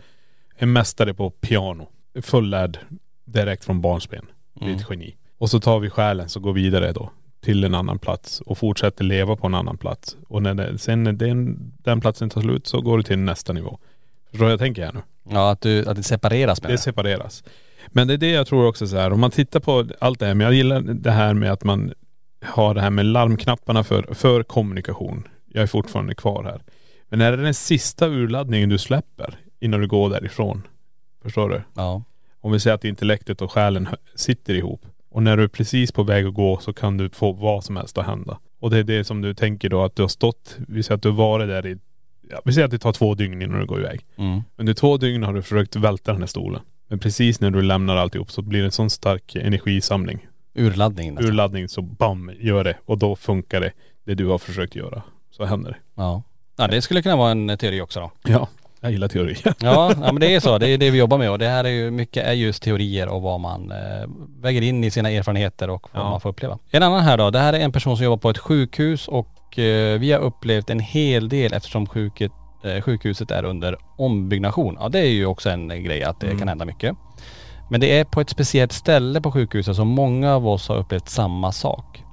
en 0.56 0.74
mästare 0.74 1.14
på 1.14 1.30
piano. 1.30 1.88
Fullärd 2.22 2.78
direkt 3.26 3.66
från 3.66 3.82
barnsben. 3.82 4.26
Blir 4.54 4.76
ett 4.76 4.86
geni. 4.90 5.16
Och 5.38 5.50
så 5.50 5.60
tar 5.60 5.80
vi 5.80 5.90
själen 5.90 6.30
så 6.30 6.40
går 6.40 6.54
vidare 6.54 6.92
då 6.92 7.12
till 7.42 7.64
en 7.64 7.76
annan 7.76 8.00
plats 8.00 8.42
och 8.42 8.58
fortsätter 8.58 9.04
leva 9.04 9.36
på 9.36 9.48
en 9.48 9.54
annan 9.54 9.78
plats. 9.78 10.18
Och 10.28 10.44
när 10.44 10.54
det, 10.54 10.78
sen 10.78 11.04
när 11.04 11.14
den, 11.14 11.58
den 11.84 12.02
platsen 12.02 12.30
tar 12.30 12.42
slut 12.42 12.68
så 12.68 12.82
går 12.82 12.98
du 12.98 13.04
till 13.04 13.20
nästa 13.20 13.54
nivå. 13.54 13.80
Förstår 14.32 14.40
du 14.40 14.44
vad 14.44 14.52
jag 14.52 14.60
tänker 14.60 14.86
här 14.86 14.94
nu? 14.94 15.02
Ja, 15.30 15.52
att, 15.52 15.62
du, 15.62 15.86
att 15.86 15.96
det 15.96 16.04
separeras 16.04 16.62
med 16.62 16.72
Det 16.72 16.78
separeras. 16.78 17.44
Men 17.88 18.08
det 18.08 18.14
är 18.14 18.18
det 18.18 18.32
jag 18.32 18.48
tror 18.48 18.68
också 18.68 18.88
så 18.88 18.98
här, 18.98 19.14
om 19.14 19.20
man 19.20 19.32
tittar 19.32 19.60
på 19.60 19.86
allt 20.00 20.20
det 20.20 20.26
här, 20.26 20.34
men 20.34 20.46
jag 20.46 20.54
gillar 20.54 20.82
det 20.82 21.12
här 21.12 21.34
med 21.34 21.52
att 21.52 21.64
man 21.64 21.94
har 22.42 22.74
det 22.74 22.82
här 22.82 22.90
med 22.90 23.06
larmknapparna 23.06 23.84
för, 23.84 24.14
för 24.14 24.44
kommunikation. 24.44 25.28
Jag 25.54 25.64
är 25.64 25.68
fortfarande 25.68 26.16
kvar 26.16 26.44
här. 26.44 26.62
Men 27.10 27.22
är 27.22 27.32
det 27.32 27.44
den 27.44 27.54
sista 27.54 28.08
urladdningen 28.08 28.70
du 28.70 28.78
släpper 28.78 29.40
innan 29.60 29.82
du 29.82 29.88
går 29.88 30.10
därifrån? 30.10 30.68
Förstår 31.24 31.50
du? 31.50 31.62
Ja. 31.74 32.04
Om 32.42 32.52
vi 32.52 32.60
säger 32.60 32.76
att 32.76 32.86
intellektet 32.86 33.42
och 33.42 33.52
själen 33.52 33.88
sitter 34.16 34.54
ihop. 34.54 34.86
Och 35.18 35.24
när 35.24 35.38
du 35.38 35.44
är 35.44 35.48
precis 35.48 35.92
på 35.92 36.04
väg 36.04 36.26
att 36.26 36.34
gå 36.34 36.58
så 36.58 36.74
kan 36.74 36.98
du 36.98 37.10
få 37.10 37.32
vad 37.32 37.64
som 37.64 37.76
helst 37.76 37.98
att 37.98 38.06
hända. 38.06 38.40
Och 38.60 38.70
det 38.70 38.78
är 38.78 38.84
det 38.84 39.04
som 39.04 39.22
du 39.22 39.34
tänker 39.34 39.70
då 39.70 39.84
att 39.84 39.96
du 39.96 40.02
har 40.04 40.10
stått, 40.10 40.58
vi 40.68 40.84
säger 40.84 40.96
att 40.96 41.02
du 41.02 41.10
har 41.10 41.16
varit 41.16 41.48
där 41.48 41.68
i, 41.68 41.78
ja, 42.30 42.42
vi 42.46 42.54
säger 42.54 42.66
att 42.66 42.72
det 42.72 42.78
tar 42.78 42.94
två 42.94 43.16
dygn 43.16 43.42
innan 43.42 43.60
du 43.60 43.66
går 43.66 43.80
iväg. 43.80 44.06
Mm. 44.16 44.42
Under 44.58 44.74
två 44.74 44.98
dygn 44.98 45.24
har 45.24 45.34
du 45.34 45.42
försökt 45.42 45.76
välta 45.76 46.12
den 46.12 46.22
här 46.22 46.28
stolen. 46.28 46.62
Men 46.88 47.00
precis 47.00 47.42
när 47.42 47.52
du 47.52 47.62
lämnar 47.62 47.96
alltihop 47.96 48.32
så 48.32 48.42
blir 48.42 48.60
det 48.60 48.66
en 48.66 48.72
sån 48.72 48.90
stark 48.90 49.36
energisamling. 49.36 50.28
Urladdning 50.56 51.14
nästan. 51.14 51.32
Urladdning 51.32 51.70
så 51.70 51.82
bam, 51.82 52.32
gör 52.40 52.64
det. 52.64 52.78
Och 52.86 52.98
då 52.98 53.16
funkar 53.16 53.62
det, 53.62 53.72
det 54.04 54.16
du 54.16 54.26
har 54.26 54.38
försökt 54.38 54.76
göra. 54.76 55.02
Så 55.32 55.46
händer 55.46 55.70
det. 55.70 55.78
Ja. 55.96 56.24
Ja 56.58 56.68
det 56.68 56.82
skulle 56.82 57.02
kunna 57.02 57.16
vara 57.16 57.32
en 57.32 57.58
teori 57.58 57.82
också 57.82 58.00
då. 58.00 58.12
Ja. 58.24 58.48
Jag 58.82 58.92
gillar 58.92 59.08
teorier. 59.08 59.38
Ja, 59.60 59.92
ja 60.02 60.12
men 60.12 60.16
det 60.20 60.36
är 60.36 60.40
så. 60.40 60.58
Det 60.58 60.68
är 60.70 60.78
det 60.78 60.92
vi 60.92 60.98
jobbar 60.98 61.18
med 61.18 61.32
och 61.32 61.40
det 61.40 61.48
här 61.48 61.64
är 61.64 61.70
ju 61.70 61.92
mycket 61.92 62.26
är 62.26 62.34
just 62.34 62.64
teorier 62.64 63.08
och 63.08 63.22
vad 63.22 63.40
man 63.40 63.72
eh, 63.72 63.78
väger 64.42 64.62
in 64.62 64.84
i 64.84 64.92
sina 64.92 65.10
erfarenheter 65.12 65.70
och 65.70 65.90
vad 65.94 66.04
Ja. 66.06 66.10
man 66.10 66.22
får 66.22 66.30
uppleva. 66.30 66.58
En 66.72 66.84
annan 66.84 67.04
här 67.04 67.18
då, 67.18 67.30
det 67.30 67.40
här 67.40 67.54
är 67.54 67.60
en 67.60 67.72
person 67.72 67.98
som 67.98 68.04
jobbar 68.06 68.18
på 68.18 68.30
ett 68.30 68.38
sjukhus 68.38 69.08
och 69.08 69.60
eh, 69.60 70.00
vi 70.00 70.12
har 70.12 70.20
upplevt 70.20 70.70
en 70.70 70.80
hel 70.80 71.30
del 71.30 71.54
eftersom 71.54 71.86
sjuket, 71.88 72.32
eh, 72.64 72.82
sjukhuset 72.82 73.32
är 73.32 73.44
under 73.46 73.78
ombyggnation. 73.98 74.78
Ja 74.80 74.90
det 74.90 75.00
är 75.00 75.10
ju 75.10 75.26
också 75.26 75.50
en 75.50 75.84
grej 75.84 76.04
att 76.04 76.20
det 76.20 76.38
kan 76.40 76.48
hända 76.48 76.66
mycket. 76.66 76.96
Men 77.70 77.82
det 77.82 78.00
är 78.00 78.04
på 78.06 78.22
ett 78.22 78.30
speciellt 78.30 78.72
ställe 78.72 79.22
på 79.22 79.32
sjukhuset 79.32 79.76
som 79.76 79.88
många 79.88 80.36
av 80.36 80.48
oss 80.48 80.68
har 80.70 80.76
upplevt 80.78 81.10
samma 81.10 81.52
sak. 81.52 82.04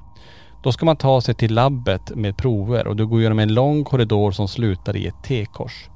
Då 0.63 0.73
ska 0.73 0.87
man 0.87 0.97
ta 0.97 1.21
sig 1.21 1.35
till 1.35 1.55
labbet 1.55 2.11
med 2.15 2.37
prover 2.37 2.87
och 2.87 2.97
du 2.97 3.07
går 3.07 3.23
genom 3.23 3.39
en 3.39 3.55
lång 3.55 3.85
korridor 3.85 4.33
som 4.33 4.49
slutar 4.49 4.97
i 4.97 5.07
ett 5.07 5.15
T-kors. 5.25 5.89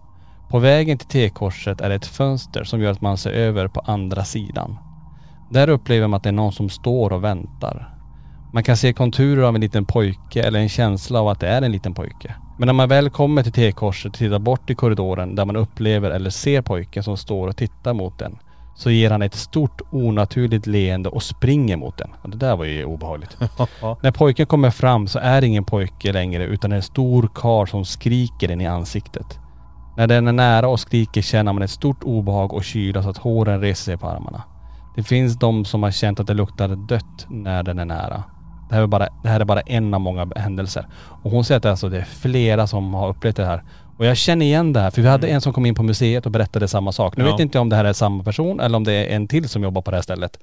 På 0.49 0.59
vägen 0.59 0.99
till 0.99 1.09
T-korset 1.09 1.81
är 1.81 1.89
det 1.89 1.95
ett 1.95 2.07
fönster 2.07 2.65
som 2.65 2.81
gör 2.81 2.91
att 2.91 3.01
man 3.01 3.19
ser 3.19 3.31
över 3.31 3.69
på 3.69 3.81
andra 3.81 4.25
sidan. 4.25 4.79
Där 5.51 5.69
upplever 5.69 6.07
man 6.07 6.17
att 6.17 6.23
det 6.23 6.29
är 6.29 6.33
någon 6.33 6.53
som 6.53 6.69
står 6.69 7.13
och 7.13 7.25
väntar. 7.25 7.95
Man 8.53 8.63
kan 8.63 8.77
se 8.77 8.93
konturer 8.93 9.43
av 9.43 9.55
en 9.55 9.61
liten 9.61 9.85
pojke 9.85 10.43
eller 10.43 10.61
en 10.61 10.69
känsla 10.69 11.21
av 11.21 11.29
att 11.29 11.41
det 11.41 11.49
är 11.49 11.63
en 11.63 11.73
liten 11.73 11.95
pojke. 11.95 12.35
Men 12.59 12.67
när 12.67 12.73
man 12.73 12.89
väl 12.89 13.11
kommer 13.11 13.43
till 13.43 13.53
T-korset 13.53 14.13
och 14.13 14.19
tittar 14.19 14.39
bort 14.39 14.71
i 14.71 14.75
korridoren 14.75 15.35
där 15.35 15.45
man 15.45 15.57
upplever 15.57 16.11
eller 16.11 16.31
ser 16.31 16.63
pojken 16.63 17.03
som 17.03 17.17
står 17.17 17.49
och 17.49 17.57
tittar 17.57 17.95
mot 17.95 18.19
den 18.19 18.39
så 18.77 18.91
ger 18.91 19.11
han 19.11 19.23
ett 19.23 19.35
stort 19.35 19.81
onaturligt 19.91 20.67
leende 20.67 21.09
och 21.09 21.23
springer 21.23 21.77
mot 21.77 21.99
den. 21.99 22.11
Och 22.23 22.31
det 22.31 22.37
där 22.37 22.57
var 22.57 22.65
ju 22.65 22.85
obehagligt. 22.85 23.37
När 24.03 24.11
pojken 24.11 24.47
kommer 24.47 24.71
fram 24.71 25.09
så 25.09 25.19
är 25.19 25.41
det 25.41 25.47
ingen 25.47 25.65
pojke 25.65 26.13
längre 26.13 26.45
utan 26.45 26.73
en 26.73 26.83
stor 26.83 27.31
karl 27.35 27.67
som 27.67 27.85
skriker 27.85 28.49
den 28.49 28.61
i 28.61 28.67
ansiktet. 28.67 29.39
När 29.99 30.07
den 30.07 30.29
är 30.29 30.33
nära 30.33 30.69
och 30.69 30.81
skriker 30.81 31.23
känner 31.23 31.53
man 31.53 31.63
ett 31.63 31.71
stort 31.71 32.05
obehag 32.05 32.53
och 32.53 32.65
kyla 32.65 33.03
så 33.03 33.09
att 33.11 33.17
håren 33.17 33.61
reser 33.61 33.85
sig 33.85 33.97
på 33.97 34.07
armarna. 34.09 34.43
Det 34.97 35.03
finns 35.03 35.39
de 35.39 35.65
som 35.65 35.83
har 35.83 35.91
känt 35.91 36.21
att 36.21 36.27
det 36.27 36.35
luktar 36.35 36.69
dött 36.69 37.27
när 37.29 37.63
den 37.63 37.79
är 37.79 37.85
nära. 37.85 38.23
Det 38.69 38.75
här 38.75 38.83
är 38.83 38.87
bara, 38.87 39.09
det 39.23 39.29
här 39.29 39.41
är 39.41 39.45
bara 39.45 39.61
en 39.61 39.95
av 39.95 40.01
många 40.01 40.29
händelser. 40.37 40.87
Och 41.23 41.31
hon 41.31 41.45
säger 41.45 41.57
att 41.57 41.63
det, 41.63 41.69
är 41.69 41.71
alltså, 41.71 41.89
det 41.89 41.99
är 41.99 42.05
flera 42.05 42.67
som 42.67 42.95
har 42.95 43.09
upplevt 43.09 43.37
det 43.37 43.45
här. 43.45 43.63
Och 43.99 44.07
jag 44.07 44.17
känner 44.17 44.47
igen 44.47 44.73
det 44.73 44.81
här, 44.81 44.91
för 44.91 45.03
vi 45.03 45.09
hade 45.09 45.29
en 45.29 45.41
som 45.41 45.53
kom 45.53 45.67
in 45.67 45.75
på 45.75 45.83
museet 45.83 46.27
och 46.27 46.33
berättade 46.33 46.69
samma 46.69 46.93
sak. 46.93 47.17
Nu 47.17 47.25
Ja. 47.25 47.31
vet 47.31 47.41
inte 47.41 47.59
jag 47.59 47.63
om 47.63 47.69
det 47.69 47.77
här 47.77 47.85
är 47.85 47.93
samma 47.93 48.25
person 48.25 48.61
eller 48.61 48.77
om 48.77 48.85
det 48.85 48.93
är 48.93 49.17
en 49.17 49.29
till 49.29 49.49
som 49.49 49.63
jobbar 49.63 49.83
på 49.83 49.91
det 49.91 49.97
här 49.97 50.03
stället. 50.03 50.39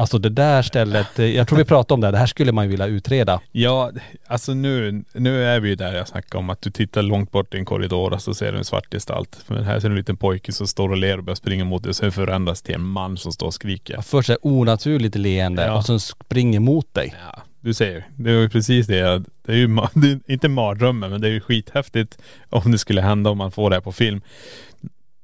Alltså 0.00 0.18
det 0.18 0.28
där 0.28 0.62
stället, 0.62 1.18
eh, 1.18 1.26
jag 1.26 1.48
tror 1.48 1.58
vi 1.58 1.64
pratade 1.64 1.94
om 1.94 2.00
det, 2.00 2.10
det 2.10 2.18
här 2.18 2.26
skulle 2.26 2.52
man 2.52 2.64
ju 2.64 2.70
vilja 2.70 2.86
utreda. 2.86 3.40
Ja, 3.52 3.90
alltså 4.26 4.54
nu, 4.54 5.04
nu 5.12 5.44
är 5.44 5.60
vi 5.60 5.68
ju 5.68 5.74
där 5.74 5.94
jag 5.94 6.08
snackade 6.08 6.38
om 6.38 6.50
att 6.50 6.62
du 6.62 6.70
tittar 6.70 7.02
långt 7.02 7.30
bort 7.30 7.54
i 7.54 7.58
en 7.58 7.64
korridor 7.64 8.12
och 8.12 8.22
så 8.22 8.34
ser 8.34 8.52
du 8.52 8.58
en 8.58 8.64
svart 8.64 8.92
gestalt. 8.92 9.38
Men 9.46 9.64
här 9.64 9.80
ser 9.80 9.88
du 9.88 9.92
en 9.92 9.98
liten 9.98 10.16
pojke 10.16 10.52
som 10.52 10.66
står 10.66 10.88
och 10.88 10.96
ler 10.96 11.18
och 11.18 11.24
börjar 11.24 11.34
springa 11.34 11.64
mot 11.64 11.82
dig 11.82 11.90
och 11.90 11.96
sen 11.96 12.12
förändras 12.12 12.62
till 12.62 12.74
en 12.74 12.84
man 12.84 13.16
som 13.16 13.32
står 13.32 13.46
och 13.46 13.54
skriker. 13.54 14.00
Först 14.00 14.30
är 14.30 14.38
onaturligt 14.42 15.14
leende 15.16 15.62
Ja. 15.66 15.78
och 15.78 15.86
sen 15.86 16.00
springer 16.00 16.60
mot 16.60 16.94
dig. 16.94 17.14
Ja, 17.32 17.42
du 17.60 17.74
ser. 17.74 18.06
Det 18.16 18.30
är 18.30 18.34
ju 18.34 18.48
precis 18.48 18.86
det. 18.86 19.22
Det 19.46 19.52
är 19.52 19.56
ju 19.56 19.66
det 19.94 20.08
är 20.10 20.20
inte 20.26 20.48
mardrömmen 20.48 21.10
men 21.10 21.20
det 21.20 21.28
är 21.28 21.32
ju 21.32 21.40
skithäftigt 21.40 22.18
om 22.48 22.72
det 22.72 22.78
skulle 22.78 23.00
hända 23.00 23.30
om 23.30 23.38
man 23.38 23.50
får 23.52 23.70
det 23.70 23.76
här 23.76 23.80
på 23.80 23.92
film. 23.92 24.20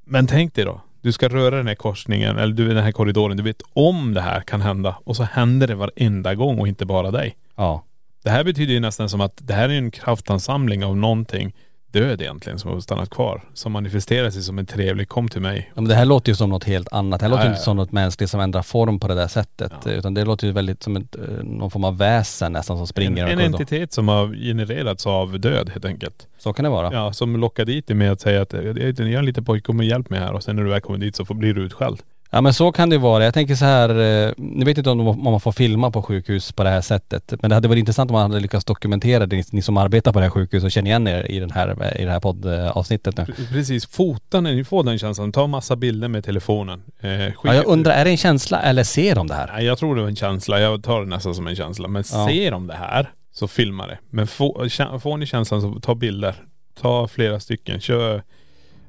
Men 0.05 0.27
tänk 0.27 0.55
dig 0.55 0.65
då. 0.65 0.81
Du 1.07 1.12
ska 1.12 1.29
röra 1.29 1.57
den 1.57 1.66
här 1.66 1.75
korsningen 1.75 2.38
eller 2.38 2.55
du 2.55 2.69
den 2.69 2.85
här 2.85 2.92
korridoren. 2.92 3.37
Du 3.37 3.42
vet 3.42 3.62
om 3.73 4.14
det 4.14 4.21
här 4.21 4.40
kan 4.40 4.61
hända 4.61 4.97
och 5.05 5.16
så 5.16 5.23
händer 5.23 5.66
det 5.66 5.75
varenda 5.75 6.35
gång 6.35 6.59
och 6.59 6.69
inte 6.69 6.87
bara 6.87 7.11
dig. 7.11 7.37
Ja. 7.57 7.85
Det 8.25 8.31
här 8.31 8.45
betyder 8.45 8.75
ju 8.75 8.81
nästan 8.81 9.09
som 9.09 9.21
att 9.21 9.33
det 9.37 9.55
här 9.55 9.69
är 9.69 9.79
en 9.79 9.90
kraftansamling 9.90 10.85
av 10.85 10.97
någonting 10.97 11.55
död 11.92 12.20
egentligen 12.22 12.59
som 12.59 12.70
har 12.70 12.81
stannat 12.81 13.11
kvar. 13.11 13.44
Som 13.55 13.72
manifesterar 13.72 14.31
sig 14.31 14.42
som 14.42 14.59
en 14.59 14.66
trevlig 14.66 15.09
kom 15.09 15.29
till 15.29 15.40
mig. 15.40 15.70
Ja, 15.75 15.81
men 15.81 15.88
det 15.88 15.94
här 15.94 16.05
låter 16.05 16.33
ju 16.33 16.37
som 16.37 16.51
något 16.51 16.64
helt 16.64 16.88
annat. 16.92 17.20
Det 17.20 17.25
här 17.27 17.31
Ja, 17.31 17.37
låter 17.37 17.44
ja, 17.49 17.51
inte 17.53 17.62
som 17.62 17.77
något 17.77 17.92
mänskligt 17.92 18.31
som 18.31 18.40
ändrar 18.40 18.62
form 18.62 19.01
på 19.01 19.09
det 19.09 19.14
där 19.14 19.29
sättet. 19.29 19.72
Utan 19.87 20.14
det 20.14 20.25
låter 20.25 20.46
ju 20.46 20.53
väldigt 20.53 20.83
som 20.83 20.96
ett, 20.96 21.16
eh, 21.16 21.22
någon 21.44 21.70
form 21.70 21.85
av 21.85 21.99
väsen 21.99 22.53
nästan 22.53 22.77
som 22.77 22.83
En, 22.83 22.87
springer 22.87 23.11
en 23.11 23.16
korridoren. 23.37 23.55
entitet 23.55 23.92
som 23.92 24.09
har 24.09 24.35
genererats 24.35 25.07
av 25.07 25.40
död 25.40 25.70
helt 25.70 25.85
enkelt. 25.85 26.27
Så 26.38 26.53
kan 26.53 26.62
det 26.64 26.68
vara. 26.70 26.92
Ja, 26.92 27.12
som 27.12 27.37
lockar 27.37 27.64
dit 27.64 27.87
dig 27.87 27.96
med 27.96 28.12
att 28.12 28.20
säga 28.20 28.42
att 28.42 28.53
jag 28.53 28.64
är 28.79 29.01
en 29.18 29.25
liten 29.27 29.44
pojke, 29.44 29.64
kom 29.66 29.79
och 29.79 29.85
hjälp 29.85 30.11
mig 30.11 30.20
här. 30.20 30.33
Och 30.33 30.42
sen 30.42 30.57
när 30.57 30.62
du 30.64 30.70
väl 30.70 30.81
kommer 30.81 30.99
dit 30.99 31.16
så 31.16 31.25
får, 31.25 31.35
blir 31.35 31.55
du 31.55 31.62
utskälld. 31.62 32.01
Ja 32.37 32.40
men 32.40 32.55
så 32.55 32.72
kan 32.72 32.90
det 32.90 32.99
vara. 32.99 33.25
Jag 33.25 33.35
tänker 33.35 33.55
så 33.55 33.64
här, 33.64 33.88
eh, 34.27 34.33
ni 34.37 34.64
vet 34.64 34.79
inte 34.79 34.90
om, 34.90 34.99
de- 34.99 35.09
om 35.09 35.22
man 35.25 35.40
får 35.40 35.53
filma 35.53 35.90
på 35.90 36.03
sjukhus 36.03 36.53
på 36.53 36.64
det 36.64 36.70
här 36.70 36.81
sättet. 36.81 37.35
Men 37.42 37.49
det 37.49 37.55
hade 37.55 37.68
varit 37.68 37.79
intressant 37.79 38.11
om 38.11 38.14
man 38.14 38.31
hade 38.31 38.40
lyckats 38.40 38.64
dokumentera 38.64 39.27
det, 39.27 39.37
ni, 39.37 39.44
ni 39.53 39.62
som 39.62 39.77
arbetar 39.77 40.12
på 40.12 40.18
det 40.18 40.25
här 40.25 40.31
sjukhuset 40.31 40.64
och 40.64 40.70
känner 40.70 40.90
igen 40.90 41.07
er 41.09 41.31
i, 41.31 41.38
den 41.40 41.51
här, 41.51 41.96
i 42.01 42.05
det 42.05 42.11
här 42.11 42.20
poddavsnittet 42.20 43.16
nu. 43.16 43.25
Pre- 43.25 43.49
Precis, 43.53 43.87
fota 43.87 44.40
när 44.40 44.55
ni 44.55 44.64
får 44.64 44.83
den 44.85 44.99
känslan. 44.99 45.33
Ta 45.33 45.46
massa 45.46 45.77
bilder 45.77 46.09
med 46.09 46.25
telefonen. 46.25 46.83
Eh, 47.01 47.11
Ja, 47.11 47.33
jag 47.55 47.66
undrar, 47.66 47.92
är 47.92 48.05
det 48.05 48.11
en 48.11 48.16
känsla 48.16 48.61
eller 48.62 48.85
ser 48.85 49.14
de 49.14 49.27
det 49.27 49.35
här? 49.35 49.51
Nej, 49.55 49.64
jag 49.64 49.79
tror 49.79 49.94
det 49.96 50.01
var 50.03 50.09
en 50.09 50.16
känsla. 50.16 50.61
Jag 50.61 50.83
tar 50.83 51.01
det 51.01 51.07
nästan 51.07 51.35
som 51.35 51.46
en 51.46 51.57
känsla. 51.57 51.88
Men 51.88 52.05
Ja. 52.12 52.29
ser 52.29 52.51
de 52.51 52.66
det 52.66 52.75
här 52.75 53.11
så 53.33 53.49
filma 53.49 53.87
det. 53.87 53.99
Men 54.11 54.27
få, 54.27 54.68
får 55.03 55.16
ni 55.16 55.27
känslan 55.27 55.62
så 55.62 55.81
ta 55.81 55.94
bilder. 55.94 56.35
Ta 56.81 57.09
flera 57.09 57.40
stycken. 57.40 57.81
Kör, 57.81 58.22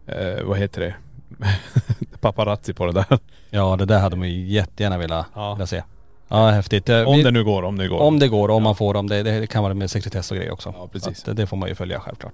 eh, 0.07 0.43
vad 0.43 0.57
heter 0.57 0.81
det? 0.81 0.93
Paparazzi 2.21 2.73
på 2.73 2.85
det 2.85 2.91
där. 2.91 3.05
Ja 3.49 3.75
det 3.75 3.85
där 3.85 3.99
hade 3.99 4.15
man 4.15 4.29
ju 4.29 4.45
jättegärna 4.47 4.97
velat, 4.97 5.25
Ja. 5.35 5.53
velat 5.53 5.69
se. 5.69 5.83
Ja 6.27 6.49
häftigt. 6.49 6.89
Om 6.89 7.23
det 7.23 7.31
nu 7.31 7.43
går, 7.43 7.63
om 7.63 7.77
det 7.77 7.87
går. 7.87 7.99
Om 7.99 8.19
det 8.19 8.27
går, 8.27 8.49
om 8.49 8.63
man 8.63 8.75
får 8.75 8.93
dem. 8.93 9.09
Det, 9.09 9.23
det 9.23 9.47
kan 9.47 9.63
vara 9.63 9.73
med 9.73 9.91
sekretess 9.91 10.31
och 10.31 10.37
grejer 10.37 10.51
också. 10.51 10.73
Ja, 10.77 10.87
precis. 10.91 11.27
Att 11.27 11.37
det 11.37 11.47
får 11.47 11.57
man 11.57 11.69
ju 11.69 11.75
följa 11.75 11.99
självklart. 11.99 12.33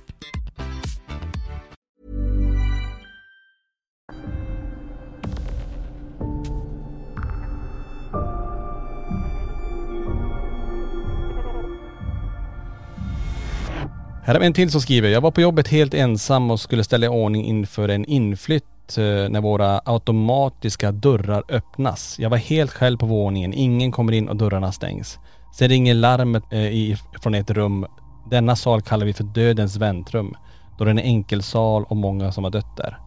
Här 14.23 14.33
har 14.33 14.39
vi 14.39 14.45
en 14.45 14.53
till 14.53 14.71
som 14.71 14.81
skriver. 14.81 15.09
Jag 15.09 15.21
var 15.21 15.31
på 15.31 15.41
jobbet 15.41 15.67
helt 15.67 15.93
ensam 15.93 16.51
och 16.51 16.59
skulle 16.59 16.83
ställa 16.83 17.05
i 17.05 17.09
ordning 17.09 17.45
inför 17.45 17.89
en 17.89 18.05
inflytt 18.05 18.97
eh, 18.97 19.03
när 19.03 19.41
våra 19.41 19.81
automatiska 19.85 20.91
dörrar 20.91 21.43
öppnas. 21.49 22.19
Jag 22.19 22.29
var 22.29 22.37
helt 22.37 22.71
själv 22.71 22.97
på 22.97 23.05
våningen. 23.05 23.53
Ingen 23.53 23.91
kommer 23.91 24.13
in 24.13 24.29
och 24.29 24.35
dörrarna 24.35 24.71
stängs. 24.71 25.19
Sen 25.57 25.69
ringer 25.69 25.93
larmet 25.93 26.43
eh, 26.51 26.97
från 27.21 27.35
ett 27.35 27.51
rum. 27.51 27.85
Denna 28.29 28.55
sal 28.55 28.81
kallar 28.81 29.05
vi 29.05 29.13
för 29.13 29.23
dödens 29.23 29.77
väntrum. 29.77 30.35
Då 30.77 30.85
det 30.85 30.89
är 30.89 30.91
en 30.91 30.99
enkelsal 30.99 31.83
och 31.83 31.97
många 31.97 32.31
som 32.31 32.43
har 32.43 32.51
dött 32.51 32.77
där. 32.77 32.97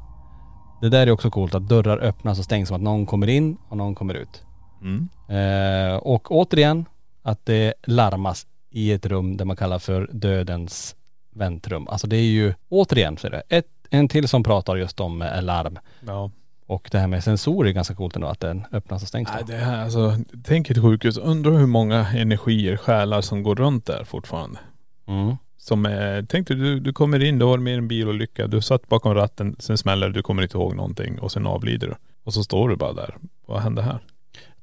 Det 0.80 0.88
där 0.88 1.06
är 1.06 1.10
också 1.10 1.30
coolt 1.30 1.54
att 1.54 1.68
dörrar 1.68 1.98
öppnas 1.98 2.38
och 2.38 2.44
stängs 2.44 2.68
som 2.68 2.76
att 2.76 2.82
någon 2.82 3.06
kommer 3.06 3.26
in 3.26 3.56
och 3.68 3.76
någon 3.76 3.94
kommer 3.94 4.14
ut. 4.14 4.42
Mm. 4.82 5.08
Eh, 5.28 5.96
och 5.96 6.30
återigen 6.30 6.84
att 7.22 7.46
det 7.46 7.74
larmas 7.86 8.46
i 8.70 8.92
ett 8.92 9.06
rum 9.06 9.36
där 9.36 9.44
man 9.44 9.56
kallar 9.56 9.78
för 9.78 10.10
dödens 10.12 10.96
väntrum. 11.35 11.89
Alltså 11.89 12.07
det 12.07 12.16
är 12.16 12.22
ju, 12.22 12.55
återigen 12.68 13.16
så 13.16 13.26
är 13.26 13.30
det 13.30 13.43
ett, 13.49 13.66
en 13.91 14.09
till 14.09 14.28
som 14.28 14.43
pratar 14.43 14.76
just 14.76 15.01
om 15.01 15.22
eh, 15.22 15.43
larm. 15.43 15.78
Ja. 16.07 16.30
Och 16.66 16.89
det 16.93 16.99
här 16.99 17.07
med 17.07 17.24
sensorer 17.24 17.68
är 17.68 17.72
ganska 17.72 17.95
coolt 17.95 18.16
ändå 18.16 18.28
att 18.28 18.41
den 18.41 18.64
öppnas 18.72 19.03
och 19.03 19.09
stängs. 19.09 19.28
då. 19.28 19.35
Nej, 19.35 19.45
det 19.47 19.64
här, 19.64 19.85
alltså, 19.85 20.16
tänk 20.45 20.70
ett 20.70 20.82
sjukhus. 20.82 21.18
Undrar 21.18 21.53
hur 21.53 21.66
många 21.66 22.07
energier, 22.09 22.76
själar 22.76 23.20
som 23.20 23.43
går 23.43 23.57
runt 23.57 23.87
där 23.87 24.05
fortfarande. 24.05 24.59
Mm. 25.07 25.37
Som 25.59 25.87
är, 25.87 26.26
tänk 26.28 26.49
dig 26.49 26.57
du, 26.57 26.80
du 26.80 26.93
kommer 26.93 27.22
in, 27.22 27.39
du 27.39 27.45
har 27.45 27.59
med 27.59 27.78
en 27.78 27.89
bilolycka, 27.89 28.47
du 28.47 28.61
satt 28.61 28.89
bakom 28.89 29.14
ratten, 29.14 29.57
sen 29.59 29.78
smäller 29.78 30.07
det, 30.07 30.12
du 30.12 30.22
kommer 30.22 30.43
inte 30.43 30.57
ihåg 30.57 30.76
någonting 30.76 31.18
och 31.18 31.32
sen 31.32 31.47
avlider 31.47 31.87
du. 31.87 31.95
Och 32.24 32.35
så 32.35 32.45
står 32.45 32.68
du 32.68 32.76
bara 32.76 32.93
där. 32.93 33.16
Vad 33.47 33.61
hände 33.61 33.82
här? 33.82 34.01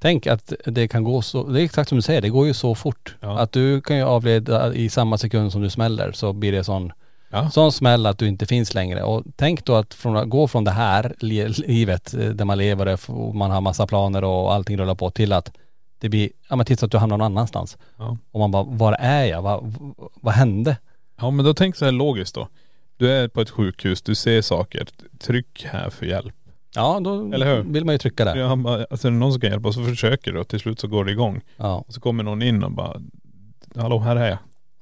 Tänk 0.01 0.27
att 0.27 0.53
det 0.65 0.87
kan 0.87 1.03
gå 1.03 1.21
så, 1.21 1.43
det 1.47 1.61
är 1.61 1.63
exakt 1.65 1.89
som 1.89 1.95
du 1.95 2.01
säger, 2.01 2.21
det 2.21 2.29
går 2.29 2.47
ju 2.47 2.53
så 2.53 2.75
fort. 2.75 3.15
Ja. 3.19 3.39
Att 3.39 3.51
du 3.51 3.81
kan 3.81 3.97
ju 3.97 4.03
avleda 4.03 4.73
i 4.73 4.89
samma 4.89 5.17
sekund 5.17 5.51
som 5.51 5.61
du 5.61 5.69
smäller 5.69 6.11
så 6.11 6.33
blir 6.33 6.51
det 6.51 6.63
sån, 6.63 6.91
Ja. 7.29 7.49
sån 7.49 7.71
smäll 7.71 8.05
att 8.05 8.17
du 8.17 8.27
inte 8.27 8.45
finns 8.45 8.73
längre. 8.73 9.03
Och 9.03 9.23
tänk 9.35 9.65
då 9.65 9.75
att 9.75 9.93
från, 9.93 10.29
gå 10.29 10.47
från 10.47 10.63
det 10.63 10.71
här 10.71 11.15
li, 11.19 11.47
livet 11.47 12.13
eh, 12.13 12.19
där 12.29 12.45
man 12.45 12.57
lever 12.57 12.97
och 13.11 13.35
man 13.35 13.51
har 13.51 13.61
massa 13.61 13.87
planer 13.87 14.23
och 14.23 14.53
allting 14.53 14.77
rullar 14.77 14.95
på 14.95 15.09
till 15.11 15.33
att 15.33 15.51
det 15.99 16.09
blir, 16.09 16.29
ja 16.49 16.55
men 16.55 16.65
tills 16.65 16.83
att 16.83 16.91
du 16.91 16.97
hamnar 16.97 17.17
någon 17.17 17.25
annanstans. 17.25 17.77
Ja. 17.97 18.17
Och 18.31 18.39
man 18.39 18.51
bara, 18.51 18.63
var 18.63 18.93
är 18.99 19.25
jag? 19.25 19.41
Vad, 19.41 19.73
vad 20.21 20.33
hände? 20.33 20.77
Ja 21.19 21.31
men 21.31 21.45
då 21.45 21.53
tänk 21.53 21.75
så 21.75 21.85
här 21.85 21.91
logiskt 21.91 22.35
då. 22.35 22.47
Du 22.97 23.11
är 23.11 23.27
på 23.27 23.41
ett 23.41 23.49
sjukhus, 23.49 24.01
du 24.01 24.15
ser 24.15 24.41
saker. 24.41 24.87
Tryck 25.19 25.65
här 25.71 25.89
för 25.89 26.05
hjälp. 26.05 26.35
Ja 26.75 26.99
då 26.99 27.33
Eller 27.33 27.55
hur? 27.55 27.63
vill 27.63 27.85
man 27.85 27.95
ju 27.95 27.99
trycka 27.99 28.25
där. 28.25 28.35
Ja, 28.35 28.55
bara, 28.55 28.85
alltså 28.91 29.07
är 29.07 29.11
det 29.11 29.17
någon 29.17 29.31
som 29.31 29.41
kan 29.41 29.49
hjälpa 29.51 29.71
så 29.71 29.83
försöker 29.85 30.31
du 30.33 30.39
och 30.39 30.47
till 30.47 30.59
slut 30.59 30.79
så 30.79 30.87
går 30.87 31.05
det 31.05 31.11
igång. 31.11 31.41
Ja. 31.57 31.83
Och 31.87 31.93
så 31.93 32.01
kommer 32.01 32.23
någon 32.23 32.41
in 32.41 32.63
och 32.63 32.71
bara, 32.71 33.01
hallå 33.75 33.99
här 33.99 34.15
är 34.15 34.29
jag. 34.29 34.37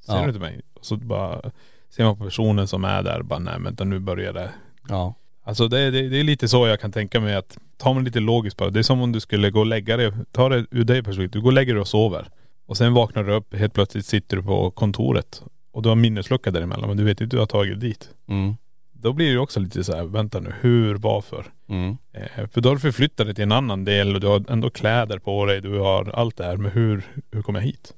Ser 0.06 0.14
Ja. 0.16 0.22
du 0.22 0.28
inte 0.28 0.40
mig? 0.40 0.62
Och 0.74 0.86
så 0.86 0.98
bara 0.98 1.42
ser 1.90 2.04
man 2.04 2.18
på 2.18 2.24
personen 2.24 2.68
som 2.68 2.84
är 2.86 3.04
där 3.04 3.22
bara, 3.22 3.40
nej 3.40 3.54
vänta 3.60 3.84
nu 3.84 4.00
börjar 4.00 4.34
det. 4.34 4.50
Ja. 4.90 5.14
Alltså 5.44 5.68
det, 5.68 5.92
det, 5.92 6.10
det 6.10 6.20
är 6.20 6.24
lite 6.24 6.48
så 6.48 6.68
jag 6.68 6.80
kan 6.80 6.92
tänka 6.92 7.20
mig 7.20 7.36
att, 7.36 7.58
tar 7.78 7.94
man 7.94 8.04
lite 8.04 8.20
logiskt 8.20 8.58
bara. 8.58 8.70
Det 8.70 8.80
är 8.80 8.84
som 8.84 9.02
om 9.02 9.12
du 9.12 9.20
skulle 9.20 9.50
gå 9.52 9.60
och 9.60 9.66
lägga 9.66 9.98
dig, 9.98 10.12
ta 10.32 10.50
det 10.50 10.66
ur 10.72 10.84
dig 10.84 11.04
perspektiv. 11.04 11.30
Du 11.32 11.42
går 11.42 11.50
och 11.50 11.54
lägger 11.54 11.74
dig 11.74 11.82
och 11.82 11.88
sover. 11.88 12.28
Och 12.66 12.78
sen 12.78 12.94
vaknar 12.94 13.24
du 13.24 13.34
upp, 13.34 13.56
helt 13.56 13.74
plötsligt 13.74 14.06
sitter 14.06 14.38
du 14.38 14.44
på 14.44 14.72
kontoret. 14.72 15.44
Och 15.72 15.82
du 15.82 15.90
har 15.90 15.96
minneslucka 15.96 16.52
däremellan 16.52 16.88
men 16.88 16.98
du 16.98 17.04
vet 17.04 17.22
inte 17.22 17.24
hur 17.24 17.30
du 17.30 17.40
har 17.40 17.46
tagit 17.46 17.80
dig 17.80 17.90
dit. 17.90 18.10
Mm. 18.28 18.56
Då 19.02 19.14
blir 19.14 19.26
det 19.26 19.32
ju 19.32 19.40
också 19.40 19.60
lite 19.60 19.84
så 19.84 19.96
här, 19.96 20.04
vänta 20.04 20.40
nu, 20.40 20.54
hur, 20.62 20.96
varför? 20.96 21.46
Mm. 21.70 21.98
Eh, 22.14 22.48
för 22.54 22.62
då 22.62 22.70
har 22.70 22.76
du 22.76 22.80
förflyttat 22.82 23.26
dig 23.28 23.36
till 23.36 23.44
en 23.44 23.52
annan 23.52 23.86
del 23.86 24.16
och 24.16 24.22
du 24.22 24.28
har 24.28 24.44
ändå 24.52 24.70
kläder 24.70 25.20
på 25.20 25.46
dig, 25.46 25.62
du 25.62 25.80
har 25.80 26.12
allt 26.16 26.38
det 26.38 26.44
här. 26.46 26.58
Men 26.58 26.72
hur, 26.72 27.04
hur 27.32 27.42
kommer 27.42 27.60
jag 27.60 27.66
hit? 27.66 27.94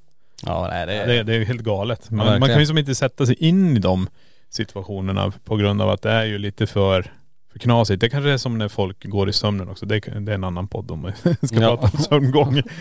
Ja 0.45 0.67
nej 0.71 0.85
det, 0.85 1.05
Det, 1.05 1.23
det 1.23 1.33
är 1.33 1.39
ju 1.39 1.45
helt 1.45 1.61
galet. 1.61 2.09
Man, 2.09 2.17
man 2.17 2.25
verkligen. 2.27 2.49
kan 2.49 2.59
ju 2.59 2.65
som 2.65 2.77
inte 2.77 2.95
sätta 2.95 3.25
sig 3.25 3.35
in 3.35 3.77
i 3.77 3.79
de 3.79 4.07
situationerna 4.49 5.31
på 5.45 5.55
grund 5.55 5.81
av 5.81 5.89
att 5.89 6.01
det 6.01 6.11
är 6.11 6.25
ju 6.25 6.37
lite 6.37 6.67
för, 6.67 7.11
för 7.51 7.59
knasigt. 7.59 8.01
Det 8.01 8.09
kanske 8.09 8.29
är 8.29 8.37
som 8.37 8.57
när 8.57 8.67
folk 8.67 9.05
går 9.05 9.29
i 9.29 9.33
sömnen 9.33 9.69
också. 9.69 9.85
Det, 9.85 9.99
det 9.99 10.31
är 10.31 10.35
en 10.35 10.43
annan 10.43 10.67
podd 10.67 10.91
om 10.91 11.11
vi 11.23 11.47
ska 11.47 11.61
Ja. 11.61 11.77
prata 11.77 11.97
om 11.97 12.03
sömngång. 12.03 12.61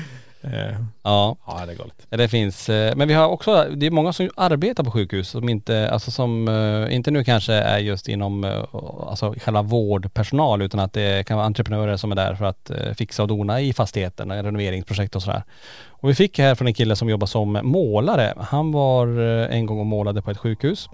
Eh, 0.42 0.76
ja. 1.02 1.36
ja 1.46 1.66
det 1.66 1.72
är 1.72 1.76
galet. 1.76 2.06
Det 2.08 2.28
finns, 2.28 2.68
eh, 2.68 2.96
men 2.96 3.08
vi 3.08 3.14
har 3.14 3.28
också, 3.28 3.66
det 3.76 3.86
är 3.86 3.90
många 3.90 4.12
som 4.12 4.30
arbetar 4.36 4.84
på 4.84 4.90
sjukhus 4.90 5.28
som 5.28 5.48
inte, 5.48 5.90
alltså 5.90 6.10
som, 6.10 6.48
eh, 6.48 6.94
inte 6.94 7.10
nu 7.10 7.24
kanske 7.24 7.52
är 7.52 7.78
just 7.78 8.08
inom, 8.08 8.64
alltså 9.08 9.34
själva 9.40 9.62
vårdpersonal 9.62 10.62
utan 10.62 10.80
att 10.80 10.92
det 10.92 11.26
kan 11.26 11.36
vara 11.36 11.46
entreprenörer 11.46 11.96
som 11.96 12.12
är 12.12 12.16
där 12.16 12.34
för 12.34 12.44
att 12.44 12.70
fixa 12.96 13.22
och 13.22 13.28
dona 13.28 13.60
i 13.60 13.72
fastigheten, 13.72 14.32
renoveringsprojekt 14.42 15.16
och 15.16 15.22
sådär. 15.22 15.42
Och 15.88 16.08
vi 16.08 16.14
fick 16.14 16.38
här 16.38 16.54
från 16.54 16.66
en 16.66 16.74
kille 16.74 16.96
som 16.96 17.08
jobbar 17.08 17.26
som 17.26 17.60
målare. 17.62 18.34
Han 18.38 18.72
var 18.72 19.06
en 19.48 19.66
gång 19.66 19.80
och 19.80 19.86
målade 19.86 20.22
på 20.22 20.30
ett 20.30 20.38
sjukhus. 20.38 20.88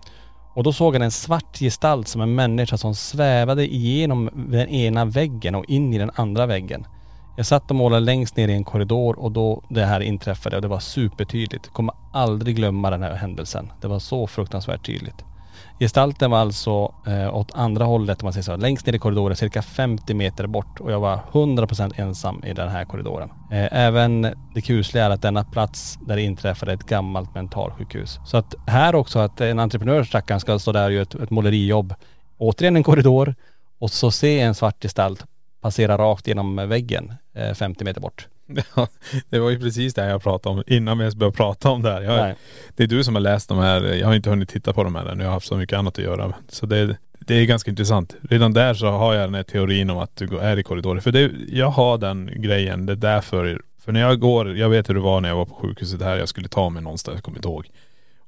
Och 0.54 0.62
då 0.62 0.72
såg 0.72 0.94
han 0.94 1.02
en 1.02 1.10
svart 1.10 1.58
gestalt 1.58 2.08
som 2.08 2.20
en 2.20 2.34
människa 2.34 2.76
som 2.76 2.94
svävade 2.94 3.74
igenom 3.74 4.30
den 4.34 4.68
ena 4.68 5.04
väggen 5.04 5.54
och 5.54 5.64
in 5.64 5.94
i 5.94 5.98
den 5.98 6.10
andra 6.14 6.46
väggen. 6.46 6.86
Jag 7.36 7.46
satt 7.46 7.70
och 7.70 7.76
målade 7.76 8.04
längst 8.04 8.36
ner 8.36 8.48
i 8.48 8.52
en 8.52 8.64
korridor 8.64 9.18
och 9.18 9.32
då 9.32 9.62
det 9.68 9.84
här 9.84 10.00
inträffade 10.00 10.56
och 10.56 10.62
det 10.62 10.68
var 10.68 10.80
supertydligt. 10.80 11.68
Kommer 11.72 11.94
aldrig 12.12 12.56
glömma 12.56 12.90
den 12.90 13.02
här 13.02 13.14
händelsen. 13.14 13.72
Det 13.80 13.88
var 13.88 13.98
så 13.98 14.26
fruktansvärt 14.26 14.86
tydligt. 14.86 15.24
Gestalten 15.78 16.30
var 16.30 16.38
alltså 16.38 16.94
eh, 17.06 17.36
åt 17.36 17.54
andra 17.54 17.84
hållet 17.84 18.22
om 18.22 18.26
man 18.26 18.32
säger 18.32 18.42
så, 18.42 18.56
längst 18.56 18.86
ner 18.86 18.94
i 18.94 18.98
korridoren, 18.98 19.36
cirka 19.36 19.62
50 19.62 20.14
meter 20.14 20.46
bort 20.46 20.80
och 20.80 20.92
jag 20.92 21.00
var 21.00 21.20
100% 21.32 22.00
ensam 22.00 22.44
i 22.44 22.52
den 22.52 22.68
här 22.68 22.84
korridoren. 22.84 23.28
Eh, 23.52 23.68
även 23.70 24.22
det 24.54 24.60
kusliga 24.60 25.04
är 25.04 25.10
att 25.10 25.22
denna 25.22 25.44
plats 25.44 25.98
där 26.06 26.16
det 26.16 26.22
inträffade 26.22 26.72
ett 26.72 26.86
gammalt 26.86 27.34
mentalsjukhus. 27.34 28.20
Så 28.24 28.36
att 28.36 28.54
här 28.66 28.94
också 28.94 29.18
att 29.18 29.40
en 29.40 29.58
entreprenör 29.58 30.04
stackaren 30.04 30.40
ska 30.40 30.58
stå 30.58 30.72
där 30.72 30.86
och 30.86 30.92
göra 30.92 31.02
ett, 31.02 31.14
ett 31.14 31.30
målerijobb. 31.30 31.94
Återigen 32.38 32.76
en 32.76 32.82
korridor 32.82 33.34
och 33.78 33.90
så 33.90 34.10
se 34.10 34.40
en 34.40 34.54
svart 34.54 34.82
gestalt 34.82 35.24
passera 35.66 35.98
rakt 35.98 36.28
genom 36.28 36.68
väggen 36.68 37.12
eh, 37.34 37.54
50 37.54 37.84
meter 37.84 38.00
bort. 38.00 38.28
Ja, 38.76 38.88
det 39.30 39.38
var 39.38 39.50
ju 39.50 39.60
precis 39.60 39.94
det 39.94 40.06
jag 40.06 40.22
pratade 40.22 40.56
om 40.56 40.64
innan 40.66 40.98
vi 40.98 41.02
ens 41.02 41.14
började 41.14 41.36
prata 41.36 41.70
om 41.70 41.82
det 41.82 41.90
här. 41.90 42.02
Jag, 42.02 42.34
det 42.76 42.82
är 42.82 42.86
du 42.86 43.04
som 43.04 43.14
har 43.14 43.20
läst 43.20 43.48
de 43.48 43.58
här, 43.58 43.82
jag 43.82 44.06
har 44.06 44.14
inte 44.14 44.30
hunnit 44.30 44.48
titta 44.48 44.72
på 44.72 44.84
de 44.84 44.94
här 44.94 45.06
än, 45.06 45.18
jag 45.18 45.26
har 45.26 45.32
haft 45.32 45.46
så 45.46 45.56
mycket 45.56 45.78
annat 45.78 45.98
att 45.98 46.04
göra. 46.04 46.34
Så 46.48 46.66
det, 46.66 46.96
det 47.18 47.34
är 47.34 47.44
ganska 47.44 47.70
intressant. 47.70 48.16
Redan 48.30 48.52
där 48.52 48.74
så 48.74 48.86
har 48.86 49.14
jag 49.14 49.26
den 49.26 49.34
här 49.34 49.42
teorin 49.42 49.90
om 49.90 49.98
att 49.98 50.16
du 50.16 50.38
är 50.38 50.58
i 50.58 50.62
korridorer. 50.62 51.00
För 51.00 51.12
det, 51.12 51.30
jag 51.48 51.70
har 51.70 51.98
den 51.98 52.30
grejen, 52.36 52.86
det 52.86 52.92
är 52.92 52.96
därför. 52.96 53.62
För 53.84 53.92
när 53.92 54.00
jag 54.00 54.20
går, 54.20 54.56
jag 54.56 54.68
vet 54.68 54.88
hur 54.88 54.94
det 54.94 55.00
var 55.00 55.20
när 55.20 55.28
jag 55.28 55.36
var 55.36 55.46
på 55.46 55.54
sjukhuset 55.54 56.02
här, 56.02 56.16
jag 56.16 56.28
skulle 56.28 56.48
ta 56.48 56.70
mig 56.70 56.82
någonstans, 56.82 57.14
jag 57.14 57.24
kommer 57.24 57.38
inte 57.38 57.48
ihåg. 57.48 57.66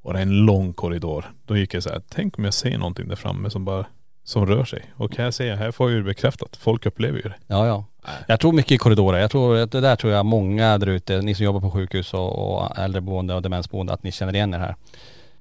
Och 0.02 0.12
det 0.12 0.18
är 0.18 0.22
en 0.22 0.46
lång 0.46 0.72
korridor. 0.72 1.24
Då 1.46 1.56
gick 1.56 1.74
jag 1.74 1.82
så 1.82 1.90
här, 1.90 2.02
tänk 2.08 2.38
om 2.38 2.44
jag 2.44 2.54
ser 2.54 2.78
någonting 2.78 3.08
där 3.08 3.16
framme 3.16 3.50
som 3.50 3.64
bara, 3.64 3.86
som 4.28 4.46
rör 4.46 4.64
sig. 4.64 4.82
Och 4.96 5.14
ser 5.30 5.46
jag, 5.46 5.56
här 5.56 5.70
får 5.70 5.90
jag 5.90 5.96
ju 5.96 6.04
bekräftat. 6.04 6.56
Folk 6.56 6.86
upplever 6.86 7.16
ju 7.16 7.22
det. 7.22 7.34
Ja, 7.46 7.66
ja. 7.66 7.84
Jag 8.26 8.40
tror 8.40 8.52
mycket 8.52 8.72
i 8.72 8.78
korridorer. 8.78 9.18
Jag 9.18 9.30
tror 9.30 9.56
det 9.56 9.80
där 9.80 9.96
tror 9.96 10.12
jag 10.12 10.26
många 10.26 10.78
där 10.78 10.86
ute, 10.86 11.22
ni 11.22 11.34
som 11.34 11.44
jobbar 11.44 11.60
på 11.60 11.70
sjukhus 11.70 12.14
och, 12.14 12.60
och 12.60 12.78
äldreboende 12.78 13.34
och 13.34 13.42
demensboende, 13.42 13.92
att 13.92 14.02
ni 14.02 14.12
känner 14.12 14.34
igen 14.34 14.54
er 14.54 14.58
här. 14.58 14.76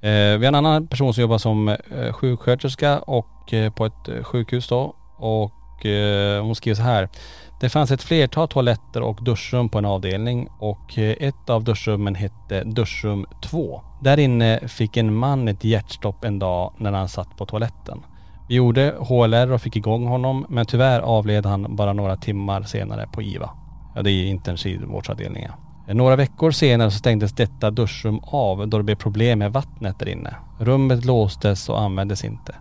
Eh, 0.02 0.38
vi 0.38 0.46
har 0.46 0.48
en 0.48 0.56
annan 0.56 0.88
person 0.88 1.14
som 1.14 1.22
jobbar 1.22 1.38
som 1.38 1.68
eh, 1.68 2.14
sjuksköterska 2.14 3.00
och 3.00 3.54
eh, 3.54 3.74
på 3.74 3.86
ett 3.86 4.08
eh, 4.08 4.24
sjukhus 4.24 4.68
då. 4.68 4.96
Och 5.18 5.86
eh, 5.86 6.44
hon 6.44 6.56
skriver 6.56 6.76
så 6.76 6.82
här. 6.82 7.10
Det 7.62 7.70
fanns 7.70 7.92
ett 7.92 8.04
flertal 8.04 8.48
toaletter 8.48 9.02
och 9.02 9.24
duschrum 9.24 9.70
på 9.70 9.78
en 9.78 9.86
avdelning 9.86 10.50
och 10.60 10.98
eh, 10.98 11.16
ett 11.20 11.50
av 11.50 11.64
duschrummen 11.64 12.16
hette 12.16 12.64
duschrum 12.64 13.26
2. 13.44 13.82
Där 14.02 14.20
inne 14.20 14.60
fick 14.68 14.98
en 14.98 15.14
man 15.14 15.48
ett 15.48 15.64
hjärtstopp 15.64 16.24
en 16.24 16.40
dag 16.40 16.74
när 16.78 16.92
han 16.92 17.10
satt 17.10 17.38
på 17.38 17.46
toaletten. 17.46 18.04
Vi 18.48 18.56
gjorde 18.56 18.96
HLR 19.00 19.52
och 19.52 19.62
fick 19.62 19.76
igång 19.76 20.08
honom 20.08 20.46
men 20.50 20.66
tyvärr 20.66 21.00
avled 21.00 21.46
han 21.46 21.76
bara 21.76 21.94
några 21.94 22.16
timmar 22.16 22.64
senare 22.64 23.08
på 23.12 23.22
IVA. 23.22 23.50
Ja 23.96 24.02
det 24.02 24.12
är 24.12 24.26
intensivvårdsavdelningen. 24.26 25.52
Några 25.88 26.16
veckor 26.16 26.52
senare 26.52 26.92
så 26.92 26.98
stängdes 26.98 27.32
detta 27.32 27.72
duschrum 27.72 28.20
av 28.24 28.68
då 28.68 28.78
det 28.78 28.84
blev 28.84 28.96
problem 28.96 29.40
med 29.40 29.54
vattnet 29.54 30.00
där 30.00 30.10
inne. 30.10 30.36
Rummet 30.60 31.06
låstes 31.06 31.70
och 31.70 31.82
användes 31.82 32.26
inte. 32.26 32.56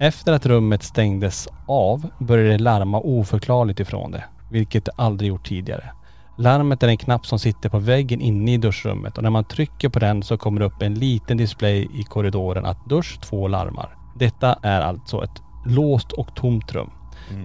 Efter 0.00 0.32
att 0.32 0.46
rummet 0.46 0.82
stängdes 0.82 1.48
av 1.66 2.10
började 2.18 2.50
det 2.50 2.58
larma 2.58 3.00
oförklarligt 3.00 3.80
ifrån 3.80 4.10
det, 4.10 4.24
vilket 4.50 4.84
det 4.84 4.92
aldrig 4.96 5.28
gjort 5.28 5.48
tidigare. 5.48 5.90
Larmet 6.38 6.82
är 6.82 6.88
en 6.88 6.96
knapp 6.96 7.26
som 7.26 7.38
sitter 7.38 7.68
på 7.68 7.78
väggen 7.78 8.20
inne 8.20 8.54
i 8.54 8.56
duschrummet 8.56 9.16
och 9.16 9.22
när 9.22 9.30
man 9.30 9.44
trycker 9.44 9.88
på 9.88 9.98
den 9.98 10.22
så 10.22 10.36
kommer 10.36 10.60
det 10.60 10.66
upp 10.66 10.82
en 10.82 10.94
liten 10.94 11.36
display 11.36 11.88
i 11.94 12.02
korridoren 12.02 12.64
att 12.64 12.88
dusch 12.88 13.20
2 13.20 13.48
larmar. 13.48 14.03
Detta 14.14 14.58
är 14.62 14.80
alltså 14.80 15.24
ett 15.24 15.42
låst 15.66 16.12
och 16.12 16.34
tomt 16.34 16.72
rum. 16.72 16.90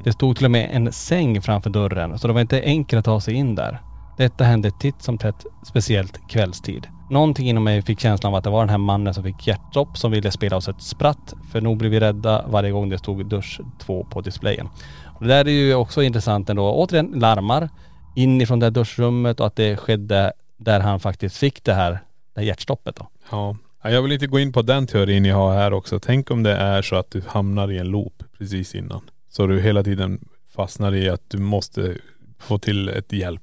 Det 0.03 0.11
stod 0.11 0.36
till 0.36 0.45
och 0.45 0.51
med 0.51 0.70
en 0.74 0.91
säng 0.91 1.41
framför 1.41 1.70
dörren 1.70 2.20
så 2.20 2.28
det 2.28 2.34
var 2.34 2.41
inte 2.41 2.61
enkelt 2.61 2.99
att 2.99 3.05
ta 3.05 3.22
sig 3.22 3.34
in 3.34 3.55
där. 3.55 3.82
Detta 4.17 4.43
hände 4.43 4.72
titt 4.72 5.01
som 5.01 5.17
tätt, 5.17 5.45
speciellt 5.63 6.30
kvällstid. 6.30 6.88
Någonting 7.09 7.49
inom 7.49 7.63
mig 7.63 7.82
fick 7.82 7.99
känslan 7.99 8.34
av 8.34 8.38
att 8.38 8.43
det 8.43 8.49
var 8.49 8.59
den 8.59 8.70
här 8.70 8.78
mannen 8.78 9.13
som 9.13 9.24
fick 9.24 9.47
hjärtstopp 9.47 9.97
som 9.97 10.11
ville 10.11 10.32
spela 10.32 10.57
oss 10.57 10.67
ett 10.67 10.82
spratt. 10.82 11.34
För 11.51 11.61
nog 11.61 11.78
blev 11.78 11.91
vi 11.91 11.99
rädda 11.99 12.45
varje 12.47 12.72
gång 12.72 12.89
det 12.89 12.97
stod 12.97 13.26
dusch 13.26 13.61
2 13.80 14.03
på 14.03 14.22
displayen. 14.22 14.70
Och 15.05 15.22
det 15.22 15.28
där 15.28 15.47
är 15.47 15.51
ju 15.51 15.76
också 15.76 16.03
intressant 16.03 16.49
ändå. 16.49 16.74
Återigen 16.74 17.11
larmar 17.15 17.70
inifrån 18.15 18.59
det 18.59 18.65
här 18.65 18.72
duschrummet 18.72 19.39
och 19.39 19.47
att 19.47 19.55
det 19.55 19.78
skedde 19.78 20.34
där 20.57 20.80
han 20.80 20.99
faktiskt 20.99 21.38
fick 21.38 21.63
det 21.63 21.74
här, 21.74 21.91
det 22.34 22.41
här 22.41 22.47
hjärtstoppet 22.47 22.95
då. 22.95 23.07
Ja. 23.32 23.55
Ja, 23.84 23.89
Jag 23.91 24.01
vill 24.01 24.11
inte 24.11 24.27
gå 24.27 24.39
in 24.39 24.53
på 24.53 24.61
den 24.61 24.88
teorin 24.88 25.25
jag 25.25 25.36
har 25.36 25.53
här 25.55 25.73
också. 25.73 25.99
Tänk 25.99 26.32
om 26.32 26.43
det 26.43 26.51
är 26.55 26.82
så 26.82 26.95
att 26.95 27.11
du 27.11 27.21
hamnar 27.27 27.71
i 27.71 27.77
en 27.77 27.88
loop 27.88 28.23
precis 28.38 28.75
innan. 28.75 29.01
Så 29.30 29.47
du 29.47 29.59
hela 29.61 29.84
tiden 29.84 30.19
fastnar 30.55 30.95
i 30.95 31.09
att 31.09 31.21
du 31.27 31.38
måste 31.38 31.95
få 32.39 32.57
till 32.59 32.89
ett 32.89 33.13
hjälp. 33.13 33.41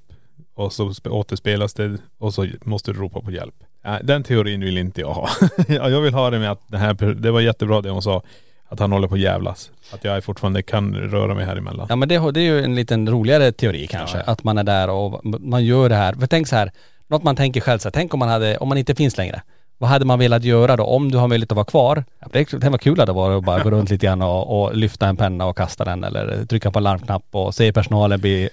Och 0.54 0.72
så 0.72 0.88
sp- 0.88 1.08
återspelas 1.08 1.74
det 1.74 1.98
och 2.18 2.34
så 2.34 2.46
måste 2.64 2.92
du 2.92 2.98
ropa 3.00 3.20
på 3.20 3.30
hjälp. 3.30 3.54
Den 4.02 4.22
teorin 4.22 4.60
vill 4.60 4.78
inte 4.78 5.00
jag 5.00 5.12
ha. 5.14 5.28
Ja, 5.68 5.88
jag 5.88 6.00
vill 6.00 6.14
ha 6.14 6.30
det 6.30 6.38
med 6.38 6.50
att 6.50 6.60
det 6.68 6.78
här, 6.78 6.94
det 7.14 7.30
var 7.30 7.40
jättebra 7.40 7.80
det 7.80 7.90
hon 7.90 8.02
sa. 8.02 8.22
Att 8.68 8.78
han 8.80 8.92
håller 8.92 9.08
på 9.08 9.14
att 9.14 9.20
jävlas. 9.20 9.70
Att 9.92 10.04
jag 10.04 10.24
fortfarande 10.24 10.62
kan 10.62 10.94
röra 10.94 11.34
mig 11.34 11.44
här 11.44 11.56
emellan. 11.56 11.86
Ja 11.88 11.96
men 11.96 12.08
det, 12.08 12.32
det 12.32 12.40
är 12.40 12.44
ju 12.44 12.64
en 12.64 12.74
liten 12.74 13.08
roligare 13.10 13.52
teori 13.52 13.86
kanske. 13.86 14.16
Ja. 14.18 14.22
Att 14.26 14.44
man 14.44 14.58
är 14.58 14.64
där 14.64 14.90
och 14.90 15.20
man 15.40 15.64
gör 15.64 15.88
det 15.88 15.94
här. 15.94 16.12
För 16.14 16.26
tänk 16.26 16.48
så 16.48 16.56
här, 16.56 16.72
något 17.06 17.22
man 17.22 17.36
tänker 17.36 17.60
själv 17.60 17.78
så 17.78 17.88
här, 17.88 17.92
tänk 17.92 18.14
om 18.14 18.18
man 18.20 18.28
hade, 18.28 18.56
om 18.56 18.68
man 18.68 18.78
inte 18.78 18.94
finns 18.94 19.16
längre. 19.16 19.42
Vad 19.78 19.90
hade 19.90 20.04
man 20.04 20.18
velat 20.18 20.44
göra 20.44 20.76
då? 20.76 20.84
Om 20.84 21.10
du 21.10 21.18
har 21.18 21.28
möjlighet 21.28 21.52
att 21.52 21.56
vara 21.56 21.64
kvar. 21.64 22.04
Det 22.32 22.50
det 22.60 22.68
var 22.70 22.78
kul 22.78 23.00
att 23.00 23.06
det 23.06 23.12
var 23.12 23.38
att 23.38 23.44
bara 23.44 23.62
gå 23.62 23.70
runt 23.70 23.90
lite 23.90 24.06
grann 24.06 24.22
och, 24.22 24.62
och 24.62 24.76
lyfta 24.76 25.06
en 25.06 25.16
penna 25.16 25.46
och 25.46 25.56
kasta 25.56 25.84
den 25.84 26.04
eller 26.04 26.44
trycka 26.46 26.70
på 26.70 26.80
larmknapp 26.80 27.24
och 27.30 27.54
se 27.54 27.72
personalen 27.72 28.20
bli, 28.20 28.48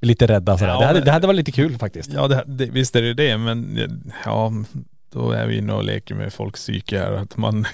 lite 0.00 0.26
rädda 0.26 0.58
sådär. 0.58 0.72
Ja, 0.72 0.78
det, 0.80 0.86
hade, 0.86 1.00
det 1.00 1.10
hade 1.10 1.26
varit 1.26 1.36
lite 1.36 1.52
kul 1.52 1.78
faktiskt. 1.78 2.12
Ja 2.12 2.28
det, 2.28 2.44
det, 2.46 2.66
visst 2.66 2.96
är 2.96 3.02
det 3.02 3.14
det 3.14 3.38
men 3.38 3.78
ja, 4.24 4.52
då 5.12 5.30
är 5.30 5.46
vi 5.46 5.58
inne 5.58 5.72
och 5.72 5.84
leker 5.84 6.14
med 6.14 6.32
folks 6.32 6.60
psyke 6.60 6.98
här. 6.98 7.12
Att 7.12 7.36
man, 7.36 7.64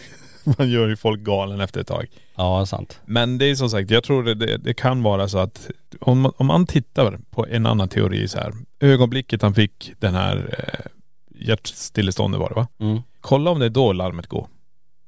man 0.59 0.71
gör 0.71 0.89
ju 0.89 0.97
folk 0.97 1.21
galen 1.21 1.61
efter 1.61 1.81
ett 1.81 1.87
tag. 1.87 2.07
Ja, 2.37 2.67
sant. 2.67 3.01
Men 3.05 3.39
det 3.39 3.45
är 3.47 3.55
som 3.55 3.71
sagt, 3.71 3.91
jag 3.91 4.05
tror 4.05 4.23
det, 4.23 4.57
det, 4.57 4.75
kan 4.75 5.03
vara 5.03 5.29
så 5.29 5.39
att 5.39 5.71
om, 6.01 6.21
man- 6.21 6.33
om 6.37 6.47
man 6.47 6.67
tittar 6.67 7.19
på 7.31 7.47
en 7.47 7.67
annan 7.67 7.89
teori 7.89 8.29
så 8.29 8.39
här. 8.39 8.53
Ögonblicket 8.81 9.43
han 9.43 9.55
fick 9.55 9.93
den 9.99 10.15
här 10.15 10.37
eh, 10.59 10.91
hjärtstilleståndet 11.35 12.41
var 12.41 12.49
det 12.49 12.55
va? 12.55 12.67
Mm. 12.81 13.03
Kolla 13.21 13.51
om 13.51 13.59
det 13.59 13.67
är 13.67 13.71
då 13.71 13.93
larmet 13.93 14.27
går. 14.27 14.47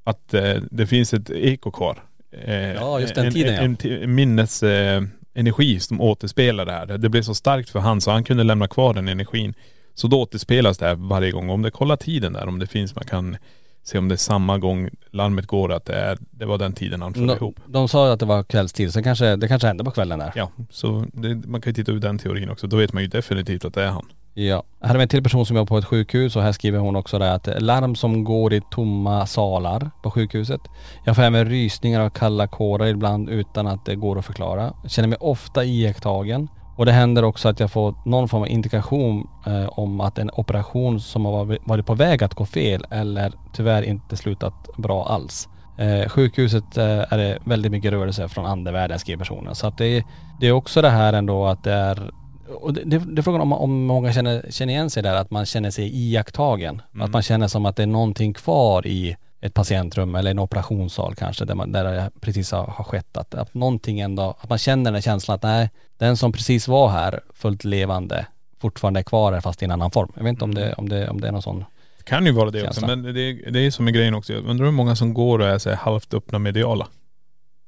Att 0.04 0.34
eh, 0.34 0.54
det 0.70 0.86
finns 0.86 1.14
ett 1.14 1.30
eko 1.30 1.70
kvar. 1.70 2.02
Eh, 2.44 2.54
Ja, 2.72 3.00
just 3.00 3.14
den 3.14 3.26
en, 3.26 3.32
tiden, 3.32 3.54
en, 3.54 3.76
en, 3.82 4.02
en 4.02 4.14
minnes 4.14 4.62
eh, 4.62 5.02
energi 5.34 5.80
som 5.80 6.00
återspelar 6.00 6.66
det 6.66 6.72
här. 6.72 6.86
Det 6.86 7.08
blev 7.08 7.22
så 7.22 7.34
starkt 7.34 7.70
för 7.70 7.78
han 7.80 8.00
så 8.00 8.10
han 8.10 8.24
kunde 8.24 8.44
lämna 8.44 8.68
kvar 8.68 8.94
den 8.94 9.08
energin. 9.08 9.54
Så 9.94 10.08
då 10.08 10.22
återspelas 10.22 10.78
det 10.78 10.86
här 10.86 10.94
varje 10.94 11.30
gång. 11.30 11.50
Om 11.50 11.62
det 11.62 11.70
kollar 11.70 11.96
tiden 11.96 12.32
där, 12.32 12.48
om 12.48 12.58
det 12.58 12.66
finns, 12.66 12.94
man 12.94 13.04
kan 13.04 13.36
se 13.82 13.98
om 13.98 14.08
det 14.08 14.14
är 14.14 14.16
samma 14.16 14.58
gång 14.58 14.90
larmet 15.10 15.46
går 15.46 15.72
att 15.72 15.84
det, 15.84 15.94
är, 15.94 16.18
det 16.30 16.44
var 16.46 16.58
den 16.58 16.72
tiden 16.72 17.02
han 17.02 17.14
föll 17.14 17.30
ihop. 17.30 17.60
de 17.66 17.88
sa 17.88 18.12
att 18.12 18.20
det 18.20 18.26
var 18.26 18.42
kvällstid, 18.42 18.92
så 18.92 19.02
kanske, 19.02 19.36
det 19.36 19.48
kanske 19.48 19.68
hände 19.68 19.84
på 19.84 19.90
kvällen 19.90 20.18
där. 20.18 20.32
Ja, 20.36 20.50
så 20.70 21.06
det, 21.12 21.34
man 21.34 21.60
kan 21.60 21.70
ju 21.70 21.74
titta 21.74 21.92
ur 21.92 22.00
den 22.00 22.18
teorin 22.18 22.50
också. 22.50 22.66
Då 22.66 22.76
vet 22.76 22.92
man 22.92 23.02
ju 23.02 23.08
definitivt 23.08 23.64
att 23.64 23.74
det 23.74 23.82
är 23.82 23.88
han. 23.90 24.06
Ja. 24.38 24.62
Här 24.80 24.88
har 24.88 24.96
vi 24.96 25.02
en 25.02 25.08
till 25.08 25.22
person 25.22 25.46
som 25.46 25.56
jobbar 25.56 25.66
på 25.66 25.78
ett 25.78 25.84
sjukhus 25.84 26.36
och 26.36 26.42
här 26.42 26.52
skriver 26.52 26.78
hon 26.78 26.96
också 26.96 27.18
det 27.18 27.32
att 27.32 27.62
larm 27.62 27.94
som 27.94 28.24
går 28.24 28.52
i 28.52 28.60
tomma 28.70 29.26
salar 29.26 29.90
på 30.02 30.10
sjukhuset. 30.10 30.60
Jag 31.04 31.16
får 31.16 31.22
även 31.22 31.44
rysningar 31.44 32.00
och 32.00 32.16
kalla 32.16 32.46
kårar 32.46 32.86
ibland 32.86 33.28
utan 33.28 33.66
att 33.66 33.84
det 33.84 33.94
går 33.94 34.18
att 34.18 34.24
förklara. 34.24 34.72
Jag 34.82 34.90
känner 34.90 35.08
mig 35.08 35.18
ofta 35.20 35.64
iakttagen. 35.64 36.48
Och 36.76 36.86
det 36.86 36.92
händer 36.92 37.22
också 37.24 37.48
att 37.48 37.60
jag 37.60 37.70
får 37.72 37.94
någon 38.04 38.28
form 38.28 38.42
av 38.42 38.48
indikation 38.48 39.28
eh, 39.46 39.68
om 39.68 40.00
att 40.00 40.18
en 40.18 40.30
operation 40.32 41.00
som 41.00 41.24
har 41.24 41.58
varit- 41.68 41.86
på 41.86 41.94
väg 41.94 42.24
att 42.24 42.34
gå 42.34 42.46
fel 42.46 42.86
eller 42.90 43.32
tyvärr 43.52 43.82
inte 43.82 44.16
slutat 44.16 44.68
bra 44.76 45.06
alls. 45.06 45.48
Eh, 45.78 46.08
sjukhuset 46.08 46.76
eh, 46.76 47.12
är 47.12 47.18
det 47.18 47.38
väldigt 47.44 47.72
mycket 47.72 47.92
rörelse 47.92 48.28
från 48.28 48.46
andevärlden 48.46 48.98
skriver 48.98 49.18
personen. 49.18 49.54
Så 49.54 49.66
att 49.66 49.78
det, 49.78 50.04
det 50.40 50.46
är 50.46 50.52
också 50.52 50.82
det 50.82 50.90
här 50.90 51.12
ändå 51.12 51.46
att 51.46 51.64
det 51.64 51.72
är 51.72 52.10
och 52.54 52.72
det, 52.72 52.82
det, 52.84 52.98
det 52.98 53.20
är 53.20 53.22
frågan 53.22 53.40
om, 53.40 53.52
om 53.52 53.84
många 53.84 54.12
känner, 54.12 54.46
känner 54.50 54.72
igen 54.72 54.90
sig 54.90 55.02
där, 55.02 55.14
att 55.14 55.30
man 55.30 55.46
känner 55.46 55.70
sig 55.70 55.90
iakttagen. 55.94 56.82
Att 57.00 57.10
man 57.10 57.22
känner 57.22 57.48
som 57.48 57.66
att 57.66 57.76
det 57.76 57.82
är 57.82 57.86
någonting 57.86 58.34
kvar 58.34 58.86
i 58.86 59.16
ett 59.40 59.54
patientrum 59.54 60.14
eller 60.14 60.30
en 60.30 60.38
operationssal 60.38 61.14
kanske, 61.14 61.44
där, 61.44 61.54
man, 61.54 61.72
där 61.72 61.84
det 61.84 62.10
precis 62.20 62.52
har, 62.52 62.66
har 62.66 62.84
skett. 62.84 63.16
Att, 63.16 63.34
att 63.34 63.54
någonting 63.54 64.00
ändå, 64.00 64.36
att 64.40 64.48
man 64.48 64.58
känner 64.58 64.84
den 64.84 64.94
här 64.94 65.00
känslan 65.00 65.34
att 65.34 65.42
nej, 65.42 65.70
den 65.98 66.16
som 66.16 66.32
precis 66.32 66.68
var 66.68 66.88
här, 66.88 67.20
fullt 67.34 67.64
levande, 67.64 68.26
fortfarande 68.60 69.00
är 69.00 69.04
kvar 69.04 69.32
här 69.32 69.40
fast 69.40 69.62
i 69.62 69.64
en 69.64 69.70
annan 69.70 69.90
form. 69.90 70.12
Jag 70.16 70.22
vet 70.22 70.30
inte 70.30 70.44
om 70.44 70.54
det, 70.54 70.74
om 70.74 70.88
det, 70.88 71.08
om 71.08 71.20
det 71.20 71.28
är 71.28 71.32
någon 71.32 71.42
sån 71.42 71.64
Det 71.98 72.04
kan 72.04 72.26
ju 72.26 72.32
vara 72.32 72.50
det 72.50 72.68
också. 72.68 72.86
Men 72.86 73.02
det, 73.02 73.32
det 73.32 73.60
är 73.60 73.70
som 73.70 73.86
en 73.86 73.92
grej 73.92 74.14
också. 74.14 74.32
Jag 74.32 74.44
undrar 74.44 74.64
hur 74.64 74.72
många 74.72 74.96
som 74.96 75.14
går 75.14 75.38
och 75.38 75.46
är 75.46 75.58
så 75.58 75.68
här 75.70 75.76
halvt 75.76 76.14
öppna 76.14 76.38
mediala. 76.38 76.86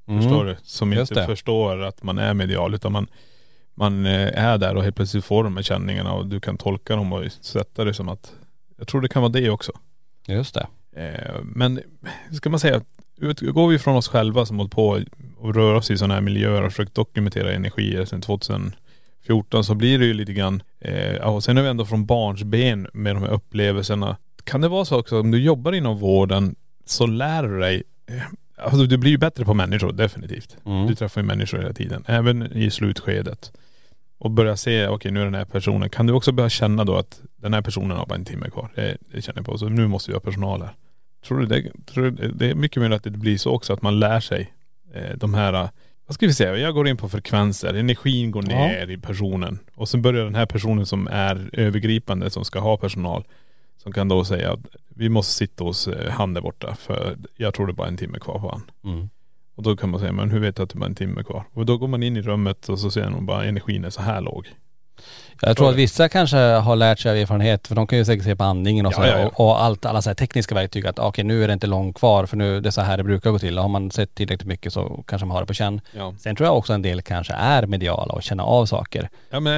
Förstår 0.07 0.45
du? 0.45 0.57
Som 0.63 0.93
Just 0.93 1.11
inte 1.11 1.21
det. 1.21 1.27
förstår 1.27 1.83
att 1.83 2.03
man 2.03 2.19
är 2.19 2.35
medial 2.35 2.75
utan 2.75 2.93
man, 2.93 3.07
man 3.79 4.07
eh, 4.07 4.45
är 4.45 4.59
där 4.59 4.75
och 4.75 4.83
helt 4.83 4.97
plötsligt 4.97 5.25
får 5.25 5.45
de 5.45 5.57
här 5.57 5.63
känningarna 5.63 6.13
och 6.13 6.27
du 6.27 6.41
kan 6.41 6.57
tolka 6.59 6.97
dem 6.97 7.13
och 7.13 7.25
sätta 7.41 7.85
det 7.85 7.95
som 7.95 8.09
att 8.09 8.33
Jag 8.77 8.89
tror 8.89 9.01
det 9.01 9.09
kan 9.09 9.23
vara 9.23 9.33
det 9.33 9.51
också. 9.51 9.73
Just 10.27 10.55
det. 10.55 10.67
Eh, 10.97 11.35
Men 11.43 11.81
ska 12.33 12.51
man 12.51 12.61
säga, 12.61 12.81
utgår 13.17 13.69
vi 13.69 13.79
från 13.79 13.97
oss 13.97 14.09
själva 14.09 14.47
som 14.47 14.59
hållit 14.59 14.73
på 14.73 15.01
och 15.37 15.55
rör 15.55 15.75
oss 15.75 15.91
i 15.91 15.99
sådana 15.99 16.15
här 16.15 16.21
miljöer 16.21 16.63
och 16.63 16.73
försökt 16.73 16.95
dokumentera 16.95 17.53
energier 17.53 18.05
sedan 18.05 18.21
2014 18.21 19.65
så 19.65 19.75
blir 19.75 19.99
det 19.99 20.05
ju 20.05 20.15
lite 20.15 20.33
grann, 20.33 20.63
eh, 20.81 21.17
och 21.17 21.45
sen 21.45 21.59
är 21.59 21.63
vi 21.63 21.69
ändå 21.69 21.85
från 21.85 22.07
barnsben 22.07 22.89
med 22.93 23.17
de 23.17 23.23
här 23.23 23.31
upplevelserna. 23.31 24.17
Kan 24.45 24.61
det 24.61 24.69
vara 24.69 24.85
så 24.85 24.99
också 25.01 25.21
om 25.21 25.31
du 25.31 25.43
jobbar 25.43 25.73
inom 25.73 25.99
vården 25.99 26.55
så 26.85 27.07
lär 27.07 27.43
du 27.43 27.61
dig, 27.61 27.83
eh, 28.07 28.23
alltså 28.57 28.87
du 28.87 28.97
blir 28.97 29.11
ju 29.11 29.19
bättre 29.19 29.45
på 29.45 29.55
människor 29.55 29.93
definitivt. 29.93 30.57
Mm. 30.67 30.87
Du 30.87 30.95
träffar 30.95 31.21
ju 31.21 31.27
människor 31.27 31.59
hela 31.59 31.73
tiden, 31.73 32.05
även 32.07 32.53
i 32.53 32.71
slutskedet. 32.71 33.53
Och 34.19 34.31
börja 34.31 34.57
se, 34.57 34.87
okej 34.87 35.11
nu 35.13 35.21
är 35.21 35.25
den 35.25 35.35
här 35.35 35.45
personen, 35.45 35.91
kan 35.91 36.07
du 36.07 36.13
också 36.13 36.33
börja 36.33 36.49
känna 36.49 36.85
då 36.85 36.97
att 36.97 37.21
den 37.37 37.55
här 37.55 37.63
personen 37.63 37.97
har 37.97 38.07
bara 38.07 38.15
en 38.15 38.25
timme 38.25 38.51
kvar. 38.51 38.71
Det, 38.75 38.97
det 39.13 39.23
känner 39.23 39.39
jag 39.39 39.47
på, 39.47 39.59
så 39.59 39.69
nu 39.69 39.87
måste 39.87 40.11
vi 40.11 40.15
ha 40.15 40.21
personal 40.21 40.61
här. 40.63 40.75
Tror 41.27 41.41
du 41.41 41.47
det, 41.47 41.71
tror 41.87 42.11
du 42.11 42.29
det, 42.33 42.51
är 42.51 42.55
mycket 42.55 42.83
mer 42.83 42.91
att 42.91 43.05
det 43.05 43.11
blir 43.11 43.39
så 43.39 43.51
också 43.51 43.73
att 43.73 43.83
man 43.83 43.99
lär 44.01 44.21
sig 44.21 44.53
eh, 44.95 45.17
de 45.17 45.35
här, 45.35 45.53
vad 46.07 46.15
ska 46.15 46.27
vi 46.27 46.35
säga, 46.35 46.57
jag 46.57 46.75
går 46.75 46.89
in 46.89 46.97
på 46.97 47.09
frekvenser, 47.09 47.75
energin 47.75 48.31
går 48.31 48.45
Ja. 48.51 48.57
ner 48.59 48.91
i 48.91 48.99
personen. 48.99 49.59
Och 49.75 49.89
sen 49.89 50.03
börjar 50.03 50.25
den 50.25 50.35
här 50.35 50.47
personen 50.47 50.87
som 50.87 51.09
är 51.09 51.51
övergripande, 51.53 52.31
som 52.31 52.45
ska 52.45 52.61
ha 52.61 52.77
personal, 52.77 53.25
som 53.83 53.93
kan 53.93 54.09
då 54.09 54.25
säga 54.25 54.53
att 54.53 54.61
vi 54.89 55.09
måste 55.09 55.35
sitta 55.35 55.65
hos 55.65 55.89
eh, 55.89 56.11
han 56.11 56.35
där 56.35 56.41
borta 56.41 56.75
för 56.75 57.17
jag 57.37 57.55
tror 57.55 57.67
det 57.67 57.71
är 57.71 57.75
bara 57.75 57.89
en 57.89 57.97
timme 57.97 58.19
kvar 58.19 58.39
på 58.39 58.51
han. 58.51 58.93
Mm. 58.93 59.09
Och 59.59 59.65
då 59.65 59.77
kan 59.77 59.91
man 59.91 60.01
säga, 60.01 60.13
men 60.13 60.31
hur 60.31 60.41
vet 60.41 60.57
du 60.57 60.63
att 60.63 60.71
det 60.71 60.79
bara 60.79 60.85
är 60.85 60.89
en 60.89 60.95
timme 60.95 61.23
kvar? 61.23 61.45
Och 61.53 61.67
då 61.67 61.77
går 61.79 61.89
man 61.89 62.03
in 62.03 62.17
i 62.17 62.23
rummet 62.23 62.69
och 62.69 62.79
så 62.79 62.91
ser 62.91 63.11
man 63.11 63.27
bara 63.27 63.45
energin 63.45 63.85
är 63.85 63.91
så 63.91 64.03
här 64.03 64.21
låg. 64.21 64.49
Jag 65.41 65.57
tror 65.57 65.71
att 65.71 65.75
vissa 65.77 66.09
kanske 66.09 66.37
har 66.37 66.77
lärt 66.77 66.99
sig 66.99 67.11
av 67.11 67.17
erfarenhet, 67.17 67.67
för 67.67 67.75
de 67.75 67.87
kan 67.87 67.99
ju 67.99 68.05
säkert 68.05 68.25
se 68.25 68.37
på 68.37 68.45
andningen 68.45 68.87
och 68.87 68.93
Ja, 68.97 69.07
ja, 69.07 69.19
ja. 69.19 69.27
och, 69.27 69.41
och 69.41 69.63
allt, 69.63 69.85
alla 69.87 70.03
så 70.03 70.15
tekniska 70.15 70.55
verktyg 70.55 70.87
att 70.87 70.99
okej 70.99 71.25
nu 71.25 71.45
är 71.45 71.49
det 71.49 71.53
inte 71.53 71.67
långt 71.67 71.97
kvar 71.97 72.27
för 72.27 72.37
nu 72.37 72.61
det 72.61 72.69
är 72.69 72.71
så 72.71 72.81
här 72.81 72.97
det 72.97 73.05
brukar 73.05 73.31
gå 73.31 73.39
till. 73.39 73.59
Och 73.59 73.63
har 73.63 73.69
man 73.69 73.91
sett 73.91 74.15
tillräckligt 74.15 74.49
mycket 74.49 74.73
så 74.73 75.05
kanske 75.07 75.27
man 75.27 75.35
har 75.35 75.43
det 75.43 75.47
på 75.47 75.55
känn. 75.55 75.81
Ja. 75.97 76.15
Sen 76.19 76.37
tror 76.37 76.47
jag 76.47 76.57
också 76.57 76.73
en 76.73 76.83
del 76.83 77.03
kanske 77.03 77.35
är 77.35 77.67
mediala 77.67 78.13
och 78.15 78.23
känner 78.23 78.45
av 78.45 78.67
saker. 78.67 79.09
Ja 79.31 79.41
men 79.41 79.53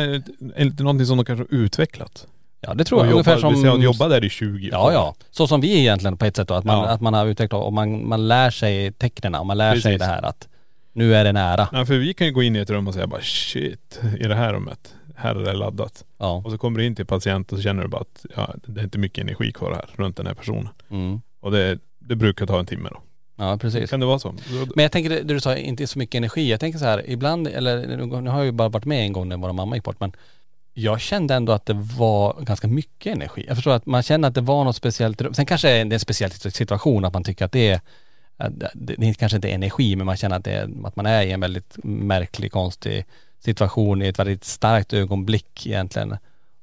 är 0.54 0.64
det 0.64 0.82
någonting 0.82 1.06
som 1.06 1.16
de 1.16 1.24
kanske 1.24 1.42
har 1.50 1.58
utvecklat? 1.60 2.26
Ja 2.60 2.74
det 2.74 2.84
tror 2.84 3.04
jag. 3.04 3.12
Ungefär 3.12 3.38
som.. 3.38 3.56
som... 3.56 3.82
jobba 3.82 4.08
där 4.08 4.24
i 4.24 4.28
20 4.30 4.66
år. 4.66 4.72
Ja 4.72 4.92
ja. 4.92 5.14
Så 5.30 5.46
som 5.46 5.60
vi 5.60 5.78
egentligen 5.78 6.16
på 6.16 6.24
ett 6.24 6.36
sätt 6.36 6.48
då, 6.48 6.54
att 6.54 6.64
man, 6.64 6.78
Ja. 6.78 6.88
att 6.88 7.00
man 7.00 7.14
har 7.14 7.26
utvecklat 7.26 7.62
och 7.62 7.72
man, 7.72 8.08
man 8.08 8.28
lär 8.28 8.50
sig 8.50 8.92
tecknen 8.92 9.34
och 9.34 9.46
man 9.46 9.58
lär 9.58 9.72
sig 9.72 9.82
Precis. 9.82 9.98
det 9.98 10.04
här 10.04 10.22
att 10.22 10.48
nu 10.92 11.14
är 11.14 11.24
det 11.24 11.32
nära. 11.32 11.68
Nej 11.72 11.86
för 11.86 11.94
vi 11.98 12.14
kan 12.14 12.26
ju 12.26 12.32
gå 12.32 12.42
in 12.42 12.56
i 12.56 12.58
ett 12.58 12.70
rum 12.70 12.88
och 12.88 12.94
säga 12.94 13.06
bara 13.06 13.20
shit, 13.22 14.00
i 14.20 14.24
det 14.24 14.34
här 14.34 14.52
rummet, 14.52 14.94
här 15.16 15.34
är 15.34 15.44
det 15.44 15.52
laddat. 15.52 16.04
Ja. 16.18 16.42
Och 16.44 16.50
så 16.50 16.58
kommer 16.58 16.78
du 16.78 16.86
in 16.86 16.94
till 16.94 17.06
patient 17.06 17.52
och 17.52 17.58
så 17.58 17.62
känner 17.62 17.82
du 17.82 17.88
bara 17.88 18.00
att 18.00 18.26
ja, 18.36 18.54
det 18.66 18.80
är 18.80 18.84
inte 18.84 18.98
mycket 18.98 19.22
energi 19.22 19.52
kvar 19.52 19.72
här 19.74 19.84
runt 19.96 20.16
den 20.16 20.26
här 20.26 20.34
personen. 20.34 20.68
Mm. 20.90 21.20
Och 21.40 21.50
det, 21.50 21.78
det 21.98 22.16
brukar 22.16 22.46
ta 22.46 22.58
en 22.58 22.66
timme 22.66 22.88
då. 22.92 23.00
Ja 23.36 23.58
precis. 23.60 23.90
Kan 23.90 24.00
det 24.00 24.06
vara 24.06 24.18
så? 24.18 24.34
Men 24.74 24.82
jag 24.82 24.92
tänker 24.92 25.10
det 25.10 25.22
du 25.22 25.40
sa, 25.40 25.56
inte 25.56 25.86
så 25.86 25.98
mycket 25.98 26.14
energi. 26.14 26.50
Jag 26.50 26.60
tänker 26.60 26.78
så 26.78 26.84
här, 26.84 27.10
ibland, 27.10 27.48
eller 27.48 27.96
nu 28.20 28.30
har 28.30 28.38
jag 28.38 28.46
ju 28.46 28.52
bara 28.52 28.68
varit 28.68 28.84
med 28.84 29.00
en 29.04 29.12
gång 29.12 29.28
när 29.28 29.36
vår 29.36 29.52
mamma 29.52 29.74
gick 29.76 29.84
bort 29.84 30.00
men 30.00 30.12
jag 30.74 31.00
kände 31.00 31.34
ändå 31.34 31.52
att 31.52 31.66
det 31.66 31.74
var 31.74 32.40
ganska 32.40 32.68
mycket 32.68 33.12
energi. 33.12 33.44
Jag 33.48 33.56
förstår 33.56 33.72
att 33.72 33.86
man 33.86 34.02
känner 34.02 34.28
att 34.28 34.34
det 34.34 34.40
var 34.40 34.64
något 34.64 34.76
speciellt 34.76 35.20
rum. 35.20 35.34
Sen 35.34 35.46
kanske 35.46 35.68
det 35.68 35.74
är 35.74 35.94
en 35.94 36.00
speciell 36.00 36.30
situation 36.30 37.04
att 37.04 37.12
man 37.12 37.24
tycker 37.24 37.44
att 37.44 37.52
det 37.52 37.70
är, 37.70 37.80
det, 38.74 39.08
är 39.08 39.14
kanske 39.14 39.36
inte 39.36 39.48
energi 39.48 39.96
men 39.96 40.06
man 40.06 40.16
känner 40.16 40.36
att, 40.36 40.44
det 40.44 40.52
är, 40.52 40.70
att 40.84 40.96
man 40.96 41.06
är 41.06 41.22
i 41.22 41.30
en 41.30 41.40
väldigt 41.40 41.76
märklig, 41.84 42.52
konstig 42.52 43.06
situation 43.38 44.02
i 44.02 44.08
ett 44.08 44.18
väldigt 44.18 44.44
starkt 44.44 44.92
ögonblick 44.92 45.66
egentligen 45.66 46.16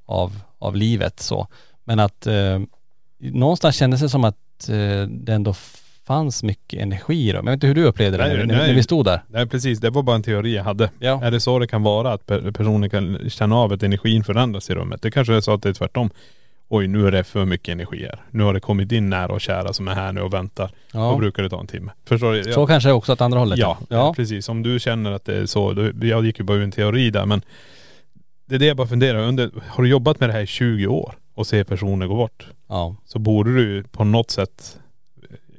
av, 0.05 0.39
av 0.59 0.75
livet 0.75 1.19
så. 1.19 1.47
Men 1.83 1.99
att 1.99 2.27
eh, 2.27 2.59
någonstans 3.17 3.75
kändes 3.75 4.01
det 4.01 4.09
som 4.09 4.23
att 4.23 4.69
eh, 4.69 5.01
det 5.01 5.33
ändå 5.33 5.53
fanns 6.07 6.43
mycket 6.43 6.81
energi 6.81 7.31
då. 7.31 7.37
Men 7.37 7.45
jag 7.45 7.51
vet 7.51 7.53
inte 7.53 7.67
hur 7.67 7.75
du 7.75 7.83
upplevde 7.83 8.17
det 8.17 8.27
Nej, 8.27 8.37
när, 8.37 8.45
nej. 8.45 8.67
när 8.67 8.73
vi 8.73 8.83
stod 8.83 9.05
där? 9.05 9.21
Nej 9.27 9.47
precis, 9.47 9.79
det 9.79 9.89
var 9.89 10.03
bara 10.03 10.15
en 10.15 10.23
teori 10.23 10.55
jag 10.55 10.63
hade. 10.63 10.89
Ja. 10.99 11.23
Är 11.23 11.31
det 11.31 11.39
så 11.39 11.59
det 11.59 11.67
kan 11.67 11.83
vara 11.83 12.13
att 12.13 12.25
per- 12.25 12.51
personen 12.51 12.89
kan 12.89 13.29
känna 13.29 13.55
av 13.55 13.73
att 13.73 13.83
energin 13.83 14.23
förändras 14.23 14.69
i 14.69 14.73
rummet? 14.73 15.01
Det 15.01 15.11
kanske 15.11 15.33
är 15.35 15.41
så 15.41 15.53
att 15.53 15.61
det 15.63 15.69
är 15.69 15.73
tvärtom. 15.73 16.09
Oj 16.69 16.87
nu 16.87 17.07
är 17.07 17.11
det 17.11 17.23
för 17.23 17.45
mycket 17.45 17.71
energi 17.71 18.03
här. 18.03 18.21
Nu 18.31 18.43
har 18.43 18.53
det 18.53 18.59
kommit 18.59 18.91
in 18.91 19.09
nära 19.09 19.27
och 19.33 19.41
kära 19.41 19.73
som 19.73 19.87
är 19.87 19.95
här 19.95 20.11
nu 20.13 20.21
och 20.21 20.33
väntar. 20.33 20.71
Då 20.91 20.99
Ja. 20.99 21.15
brukar 21.17 21.43
det 21.43 21.49
ta 21.49 21.59
en 21.59 21.67
timme. 21.67 21.91
Förstår 22.07 22.33
du? 22.33 22.43
Så 22.53 22.67
kanske 22.67 22.91
också 22.91 23.13
åt 23.13 23.21
andra 23.21 23.39
hållet? 23.39 23.59
Ja, 23.59 23.77
ja. 23.89 24.13
precis. 24.15 24.49
Om 24.49 24.63
du 24.63 24.79
känner 24.79 25.11
att 25.11 25.25
det 25.25 25.37
är 25.37 25.45
så, 25.45 25.73
då, 25.73 25.89
jag 26.01 26.25
gick 26.25 26.39
ju 26.39 26.45
bara 26.45 26.57
ur 26.57 26.63
en 26.63 26.71
teori 26.71 27.09
där 27.09 27.25
men 27.25 27.41
det 28.45 28.55
är 28.55 28.59
det 28.59 28.65
jag 28.65 28.77
bara 28.77 28.87
funderar 28.87 29.19
under, 29.19 29.51
har 29.67 29.83
du 29.83 29.89
jobbat 29.89 30.19
med 30.19 30.29
det 30.29 30.33
här 30.33 30.41
i 30.41 30.47
20 30.47 30.87
år 30.87 31.13
och 31.35 31.47
ser 31.47 31.63
personer 31.63 32.07
gå 32.07 32.15
bort 32.15 32.47
Ja. 32.69 32.95
så 33.05 33.19
borde 33.19 33.55
du 33.55 33.83
på 33.83 34.03
något 34.03 34.31
sätt, 34.31 34.77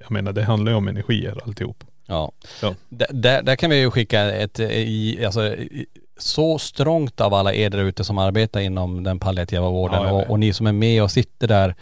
jag 0.09 0.12
menar 0.14 0.32
det 0.32 0.42
handlar 0.44 0.72
ju 0.72 0.76
om 0.78 0.88
energier 0.88 1.38
alltihop. 1.46 1.84
Ja. 2.06 2.32
Så. 2.61 2.74
Där, 2.88 3.42
där, 3.42 3.56
kan 3.56 3.70
vi 3.70 3.76
ju 3.80 3.90
skicka 3.90 4.20
ett, 4.20 4.59
eh, 4.61 4.70
i, 4.70 5.24
alltså, 5.24 5.46
i- 5.56 5.86
så 6.20 6.59
strångt 6.59 7.20
av 7.20 7.34
alla 7.34 7.54
er 7.54 7.70
där 7.70 7.78
ute 7.78 8.04
som 8.04 8.18
arbetar 8.18 8.61
inom 8.61 9.04
den 9.04 9.18
palliativa 9.20 9.68
vården 9.68 10.02
Ja, 10.02 10.12
och, 10.12 10.30
och 10.30 10.38
ni 10.38 10.52
som 10.52 10.66
är 10.66 10.72
med 10.72 11.02
och 11.02 11.11
sitter 11.11 11.48
där 11.48 11.74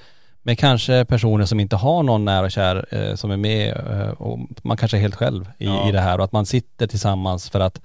med 0.43 0.59
kanske 0.59 1.05
personer 1.05 1.45
som 1.45 1.61
inte 1.61 1.77
har 1.77 2.03
någon 2.03 2.25
nära 2.25 2.45
och 2.45 2.51
kär 2.51 2.87
eh, 2.91 3.15
som 3.15 3.31
är 3.31 3.37
med 3.37 3.69
eh, 3.77 4.09
och 4.11 4.39
man 4.63 4.77
kanske 4.77 4.97
är 4.97 5.01
helt 5.01 5.15
själv 5.15 5.45
i, 5.59 5.67
Ja. 5.67 5.89
i 5.89 5.93
det 5.93 6.01
här 6.01 6.19
och 6.19 6.25
att 6.25 6.33
man 6.33 6.47
sitter 6.47 6.87
tillsammans 6.87 7.51
för 7.51 7.61
att 7.61 7.81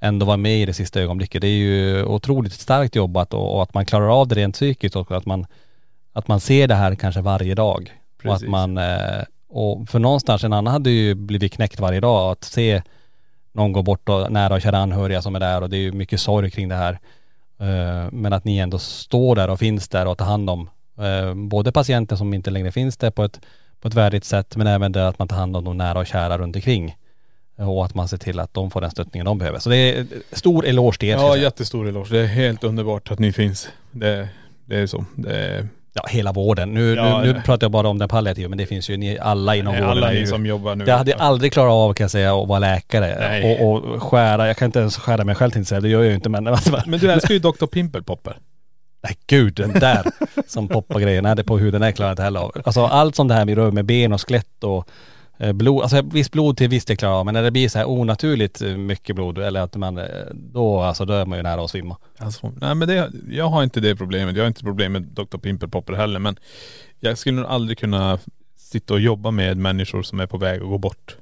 ändå 0.00 0.26
vara 0.26 0.36
med 0.36 0.58
i 0.58 0.66
det 0.66 0.72
sista 0.72 1.00
ögonblicket. 1.00 1.40
Det 1.40 1.46
är 1.48 1.50
ju 1.58 2.04
otroligt 2.04 2.52
starkt 2.52 2.96
jobbat 2.96 3.34
och, 3.34 3.54
och 3.56 3.62
att 3.62 3.74
man 3.74 3.86
klarar 3.86 4.20
av 4.20 4.28
det 4.28 4.34
rent 4.34 4.54
psykiskt 4.54 4.96
och 4.96 5.10
att 5.10 5.26
man, 5.26 5.46
att 6.12 6.28
man 6.28 6.40
ser 6.40 6.68
det 6.68 6.74
här 6.74 6.94
kanske 6.94 7.20
varje 7.20 7.54
dag. 7.54 7.92
Och 8.24 8.32
att 8.32 8.40
Precis. 8.40 8.48
man, 8.48 8.78
eh, 8.78 9.22
och 9.54 9.88
för 9.88 9.98
någonstans 9.98 10.44
en 10.44 10.52
annan 10.52 10.72
hade 10.72 10.90
ju 10.90 11.14
blivit 11.14 11.52
knäckt 11.52 11.80
varje 11.80 12.00
dag 12.00 12.32
att 12.32 12.44
se 12.44 12.82
någon 13.52 13.72
gå 13.72 13.82
bort 13.82 14.08
och 14.08 14.32
nära 14.32 14.54
och 14.54 14.62
kära 14.62 14.78
anhöriga 14.78 15.22
som 15.22 15.34
är 15.34 15.40
där 15.40 15.62
och 15.62 15.70
det 15.70 15.76
är 15.76 15.80
ju 15.80 15.92
mycket 15.92 16.20
sorg 16.20 16.50
kring 16.50 16.68
det 16.68 16.74
här. 16.74 16.98
Eh, 17.60 18.12
Men 18.12 18.32
att 18.32 18.44
ni 18.44 18.58
ändå 18.58 18.78
står 18.78 19.36
där 19.36 19.50
och 19.50 19.58
finns 19.58 19.88
där 19.88 20.06
och 20.06 20.18
tar 20.18 20.24
hand 20.24 20.50
om 20.50 20.70
eh, 20.98 21.34
både 21.34 21.72
patienter 21.72 22.16
som 22.16 22.34
inte 22.34 22.50
längre 22.50 22.72
finns 22.72 22.96
där 22.96 23.10
på 23.10 23.24
ett, 23.24 23.40
på 23.80 23.88
ett 23.88 23.94
värdigt 23.94 24.24
sätt 24.24 24.56
men 24.56 24.66
även 24.66 24.92
det 24.92 25.08
att 25.08 25.18
man 25.18 25.28
tar 25.28 25.36
hand 25.36 25.56
om 25.56 25.64
de 25.64 25.76
nära 25.76 25.98
och 25.98 26.06
kära 26.06 26.38
runt 26.38 26.56
omkring. 26.56 26.96
Och 27.56 27.84
att 27.84 27.94
man 27.94 28.08
ser 28.08 28.16
till 28.16 28.40
att 28.40 28.54
de 28.54 28.70
får 28.70 28.80
den 28.80 28.90
stöttningen 28.90 29.24
de 29.26 29.38
behöver. 29.38 29.58
Så 29.58 29.70
det 29.70 29.76
är 29.76 30.06
stor 30.32 30.66
eloge 30.66 30.98
till 30.98 31.08
er. 31.08 31.12
Ja 31.12 31.36
jättestor 31.36 31.88
eloge. 31.88 32.08
Det 32.10 32.20
är 32.20 32.26
helt 32.26 32.64
underbart 32.64 33.10
att 33.10 33.18
ni 33.18 33.32
finns. 33.32 33.68
Det, 33.90 34.28
det 34.64 34.76
är 34.76 34.86
så. 34.86 35.04
Det 35.16 35.36
är, 35.36 35.68
ja, 35.96 36.06
hela 36.08 36.32
vården. 36.32 36.74
Nu, 36.74 36.94
Ja, 36.94 37.20
nu, 37.22 37.32
nu 37.32 37.40
pratar 37.42 37.64
jag 37.64 37.70
bara 37.72 37.88
om 37.88 37.98
den 37.98 38.08
palliativa 38.08 38.48
men 38.48 38.58
det 38.58 38.66
finns 38.66 38.90
ju 38.90 38.96
ni 38.96 39.18
alla 39.18 39.56
inom 39.56 39.74
vården. 39.74 39.88
alla 39.88 40.08
är 40.10 40.14
ni 40.14 40.20
ju- 40.20 40.26
som 40.26 40.46
jobbar 40.46 40.74
nu. 40.76 40.84
Jag 40.86 40.98
hade 40.98 41.14
aldrig 41.14 41.52
klarat 41.52 41.72
av 41.72 41.92
kan 41.94 42.04
jag 42.04 42.10
säga 42.10 42.34
att 42.42 42.48
vara 42.48 42.58
läkare 42.58 43.16
Nej. 43.20 43.60
och, 43.60 43.84
och 43.84 44.02
skära, 44.02 44.46
jag 44.46 44.56
kan 44.56 44.66
inte 44.66 44.78
ens 44.78 44.96
skära 44.96 45.24
mig 45.24 45.34
själv 45.34 45.50
tänkte 45.50 45.58
jag 45.58 45.66
säga, 45.66 45.80
det 45.80 45.88
gör 45.88 46.00
jag 46.02 46.08
ju 46.08 46.14
inte 46.14 46.28
men 46.28 46.44
Men 46.86 47.00
du 47.00 47.10
älskar 47.12 47.34
ju 47.34 47.40
Dr. 47.40 47.66
Pimpelpopper. 47.66 48.36
Nej 49.02 49.16
gud, 49.26 49.54
den 49.54 49.72
där 49.72 50.02
som 50.46 50.68
poppar 50.68 51.00
grejer, 51.00 51.22
nej 51.22 51.36
det 51.36 51.44
på 51.44 51.58
huden, 51.58 51.80
det 51.80 51.92
klarar 51.92 52.08
jag 52.10 52.12
inte 52.12 52.22
heller 52.22 52.40
av. 52.40 52.52
Alltså 52.64 52.84
allt 52.86 53.16
som 53.16 53.28
det 53.28 53.34
här 53.34 53.44
vi 53.44 53.54
rör 53.54 53.70
med 53.70 53.84
ben 53.84 54.12
och 54.12 54.20
skelett 54.28 54.64
och 54.64 54.88
blod, 55.38 55.82
alltså 55.82 56.02
visst 56.02 56.32
blod 56.32 56.56
till 56.56 56.68
visst 56.68 56.88
det 56.88 56.96
klarar 56.96 57.14
av 57.14 57.24
men 57.24 57.34
när 57.34 57.42
det 57.42 57.50
blir 57.50 57.68
så 57.68 57.78
här 57.78 57.88
onaturligt 57.88 58.62
eh, 58.62 58.76
mycket 58.76 59.16
blod 59.16 59.38
eller 59.38 59.60
att 59.60 59.76
man, 59.76 59.98
eh, 59.98 60.04
då 60.32 60.80
alltså 60.80 61.04
då 61.04 61.12
är 61.12 61.26
man 61.26 61.38
ju 61.38 61.42
nära 61.42 61.64
att 61.64 61.70
svimma. 61.70 61.96
Alltså, 62.18 62.52
nej 62.60 62.74
men 62.74 62.88
det, 62.88 63.10
jag 63.30 63.48
har 63.48 63.62
inte 63.62 63.80
det 63.80 63.96
problemet. 63.96 64.36
Jag 64.36 64.42
har 64.42 64.48
inte 64.48 64.62
problem 64.62 64.92
med 64.92 65.02
Dr. 65.02 65.38
Pimpelpopper 65.38 65.92
heller 65.92 66.18
men 66.18 66.36
jag 67.00 67.18
skulle 67.18 67.36
nog 67.36 67.50
aldrig 67.50 67.78
kunna 67.78 68.18
sitta 68.56 68.94
och 68.94 69.00
jobba 69.00 69.30
med 69.30 69.56
människor 69.56 70.02
som 70.02 70.20
är 70.20 70.26
på 70.26 70.38
väg 70.38 70.62
att 70.62 70.68
gå 70.68 70.78
bort. 70.78 71.16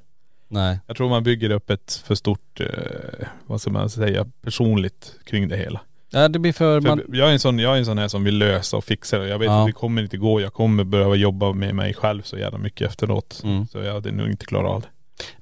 Nej. 0.47 0.79
Jag 0.87 0.97
tror 0.97 1.09
man 1.09 1.23
bygger 1.23 1.49
upp 1.49 1.69
ett 1.69 2.03
för 2.05 2.15
stort, 2.15 2.59
eh, 2.59 3.27
vad 3.45 3.61
ska 3.61 3.71
man 3.71 3.89
säga, 3.89 4.25
personligt 4.41 5.15
kring 5.25 5.47
det 5.47 5.57
hela. 5.57 5.81
Ja 6.13 6.27
det 6.27 6.39
blir 6.39 6.53
för, 6.53 6.81
För 6.81 6.89
man, 6.89 7.01
jag, 7.13 7.29
är 7.29 7.33
en 7.33 7.39
sån, 7.39 7.59
jag 7.59 7.73
är 7.73 7.77
en 7.77 7.85
sån 7.85 7.97
här 7.97 8.07
som 8.07 8.23
vill 8.23 8.37
lösa 8.37 8.77
och 8.77 8.83
fixa 8.83 9.19
det. 9.19 9.27
Jag 9.27 9.39
vet 9.39 9.45
Ja. 9.47 9.59
att 9.61 9.67
det 9.67 9.71
kommer 9.71 10.01
inte 10.01 10.17
gå. 10.17 10.41
Jag 10.41 10.53
kommer 10.53 10.83
behöva 10.83 11.15
jobba 11.15 11.53
med 11.53 11.75
mig 11.75 11.93
själv 11.93 12.21
så 12.21 12.37
jävla 12.37 12.57
mycket 12.57 12.87
efteråt. 12.89 13.41
Mm. 13.43 13.67
Så 13.67 13.77
jag 13.77 13.93
hade 13.93 14.11
nog 14.11 14.27
inte 14.29 14.45
klarat 14.45 14.71
av 14.71 14.81
det. 14.81 14.87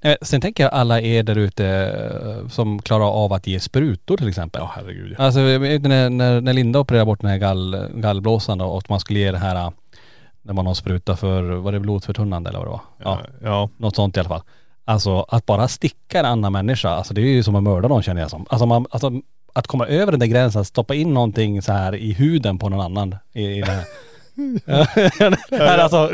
Eh, 0.01 0.15
sen 0.21 0.41
tänker 0.41 0.63
jag 0.63 0.73
alla 0.73 1.01
er 1.01 1.23
där 1.23 1.37
ute 1.37 1.65
eh, 1.67 2.47
som 2.47 2.81
klarar 2.81 3.05
av 3.05 3.33
att 3.33 3.47
ge 3.47 3.59
sprutor 3.59 4.17
till 4.17 4.27
exempel. 4.27 4.61
Ja 4.61 4.71
herregud 4.75 5.15
ja. 5.17 5.23
Alltså 5.25 5.39
när, 5.39 6.41
när 6.41 6.53
Linda 6.53 6.79
opererade 6.79 7.05
bort 7.05 7.21
den 7.21 7.29
här 7.29 7.37
gall, 7.37 7.87
gallblåsan 7.95 8.57
då, 8.57 8.65
och 8.65 8.89
man 8.89 8.99
skulle 8.99 9.19
ge 9.19 9.31
det 9.31 9.37
här, 9.37 9.55
eh, 9.55 9.69
när 10.41 10.53
man 10.53 10.65
har 10.67 10.73
spruta 10.73 11.15
för, 11.15 11.43
var 11.43 11.71
det 11.71 11.79
blodförtunnande 11.79 12.49
eller 12.49 12.59
vad 12.59 12.67
det 12.67 12.71
var? 12.71 12.81
Ja. 13.03 13.19
ja. 13.43 13.69
Något 13.77 13.95
sånt 13.95 14.17
i 14.17 14.19
alla 14.19 14.29
fall. 14.29 14.41
Alltså 14.85 15.25
att 15.29 15.45
bara 15.45 15.67
sticka 15.67 16.19
en 16.19 16.25
annan 16.25 16.51
människa, 16.53 16.89
alltså 16.89 17.13
det 17.13 17.21
är 17.21 17.25
ju 17.25 17.43
som 17.43 17.55
att 17.55 17.63
mörda 17.63 17.87
någon 17.87 18.03
känner 18.03 18.21
jag 18.21 18.29
som. 18.29 18.45
Alltså, 18.49 18.65
man, 18.65 18.85
alltså 18.91 19.11
att 19.53 19.67
komma 19.67 19.87
över 19.87 20.11
den 20.11 20.19
där 20.19 20.27
gränsen, 20.27 20.61
att 20.61 20.67
stoppa 20.67 20.95
in 20.95 21.13
någonting 21.13 21.61
så 21.61 21.71
här 21.71 21.95
i 21.95 22.13
huden 22.13 22.59
på 22.59 22.69
någon 22.69 22.81
annan 22.81 23.15
i, 23.33 23.45
i 23.45 23.61
det 23.61 23.71
här. 23.71 23.83
Nej, 25.51 25.79
alltså, 25.79 26.11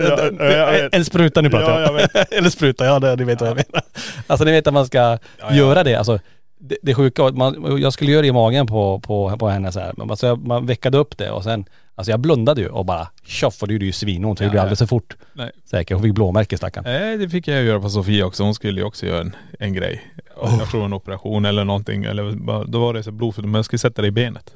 en 0.91 1.05
spruta 1.05 1.41
nu 1.41 1.49
pratar 1.49 1.81
Ja, 1.81 1.99
jag. 2.13 2.25
Eller 2.37 2.49
spruta, 2.49 2.85
ja 2.85 2.99
det, 2.99 3.15
ni 3.15 3.23
vet 3.23 3.41
vad 3.41 3.49
jag 3.49 3.55
menar. 3.55 3.83
Alltså 4.27 4.45
ni 4.45 4.51
vet 4.51 4.67
att 4.67 4.73
man 4.73 4.85
ska 4.85 5.17
göra 5.51 5.83
det. 5.83 5.95
Alltså 5.95 6.19
det, 6.59 6.77
det 6.81 6.95
sjuka 6.95 7.31
man, 7.31 7.77
jag 7.81 7.93
skulle 7.93 8.11
göra 8.11 8.21
det 8.21 8.27
i 8.27 8.31
magen 8.31 8.67
på, 8.67 8.99
på, 8.99 9.37
på 9.37 9.47
henne 9.47 9.71
så 9.71 9.79
här. 9.79 9.93
Alltså, 10.09 10.35
man 10.35 10.65
veckade 10.65 10.97
upp 10.97 11.17
det 11.17 11.31
och 11.31 11.43
sen, 11.43 11.65
alltså 11.97 12.11
jag 12.11 12.19
blundade 12.19 12.61
ju 12.61 12.67
och 12.67 12.85
bara 12.85 13.07
tjoff 13.23 13.61
och 13.61 13.67
det 13.67 13.73
gjorde 13.73 13.85
ju 13.85 13.91
svinont. 13.91 14.39
Det 14.39 14.45
gjorde 14.45 14.57
ja. 14.57 14.61
alldeles 14.61 14.79
för 14.79 14.85
fort. 14.85 15.17
Nej. 15.33 15.51
Säkert. 15.65 15.95
Hon 15.95 16.03
fick 16.03 16.13
blåmärke 16.13 16.57
stackarn. 16.57 16.83
Nej 16.83 17.17
det 17.17 17.29
fick 17.29 17.47
jag 17.47 17.63
göra 17.63 17.81
på 17.81 17.89
Sofia 17.89 18.25
också. 18.25 18.43
Hon 18.43 18.55
skulle 18.55 18.81
ju 18.81 18.85
också 18.85 19.05
göra 19.05 19.21
en, 19.21 19.35
en 19.59 19.73
grej. 19.73 20.13
Jag 20.41 20.69
tror 20.71 20.85
en 20.85 20.93
operation 20.93 21.45
eller 21.45 21.63
någonting. 21.63 22.03
Eller 22.03 22.31
då 22.65 22.79
var 22.79 22.93
det 22.93 23.03
så 23.03 23.11
blodförd. 23.11 23.45
Men 23.45 23.53
jag 23.53 23.65
skulle 23.65 23.79
sätta 23.79 24.01
det 24.01 24.07
i 24.07 24.11
benet. 24.11 24.53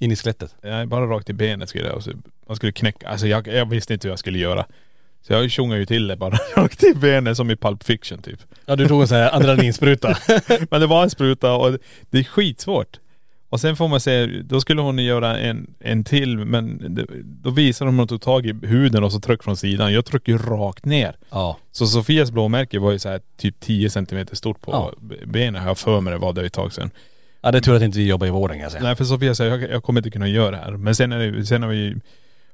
In 0.00 0.12
i 0.12 0.16
skelettet. 0.16 0.54
Nej, 0.62 0.86
bara 0.86 1.06
rakt 1.06 1.30
i 1.30 1.32
benet 1.32 1.68
skulle 1.68 1.88
jag. 1.88 2.02
Man 2.46 2.56
skulle 2.56 2.72
knäcka. 2.72 3.08
Alltså 3.08 3.26
jag, 3.26 3.48
jag 3.48 3.70
visste 3.70 3.92
inte 3.92 4.08
hur 4.08 4.12
jag 4.12 4.18
skulle 4.18 4.38
göra. 4.38 4.66
Så 5.22 5.32
jag 5.32 5.50
tjongade 5.50 5.80
ju 5.80 5.86
till 5.86 6.06
det 6.06 6.16
bara 6.16 6.38
rakt 6.56 6.84
i 6.84 6.94
benet 6.94 7.36
som 7.36 7.50
i 7.50 7.56
Pulp 7.56 7.82
Fiction 7.82 8.22
typ. 8.22 8.40
Ja 8.66 8.76
du 8.76 8.88
tog 8.88 9.00
en 9.00 9.08
sån 9.08 9.16
här 9.16 9.34
adrenalinspruta. 9.36 10.18
Men 10.70 10.80
det 10.80 10.86
var 10.86 11.02
en 11.02 11.10
spruta 11.10 11.52
och 11.52 11.78
det 12.10 12.18
är 12.18 12.24
skitsvårt. 12.24 12.98
Och 13.52 13.60
sen 13.60 13.76
får 13.76 13.88
man 13.88 14.00
se, 14.00 14.26
då 14.26 14.60
skulle 14.60 14.80
hon 14.80 14.98
göra 14.98 15.38
en, 15.38 15.74
en 15.80 16.04
till 16.04 16.38
men 16.38 16.96
då 17.22 17.50
visade 17.50 17.88
de 17.88 18.00
att 18.00 18.08
de 18.08 18.12
tog 18.18 18.22
tag 18.22 18.46
i 18.46 18.66
huden 18.66 19.04
och 19.04 19.12
så 19.12 19.20
tryck 19.20 19.42
från 19.42 19.56
sidan. 19.56 19.92
Jag 19.92 20.04
tryckte 20.04 20.30
ju 20.30 20.38
rakt 20.38 20.84
ner. 20.84 21.16
ja. 21.30 21.56
Så 21.72 21.86
Sofias 21.86 22.30
blåmärke 22.30 22.78
var 22.78 22.92
ju 22.92 22.98
så 22.98 23.08
här 23.08 23.20
typ 23.36 23.60
10 23.60 23.90
centimeter 23.90 24.36
stort 24.36 24.60
på 24.60 24.72
Ja. 24.72 24.92
be- 25.00 25.26
benen. 25.26 25.62
Jag 25.62 25.68
har 25.70 25.74
för 25.74 26.00
mig 26.00 26.12
det 26.12 26.18
var 26.18 26.32
det 26.32 26.46
ett 26.46 26.52
tag 26.52 26.72
sedan. 26.72 26.90
Ja 27.40 27.50
det 27.50 27.58
är 27.58 27.62
tur 27.62 27.74
att 27.76 27.82
inte 27.82 27.98
vi 27.98 28.08
jobbar 28.08 28.26
i 28.26 28.30
vården 28.30 28.56
kan 28.56 28.62
jag 28.62 28.72
säga. 28.72 28.84
Nej 28.84 28.96
för 28.96 29.04
Sofia 29.04 29.34
sa 29.34 29.44
jag, 29.44 29.62
jag 29.62 29.82
kommer 29.82 30.00
inte 30.00 30.10
kunna 30.10 30.28
göra 30.28 30.50
det 30.50 30.56
här. 30.56 30.70
Men 30.72 30.94
sen, 30.94 31.12
är 31.12 31.18
det, 31.18 31.46
sen 31.46 31.62
har 31.62 31.68
vi 31.70 31.96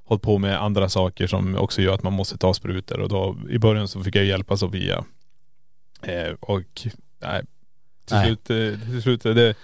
hållit 0.04 0.22
på 0.22 0.38
med 0.38 0.62
andra 0.62 0.88
saker 0.88 1.26
som 1.26 1.56
också 1.56 1.82
gör 1.82 1.94
att 1.94 2.02
man 2.02 2.12
måste 2.12 2.38
ta 2.38 2.54
sprutor. 2.54 3.00
Och 3.00 3.08
då 3.08 3.36
i 3.50 3.58
början 3.58 3.88
så 3.88 4.02
fick 4.02 4.16
jag 4.16 4.24
hjälpa 4.24 4.56
Sofia. 4.56 5.04
Eh, 6.02 6.32
och 6.40 6.62
nej, 7.22 7.42
till 8.06 8.16
Nej. 8.16 8.26
slut, 8.26 8.50
eh, 8.50 8.80
till 8.90 9.02
slut 9.02 9.22
det, 9.22 9.54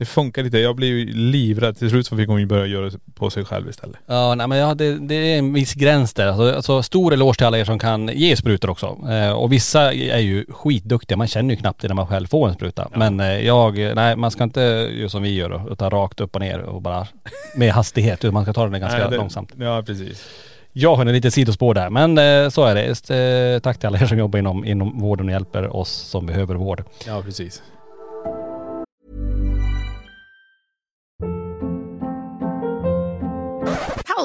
det 0.00 0.06
funkar 0.06 0.44
inte. 0.44 0.58
Jag 0.58 0.76
blev 0.76 0.90
ju 0.90 1.12
livrädd. 1.12 1.76
Till 1.78 1.90
slut 1.90 2.06
så 2.06 2.16
fick 2.16 2.28
hon 2.28 2.40
ju 2.40 2.46
börja 2.46 2.66
göra 2.66 2.90
det 2.90 2.98
på 3.14 3.30
sig 3.30 3.44
själv 3.44 3.68
istället. 3.70 3.96
Ja 4.06 4.34
nej 4.34 4.46
men 4.48 4.58
ja, 4.58 4.74
det, 4.74 4.98
det 4.98 5.14
är 5.14 5.38
en 5.38 5.52
viss 5.52 5.74
gräns 5.74 6.14
där. 6.14 6.26
Alltså, 6.26 6.54
alltså 6.54 6.82
stor 6.82 7.12
eloge 7.12 7.36
till 7.36 7.46
alla 7.46 7.58
er 7.58 7.64
som 7.64 7.78
kan 7.78 8.08
ge 8.08 8.36
sprutor 8.36 8.70
också. 8.70 8.98
Eh, 9.10 9.30
och 9.30 9.52
vissa 9.52 9.92
är 9.92 10.18
ju 10.18 10.46
skitduktiga. 10.48 11.16
Man 11.16 11.26
känner 11.26 11.54
ju 11.54 11.60
knappt 11.60 11.82
det 11.82 11.88
när 11.88 11.94
man 11.94 12.06
själv 12.06 12.26
får 12.26 12.48
en 12.48 12.54
spruta. 12.54 12.88
Men 12.94 13.20
eh, 13.20 13.46
jag, 13.46 13.78
nej 13.78 14.16
man 14.16 14.30
ska 14.30 14.44
inte 14.44 14.60
göra 14.60 15.08
som 15.08 15.22
vi 15.22 15.34
gör 15.34 15.50
då, 15.50 15.72
utan 15.72 15.90
rakt 15.90 16.20
upp 16.20 16.34
och 16.34 16.40
ner 16.40 16.58
och 16.58 16.82
bara 16.82 17.06
med 17.54 17.72
hastighet. 17.72 18.24
Utan 18.24 18.34
man 18.34 18.44
ska 18.44 18.52
ta 18.52 18.68
den 18.68 18.80
ganska 18.80 18.98
Nej, 18.98 19.10
det, 19.10 19.16
långsamt. 19.16 19.52
Ja 19.58 19.82
precis. 19.86 20.24
Jag 20.72 20.96
har 20.96 21.06
en 21.06 21.12
lite 21.12 21.30
sidospår 21.30 21.74
där 21.74 21.90
men 21.90 22.18
eh, 22.18 22.48
så 22.48 22.64
är 22.64 22.74
det. 22.74 23.10
Eh, 23.54 23.60
tack 23.60 23.78
till 23.78 23.86
alla 23.86 23.98
er 23.98 24.06
som 24.06 24.18
jobbar 24.18 24.38
inom, 24.38 24.64
inom 24.64 25.00
vården 25.00 25.26
och 25.26 25.32
hjälper 25.32 25.76
oss 25.76 25.90
som 25.90 26.26
behöver 26.26 26.54
vård. 26.54 26.84
Ja 27.06 27.22
precis. 27.22 27.62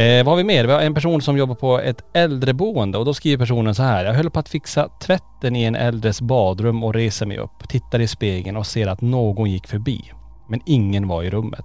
Eh, 0.00 0.24
vad 0.24 0.32
har 0.32 0.36
vi 0.36 0.44
mer? 0.44 0.64
Vi 0.64 0.72
har 0.72 0.80
en 0.80 0.94
person 0.94 1.22
som 1.22 1.36
jobbar 1.38 1.54
på 1.54 1.78
ett 1.78 2.04
äldreboende 2.12 2.98
och 2.98 3.04
då 3.04 3.14
skriver 3.14 3.38
personen 3.38 3.74
så 3.74 3.82
här. 3.82 4.04
Jag 4.04 4.14
höll 4.14 4.30
på 4.30 4.40
att 4.40 4.48
fixa 4.48 4.88
tvätten 4.88 5.56
i 5.56 5.64
en 5.64 5.74
äldres 5.74 6.20
badrum 6.20 6.84
och 6.84 6.94
reser 6.94 7.26
mig 7.26 7.38
upp, 7.38 7.68
tittar 7.68 8.00
i 8.00 8.06
spegeln 8.06 8.56
och 8.56 8.66
ser 8.66 8.86
att 8.86 9.00
någon 9.00 9.50
gick 9.50 9.66
förbi. 9.66 10.12
Men 10.48 10.60
ingen 10.66 11.08
var 11.08 11.22
i 11.22 11.30
rummet. 11.30 11.64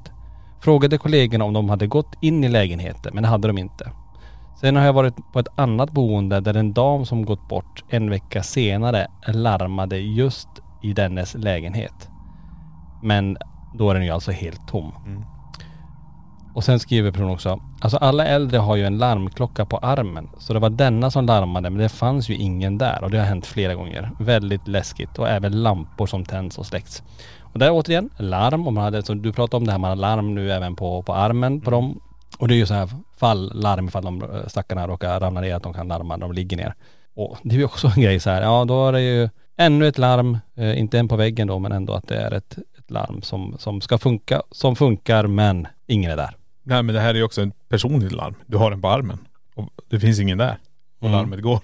Frågade 0.61 0.97
kollegorna 0.97 1.45
om 1.45 1.53
de 1.53 1.69
hade 1.69 1.87
gått 1.87 2.15
in 2.21 2.43
i 2.43 2.49
lägenheten, 2.49 3.11
men 3.13 3.23
det 3.23 3.29
hade 3.29 3.47
de 3.47 3.57
inte. 3.57 3.91
Sen 4.61 4.75
har 4.75 4.85
jag 4.85 4.93
varit 4.93 5.15
på 5.33 5.39
ett 5.39 5.59
annat 5.59 5.91
boende 5.91 6.39
där 6.39 6.53
en 6.53 6.73
dam 6.73 7.05
som 7.05 7.25
gått 7.25 7.49
bort 7.49 7.83
en 7.89 8.09
vecka 8.09 8.43
senare 8.43 9.07
larmade 9.27 9.97
just 9.97 10.49
i 10.83 10.93
dennes 10.93 11.35
lägenhet. 11.35 12.09
Men 13.03 13.37
då 13.73 13.89
är 13.89 13.93
den 13.93 14.05
ju 14.05 14.11
alltså 14.11 14.31
helt 14.31 14.67
tom. 14.67 14.93
Mm. 15.05 15.23
Och 16.55 16.63
sen 16.63 16.79
skriver 16.79 17.11
personen 17.11 17.29
också, 17.29 17.59
alltså 17.81 17.97
alla 17.97 18.25
äldre 18.25 18.57
har 18.57 18.75
ju 18.75 18.85
en 18.85 18.97
larmklocka 18.97 19.65
på 19.65 19.77
armen. 19.77 20.29
Så 20.39 20.53
det 20.53 20.59
var 20.59 20.69
denna 20.69 21.11
som 21.11 21.25
larmade 21.25 21.69
men 21.69 21.81
det 21.81 21.89
fanns 21.89 22.29
ju 22.29 22.35
ingen 22.35 22.77
där 22.77 23.03
och 23.03 23.11
det 23.11 23.17
har 23.17 23.25
hänt 23.25 23.45
flera 23.45 23.75
gånger. 23.75 24.11
Väldigt 24.19 24.67
läskigt 24.67 25.19
och 25.19 25.29
även 25.29 25.63
lampor 25.63 26.07
som 26.07 26.25
tänds 26.25 26.57
och 26.57 26.65
släcks. 26.65 27.03
Och 27.41 27.59
där 27.59 27.71
återigen, 27.71 28.09
larm. 28.17 28.67
Och 28.67 28.73
man 28.73 28.83
hade, 28.83 29.03
så 29.03 29.13
du 29.13 29.33
pratade 29.33 29.57
om 29.57 29.65
det 29.65 29.71
här, 29.71 29.79
man 29.79 29.89
har 29.89 29.95
larm 29.95 30.35
nu 30.35 30.51
även 30.51 30.75
på, 30.75 31.01
på 31.01 31.13
armen 31.13 31.61
på 31.61 31.71
dem. 31.71 32.01
Och 32.37 32.47
det 32.47 32.53
är 32.53 32.57
ju 32.57 32.65
så 32.65 32.73
här 32.73 32.89
falllarm 33.17 33.87
ifall 33.87 34.03
de 34.03 34.23
eh, 34.23 34.47
stackarna 34.47 34.87
råkar 34.87 35.19
ramla 35.19 35.41
ner, 35.41 35.55
att 35.55 35.63
de 35.63 35.73
kan 35.73 35.87
larma 35.87 36.15
när 36.15 36.27
de 36.27 36.33
ligger 36.33 36.57
ner. 36.57 36.73
Och 37.15 37.37
det 37.43 37.55
är 37.55 37.59
ju 37.59 37.65
också 37.65 37.91
en 37.95 38.01
grej 38.01 38.19
så 38.19 38.29
här, 38.29 38.41
ja 38.41 38.65
då 38.65 38.87
är 38.87 38.91
det 38.91 39.01
ju 39.01 39.29
ännu 39.57 39.87
ett 39.87 39.97
larm, 39.97 40.37
eh, 40.55 40.79
inte 40.79 40.99
en 40.99 41.07
på 41.07 41.15
väggen 41.15 41.47
då 41.47 41.59
men 41.59 41.71
ändå 41.71 41.93
att 41.93 42.07
det 42.07 42.17
är 42.17 42.31
ett, 42.31 42.57
ett 42.77 42.91
larm 42.91 43.21
som, 43.21 43.55
som 43.59 43.81
ska 43.81 43.97
funka, 43.97 44.41
som 44.51 44.75
funkar 44.75 45.27
men 45.27 45.67
ingen 45.87 46.11
är 46.11 46.17
där. 46.17 46.35
Nej 46.67 46.83
men 46.83 46.95
det 46.95 47.01
här 47.01 47.09
är 47.09 47.13
ju 47.13 47.23
också 47.23 47.41
ett 47.43 47.69
personligt 47.69 48.11
larm. 48.11 48.35
Du 48.45 48.57
har 48.57 48.71
den 48.71 48.81
på 48.81 48.87
armen. 48.89 49.19
Och 49.55 49.69
det 49.89 49.99
finns 49.99 50.19
ingen 50.19 50.37
där. 50.37 50.57
Och 50.99 51.07
Mm. 51.07 51.19
larmet 51.19 51.41
går. 51.41 51.59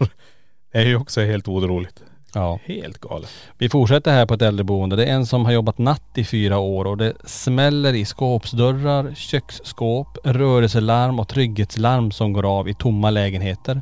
Det 0.71 0.77
är 0.77 0.85
ju 0.85 0.95
också 0.95 1.21
helt 1.21 1.47
otroligt. 1.47 2.03
Ja. 2.33 2.59
Helt 2.65 2.97
galet. 2.97 3.29
Vi 3.57 3.69
fortsätter 3.69 4.11
här 4.11 4.25
på 4.25 4.33
ett 4.33 4.41
äldreboende. 4.41 4.95
Det 4.95 5.05
är 5.05 5.13
en 5.13 5.25
som 5.25 5.45
har 5.45 5.51
jobbat 5.51 5.77
natt 5.77 6.17
i 6.17 6.23
fyra 6.25 6.57
år 6.57 6.85
och 6.85 6.97
det 6.97 7.13
smäller 7.23 7.93
i 7.93 8.05
skåpsdörrar, 8.05 9.13
köksskåp, 9.15 10.17
rörelselarm 10.23 11.19
och 11.19 11.27
trygghetslarm 11.27 12.11
som 12.11 12.33
går 12.33 12.59
av 12.59 12.69
i 12.69 12.73
tomma 12.73 13.09
lägenheter. 13.09 13.81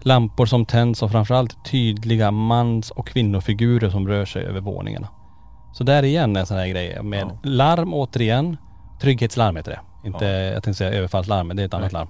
Lampor 0.00 0.46
som 0.46 0.66
tänds 0.66 1.02
och 1.02 1.10
framförallt 1.10 1.64
tydliga 1.70 2.30
mans 2.30 2.90
och 2.90 3.06
kvinnofigurer 3.08 3.90
som 3.90 4.08
rör 4.08 4.24
sig 4.24 4.42
över 4.44 4.60
våningarna. 4.60 5.08
Så 5.74 5.84
där 5.84 6.02
igen 6.02 6.36
är 6.36 6.40
en 6.40 6.46
sån 6.46 6.56
här 6.56 6.68
grej 6.68 7.02
med 7.02 7.38
larm 7.42 7.94
återigen. 7.94 8.56
Trygghetslarm 9.00 9.56
heter 9.56 9.70
det. 9.70 9.80
Inte, 10.04 10.24
jag 10.24 10.62
tänkte 10.62 10.78
säga 10.78 10.90
överfallslarm, 10.90 11.46
men 11.48 11.56
det 11.56 11.62
är 11.62 11.66
ett 11.66 11.74
annat 11.74 11.92
Nej. 11.92 12.00
larm. 12.00 12.08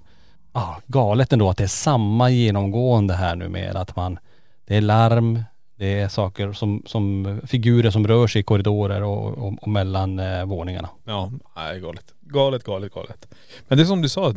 Ah, 0.52 0.74
galet 0.86 1.32
ändå 1.32 1.50
att 1.50 1.56
det 1.56 1.64
är 1.64 1.68
samma 1.68 2.30
genomgående 2.30 3.14
här 3.14 3.36
nu 3.36 3.48
med 3.48 3.76
att 3.76 3.96
man, 3.96 4.18
det 4.66 4.76
är 4.76 4.80
larm, 4.80 5.42
det 5.76 6.00
är 6.00 6.08
saker 6.08 6.52
som, 6.52 6.82
som 6.86 7.40
figurer 7.46 7.90
som 7.90 8.06
rör 8.06 8.26
sig 8.26 8.40
i 8.40 8.42
korridorer 8.42 9.02
och, 9.02 9.38
och, 9.38 9.62
och 9.62 9.68
mellan 9.68 10.18
eh, 10.18 10.44
våningarna. 10.44 10.88
Ja, 11.04 11.32
nej 11.56 11.80
galet. 11.80 12.14
Galet, 12.20 12.64
galet, 12.64 12.94
galet. 12.94 13.28
Men 13.68 13.78
det 13.78 13.84
är 13.84 13.86
som 13.86 14.02
du 14.02 14.08
sa, 14.08 14.34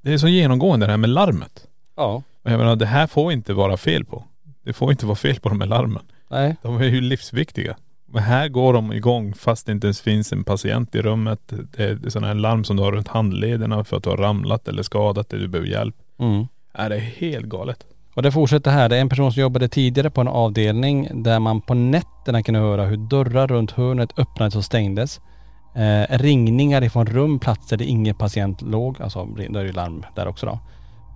det 0.00 0.12
är 0.12 0.18
så 0.18 0.28
genomgående 0.28 0.86
det 0.86 0.92
här 0.92 0.96
med 0.96 1.10
larmet. 1.10 1.66
Ja. 1.96 2.22
Jag 2.42 2.58
menar 2.58 2.76
det 2.76 2.86
här 2.86 3.06
får 3.06 3.32
inte 3.32 3.52
vara 3.52 3.76
fel 3.76 4.04
på. 4.04 4.24
Det 4.62 4.72
får 4.72 4.90
inte 4.90 5.06
vara 5.06 5.16
fel 5.16 5.40
på 5.40 5.48
de 5.48 5.60
här 5.60 5.68
larmen. 5.68 6.02
Nej. 6.28 6.56
De 6.62 6.76
är 6.76 6.84
ju 6.84 7.00
livsviktiga. 7.00 7.76
Här 8.20 8.48
går 8.48 8.72
de 8.72 8.92
igång 8.92 9.34
fast 9.34 9.66
det 9.66 9.72
inte 9.72 9.86
ens 9.86 10.00
finns 10.00 10.32
en 10.32 10.44
patient 10.44 10.94
i 10.94 11.02
rummet. 11.02 11.40
Det 11.76 11.84
är 11.84 12.10
sådana 12.10 12.26
här 12.26 12.34
larm 12.34 12.64
som 12.64 12.76
du 12.76 12.82
har 12.82 12.92
runt 12.92 13.08
handlederna 13.08 13.84
för 13.84 13.96
att 13.96 14.02
du 14.02 14.10
har 14.10 14.16
ramlat 14.16 14.68
eller 14.68 14.82
skadat 14.82 15.28
dig, 15.28 15.40
du 15.40 15.48
behöver 15.48 15.70
hjälp. 15.70 15.96
Mm. 16.18 16.46
Är 16.72 16.88
det 16.90 16.96
är 16.96 17.00
helt 17.00 17.46
galet. 17.46 17.86
Och 18.14 18.22
det 18.22 18.32
fortsätter 18.32 18.70
här. 18.70 18.88
Det 18.88 18.96
är 18.96 19.00
en 19.00 19.08
person 19.08 19.32
som 19.32 19.40
jobbade 19.40 19.68
tidigare 19.68 20.10
på 20.10 20.20
en 20.20 20.28
avdelning 20.28 21.22
där 21.22 21.38
man 21.38 21.60
på 21.60 21.74
nätterna 21.74 22.42
kunde 22.42 22.60
höra 22.60 22.84
hur 22.84 22.96
dörrar 22.96 23.46
runt 23.46 23.70
hörnet 23.70 24.18
öppnades 24.18 24.56
och 24.56 24.64
stängdes. 24.64 25.20
Eh, 25.74 26.18
ringningar 26.18 26.84
ifrån 26.84 27.06
rum, 27.06 27.38
platser 27.38 27.76
där 27.76 27.84
ingen 27.84 28.14
patient 28.14 28.62
låg. 28.62 29.02
Alltså 29.02 29.28
då 29.50 29.58
är 29.58 29.64
ju 29.64 29.72
larm 29.72 30.04
där 30.16 30.28
också 30.28 30.46
då. 30.46 30.58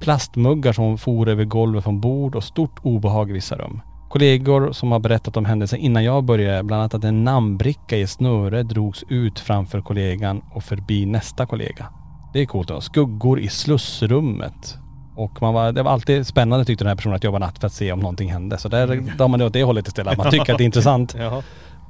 Plastmuggar 0.01 0.72
som 0.72 0.99
for 0.99 1.28
över 1.28 1.44
golvet 1.44 1.84
från 1.84 2.01
bord 2.01 2.34
och 2.34 2.44
stort 2.44 2.78
obehag 2.82 3.30
i 3.30 3.32
vissa 3.32 3.57
rum. 3.57 3.80
Kollegor 4.09 4.72
som 4.72 4.92
har 4.92 4.98
berättat 4.98 5.36
om 5.36 5.44
händelsen 5.44 5.78
innan 5.78 6.04
jag 6.04 6.24
började, 6.24 6.62
bland 6.62 6.80
annat 6.80 6.94
att 6.94 7.04
en 7.04 7.24
namnbricka 7.24 7.96
i 7.96 8.07
snöre 8.07 8.62
drogs 8.62 9.04
ut 9.09 9.38
framför 9.38 9.80
kollegan 9.80 10.42
och 10.54 10.64
förbi 10.64 11.07
nästa 11.07 11.46
kollega. 11.46 11.86
Det 12.32 12.40
är 12.40 12.46
coolt 12.46 12.68
då. 12.68 12.80
Skuggor 12.80 13.40
i 13.40 13.48
slussrummet. 13.48 14.78
Och 15.16 15.42
man 15.42 15.54
var, 15.54 15.72
det 15.72 15.82
var 15.82 15.92
alltid 15.92 16.26
spännande 16.26 16.64
tyckte 16.64 16.84
den 16.84 16.88
här 16.88 16.96
personen 16.96 17.16
att 17.16 17.24
jobba 17.24 17.38
natt 17.38 17.59
för 17.59 17.66
att 17.66 17.72
se 17.72 17.92
om 17.92 18.00
någonting 18.00 18.32
hände. 18.32 18.59
Så 18.59 18.68
där 18.68 18.86
drar 19.18 19.28
man 19.28 19.38
det 19.38 19.46
åt 19.46 19.52
det 19.52 19.62
hållet 19.62 19.88
istället. 19.88 20.18
Man 20.18 20.30
tycker 20.30 20.52
att 20.52 20.59
det 20.59 20.64
är 20.64 20.66
intressant. 20.72 21.16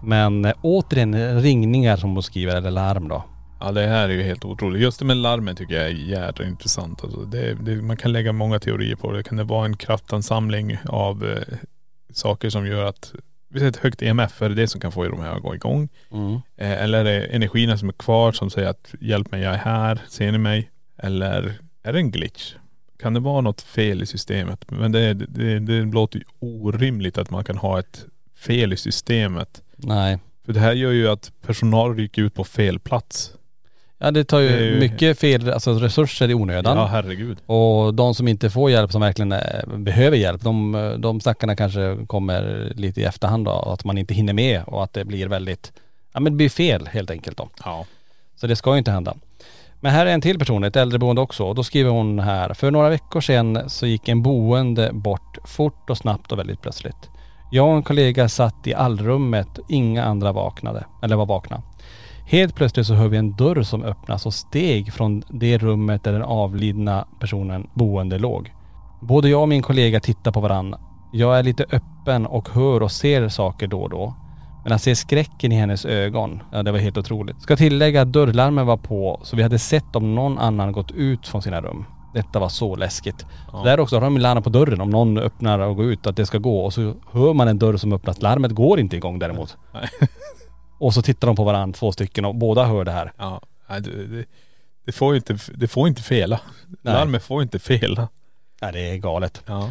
Men 0.02 0.44
eh, 0.44 0.52
återigen 0.62 1.40
ringningar 1.42 1.96
som 1.96 2.10
hon 2.10 2.22
skriver, 2.22 2.56
eller 2.56 2.70
larm 2.70 3.08
då. 3.08 3.24
Ja 3.60 3.72
det 3.72 3.86
här 3.86 4.08
är 4.08 4.12
ju 4.12 4.22
helt 4.22 4.44
otroligt. 4.44 4.82
Just 4.82 4.98
det 4.98 5.04
med 5.04 5.16
larmen 5.16 5.56
tycker 5.56 5.74
jag 5.74 5.84
är 5.84 5.90
jädra 5.90 6.46
intressant. 6.46 7.04
Alltså 7.04 7.20
det, 7.20 7.54
det, 7.54 7.82
man 7.82 7.96
kan 7.96 8.12
lägga 8.12 8.32
många 8.32 8.58
teorier 8.58 8.96
på 8.96 9.12
det. 9.12 9.22
Kan 9.22 9.36
det 9.36 9.44
vara 9.44 9.64
en 9.64 9.76
kraftansamling 9.76 10.78
av 10.88 11.24
eh, 11.24 11.58
saker 12.16 12.50
som 12.50 12.66
gör 12.66 12.84
att, 12.84 13.14
vi 13.48 13.58
säger 13.58 13.70
ett 13.70 13.76
högt 13.76 14.02
EMF, 14.02 14.42
är 14.42 14.48
det 14.48 14.54
det 14.54 14.68
som 14.68 14.80
kan 14.80 14.92
få 14.92 15.04
de 15.04 15.20
här 15.20 15.36
att 15.36 15.42
gå 15.42 15.54
igång? 15.54 15.88
Mm. 16.10 16.32
Eh, 16.56 16.82
eller 16.82 16.98
är 16.98 17.04
det 17.04 17.24
energierna 17.24 17.78
som 17.78 17.88
är 17.88 17.92
kvar 17.92 18.32
som 18.32 18.50
säger 18.50 18.68
att 18.68 18.94
hjälp 19.00 19.30
mig, 19.30 19.42
jag 19.42 19.54
är 19.54 19.58
här, 19.58 20.00
ser 20.08 20.32
ni 20.32 20.38
mig? 20.38 20.70
Eller 20.98 21.58
är 21.82 21.92
det 21.92 21.98
en 21.98 22.10
glitch? 22.10 22.54
Kan 22.98 23.14
det 23.14 23.20
vara 23.20 23.40
något 23.40 23.60
fel 23.60 24.02
i 24.02 24.06
systemet? 24.06 24.70
Men 24.70 24.92
det, 24.92 25.14
det, 25.14 25.58
det 25.58 25.82
låter 25.82 26.18
ju 26.18 26.24
orimligt 26.38 27.18
att 27.18 27.30
man 27.30 27.44
kan 27.44 27.56
ha 27.56 27.78
ett 27.78 28.06
fel 28.36 28.72
i 28.72 28.76
systemet. 28.76 29.62
Nej. 29.76 30.18
För 30.44 30.52
det 30.52 30.60
här 30.60 30.72
gör 30.72 30.92
ju 30.92 31.08
att 31.08 31.32
personal 31.46 31.96
rycker 31.96 32.22
ut 32.22 32.34
på 32.34 32.44
fel 32.44 32.78
plats. 32.78 33.32
Ja 33.98 34.10
det 34.10 34.24
tar 34.24 34.38
ju, 34.38 34.48
Det 34.48 34.64
ju- 34.64 34.80
mycket 34.80 35.18
fel, 35.18 35.52
alltså 35.52 35.72
resurser 35.72 36.30
i 36.30 36.34
onödan. 36.34 36.76
Ja 36.76 36.86
herregud. 36.86 37.38
Och 37.46 37.94
de 37.94 38.14
som 38.14 38.28
inte 38.28 38.50
får 38.50 38.70
hjälp, 38.70 38.92
som 38.92 39.00
verkligen 39.00 39.32
eh, 39.32 39.66
behöver 39.76 40.16
hjälp, 40.16 40.42
de, 40.42 40.94
de 40.98 41.20
stackarna 41.20 41.56
kanske 41.56 41.96
kommer 42.06 42.72
lite 42.74 43.00
i 43.00 43.04
efterhand 43.04 43.44
då. 43.44 43.50
Att 43.50 43.84
man 43.84 43.98
inte 43.98 44.14
hinner 44.14 44.32
med 44.32 44.62
och 44.66 44.84
att 44.84 44.92
det 44.92 45.04
blir 45.04 45.26
väldigt, 45.28 45.72
ja 46.12 46.20
men 46.20 46.32
det 46.32 46.36
blir 46.36 46.48
fel 46.48 46.86
helt 46.86 47.10
enkelt 47.10 47.36
då. 47.36 47.48
Ja. 47.64 47.86
Så 48.36 48.46
det 48.46 48.56
ska 48.56 48.72
ju 48.72 48.78
inte 48.78 48.90
hända. 48.90 49.14
Men 49.80 49.92
här 49.92 50.06
är 50.06 50.10
en 50.10 50.20
till 50.20 50.38
person, 50.38 50.64
ett 50.64 50.76
äldreboende 50.76 51.20
också. 51.22 51.44
Och 51.44 51.54
då 51.54 51.64
skriver 51.64 51.90
hon 51.90 52.18
här. 52.18 52.54
För 52.54 52.70
några 52.70 52.88
veckor 52.88 53.20
sedan 53.20 53.70
så 53.70 53.86
gick 53.86 54.08
en 54.08 54.22
boende 54.22 54.90
bort 54.92 55.38
fort 55.44 55.90
och 55.90 55.98
snabbt 55.98 56.32
och 56.32 56.38
väldigt 56.38 56.62
plötsligt. 56.62 57.10
Jag 57.52 57.68
och 57.68 57.76
en 57.76 57.82
kollega 57.82 58.28
satt 58.28 58.66
i 58.66 58.74
allrummet, 58.74 59.48
inga 59.68 60.04
andra 60.04 60.32
vaknade, 60.32 60.84
eller 61.02 61.16
var 61.16 61.26
vakna. 61.26 61.62
Helt 62.28 62.54
plötsligt 62.54 62.86
så 62.86 62.94
hör 62.94 63.08
vi 63.08 63.16
en 63.16 63.36
dörr 63.36 63.62
som 63.62 63.82
öppnas 63.82 64.26
och 64.26 64.34
steg 64.34 64.92
från 64.92 65.22
det 65.28 65.58
rummet 65.58 66.04
där 66.04 66.12
den 66.12 66.22
avlidna 66.22 67.06
personen 67.20 67.66
boende 67.74 68.18
låg. 68.18 68.52
Både 69.00 69.28
jag 69.28 69.42
och 69.42 69.48
min 69.48 69.62
kollega 69.62 70.00
tittar 70.00 70.32
på 70.32 70.40
varandra. 70.40 70.78
Jag 71.12 71.38
är 71.38 71.42
lite 71.42 71.64
öppen 71.70 72.26
och 72.26 72.48
hör 72.48 72.82
och 72.82 72.92
ser 72.92 73.28
saker 73.28 73.66
då 73.66 73.82
och 73.82 73.90
då. 73.90 74.14
Men 74.64 74.72
att 74.72 74.82
se 74.82 74.96
skräcken 74.96 75.52
i 75.52 75.56
hennes 75.56 75.84
ögon, 75.84 76.42
ja 76.52 76.62
det 76.62 76.72
var 76.72 76.78
helt 76.78 76.98
otroligt. 76.98 77.42
Ska 77.42 77.56
tillägga 77.56 78.02
att 78.02 78.12
dörrlarmen 78.12 78.66
var 78.66 78.76
på 78.76 79.20
så 79.22 79.36
vi 79.36 79.42
hade 79.42 79.58
sett 79.58 79.96
om 79.96 80.14
någon 80.14 80.38
annan 80.38 80.72
gått 80.72 80.90
ut 80.90 81.28
från 81.28 81.42
sina 81.42 81.60
rum. 81.60 81.84
Detta 82.14 82.38
var 82.38 82.48
så 82.48 82.76
läskigt. 82.76 83.26
Ja. 83.52 83.62
Där 83.64 83.80
också 83.80 83.96
har 83.96 84.00
de 84.00 84.18
larm 84.18 84.42
på 84.42 84.50
dörren 84.50 84.80
om 84.80 84.90
någon 84.90 85.18
öppnar 85.18 85.58
och 85.58 85.76
går 85.76 85.84
ut 85.84 86.06
att 86.06 86.16
det 86.16 86.26
ska 86.26 86.38
gå 86.38 86.64
och 86.64 86.72
så 86.72 86.94
hör 87.12 87.34
man 87.34 87.48
en 87.48 87.58
dörr 87.58 87.76
som 87.76 87.92
öppnas. 87.92 88.22
Larmet 88.22 88.52
går 88.52 88.80
inte 88.80 88.96
igång 88.96 89.18
däremot. 89.18 89.56
Nej. 89.74 89.88
Och 90.78 90.94
så 90.94 91.02
tittar 91.02 91.26
de 91.26 91.36
på 91.36 91.44
varandra 91.44 91.78
två 91.78 91.92
stycken 91.92 92.24
och 92.24 92.34
båda 92.34 92.64
hör 92.64 92.84
det 92.84 92.92
här. 92.92 93.12
Ja, 93.16 93.40
nej, 93.68 93.80
det, 93.80 94.06
det, 94.06 94.24
det 94.86 94.92
får 94.92 95.12
ju 95.12 95.16
inte, 95.16 95.38
det 95.54 95.68
får 95.68 95.88
inte 95.88 96.02
fela. 96.02 96.40
Nej. 96.66 96.94
Larmet 96.94 97.22
får 97.22 97.42
inte 97.42 97.58
fela. 97.58 98.08
Nej 98.62 98.72
det 98.72 98.90
är 98.90 98.96
galet. 98.96 99.42
Ja. 99.46 99.70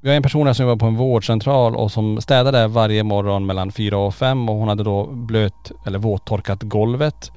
Vi 0.00 0.08
har 0.08 0.16
en 0.16 0.22
person 0.22 0.46
här 0.46 0.54
som 0.54 0.66
jobbar 0.66 0.80
på 0.80 0.86
en 0.86 0.96
vårdcentral 0.96 1.76
och 1.76 1.92
som 1.92 2.20
städar 2.20 2.52
där 2.52 2.68
varje 2.68 3.02
morgon 3.02 3.46
mellan 3.46 3.72
fyra 3.72 3.98
och 3.98 4.14
fem 4.14 4.48
och 4.48 4.56
hon 4.56 4.68
hade 4.68 4.82
då 4.82 5.06
blöt 5.06 5.72
eller 5.86 5.98
våttorkat 5.98 6.62
golvet. 6.62 7.30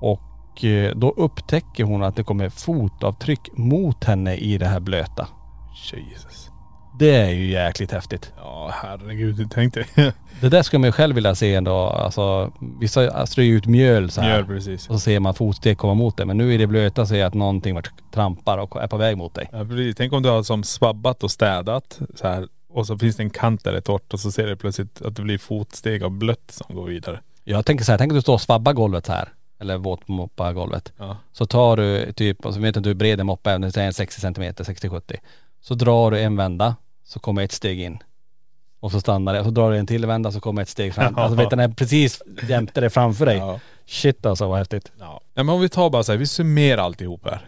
Och 0.00 0.64
eh, 0.64 0.94
då 0.96 1.10
upptäcker 1.10 1.84
hon 1.84 2.02
att 2.02 2.16
det 2.16 2.24
kommer 2.24 2.48
fotavtryck 2.48 3.40
mot 3.52 4.04
henne 4.04 4.36
i 4.36 4.58
det 4.58 4.66
här 4.66 4.80
blöta. 4.80 5.28
Jesus. 5.92 6.50
Det 6.98 7.16
är 7.16 7.30
ju 7.30 7.50
jäkligt 7.50 7.92
häftigt. 7.92 8.32
Ja 8.36 8.70
herregud, 8.72 9.50
tänk 9.54 9.74
dig. 9.74 9.86
Det 10.40 10.48
där 10.48 10.62
skulle 10.62 10.80
man 10.80 10.88
ju 10.88 10.92
själv 10.92 11.14
vilja 11.14 11.34
se 11.34 11.54
ändå. 11.54 11.76
Alltså 11.76 12.52
vissa 12.80 13.26
strör 13.26 13.44
ju 13.44 13.56
ut 13.56 13.66
mjöl 13.66 14.10
så 14.10 14.20
här. 14.20 14.36
Gör 14.36 14.42
precis. 14.44 14.88
Och 14.88 14.94
så 14.94 15.00
ser 15.00 15.20
man 15.20 15.34
fotsteg 15.34 15.78
komma 15.78 15.94
mot 15.94 16.16
dig. 16.16 16.26
Men 16.26 16.36
nu 16.36 16.54
i 16.54 16.56
det 16.56 16.66
blöta 16.66 17.06
ser 17.06 17.16
jag 17.16 17.26
att 17.26 17.34
någonting 17.34 17.74
vart 17.74 17.90
trampar 18.12 18.58
och 18.58 18.82
är 18.82 18.86
på 18.86 18.96
väg 18.96 19.16
mot 19.16 19.34
dig. 19.34 19.48
Ja, 19.52 19.64
precis. 19.64 19.96
Tänk 19.96 20.12
om 20.12 20.22
du 20.22 20.28
har 20.28 20.42
som 20.42 20.64
svabbat 20.64 21.24
och 21.24 21.30
städat 21.30 22.00
så 22.14 22.28
här 22.28 22.48
och 22.68 22.86
så 22.86 22.98
finns 22.98 23.16
det 23.16 23.22
en 23.22 23.30
kant 23.30 23.64
där 23.64 23.72
det 23.72 23.78
är 23.78 23.82
torrt 23.82 24.12
och 24.12 24.20
så 24.20 24.32
ser 24.32 24.46
du 24.46 24.56
plötsligt 24.56 25.02
att 25.02 25.16
det 25.16 25.22
blir 25.22 25.38
fotsteg 25.38 26.02
av 26.02 26.10
blött 26.10 26.50
som 26.50 26.76
går 26.76 26.84
vidare. 26.86 27.20
Jag 27.44 27.66
tänker 27.66 27.84
så 27.84 27.92
här, 27.92 27.98
tänk 27.98 28.12
att 28.12 28.16
du 28.16 28.22
står 28.22 28.34
och 28.34 28.40
svabbar 28.40 28.72
golvet 28.72 29.06
så 29.06 29.12
här. 29.12 29.28
Eller 29.60 29.78
våtmoppar 29.78 30.52
golvet. 30.52 30.92
Ja. 30.98 31.16
Så 31.32 31.46
tar 31.46 31.76
du 31.76 32.12
typ, 32.12 32.46
och 32.46 32.54
så 32.54 32.60
vet 32.60 32.76
inte 32.76 32.88
hur 32.88 32.94
bred 32.94 33.20
en 33.20 33.26
moppe 33.26 33.50
är, 33.50 33.58
det 33.58 33.76
är 33.76 33.86
en 33.86 33.92
60 33.92 34.20
cm, 34.20 34.34
60-70. 34.34 35.16
Så 35.64 35.74
drar 35.74 36.10
du 36.10 36.20
en 36.20 36.36
vända, 36.36 36.76
så 37.04 37.18
kommer 37.20 37.42
ett 37.42 37.52
steg 37.52 37.80
in. 37.80 37.98
Och 38.80 38.90
så 38.90 39.00
stannar 39.00 39.32
det. 39.32 39.38
Och 39.38 39.44
så 39.44 39.50
drar 39.50 39.70
du 39.70 39.78
en 39.78 39.86
till 39.86 40.06
vända 40.06 40.32
så 40.32 40.40
kommer 40.40 40.62
ett 40.62 40.68
steg 40.68 40.94
fram. 40.94 41.14
Ja. 41.16 41.22
Alltså 41.22 41.36
vet 41.36 41.50
du, 41.50 41.56
den 41.56 41.70
är 41.70 41.74
precis 41.74 42.22
jämte 42.48 42.80
dig 42.80 42.90
framför 42.90 43.26
dig. 43.26 43.36
Ja. 43.36 43.60
Shit 43.86 44.26
alltså 44.26 44.48
vad 44.48 44.58
häftigt. 44.58 44.92
Ja. 44.98 45.20
men 45.34 45.48
om 45.48 45.60
vi 45.60 45.68
tar 45.68 45.90
bara 45.90 46.02
så 46.02 46.12
här, 46.12 46.18
vi 46.18 46.26
summerar 46.26 46.82
alltihop 46.82 47.24
här. 47.24 47.46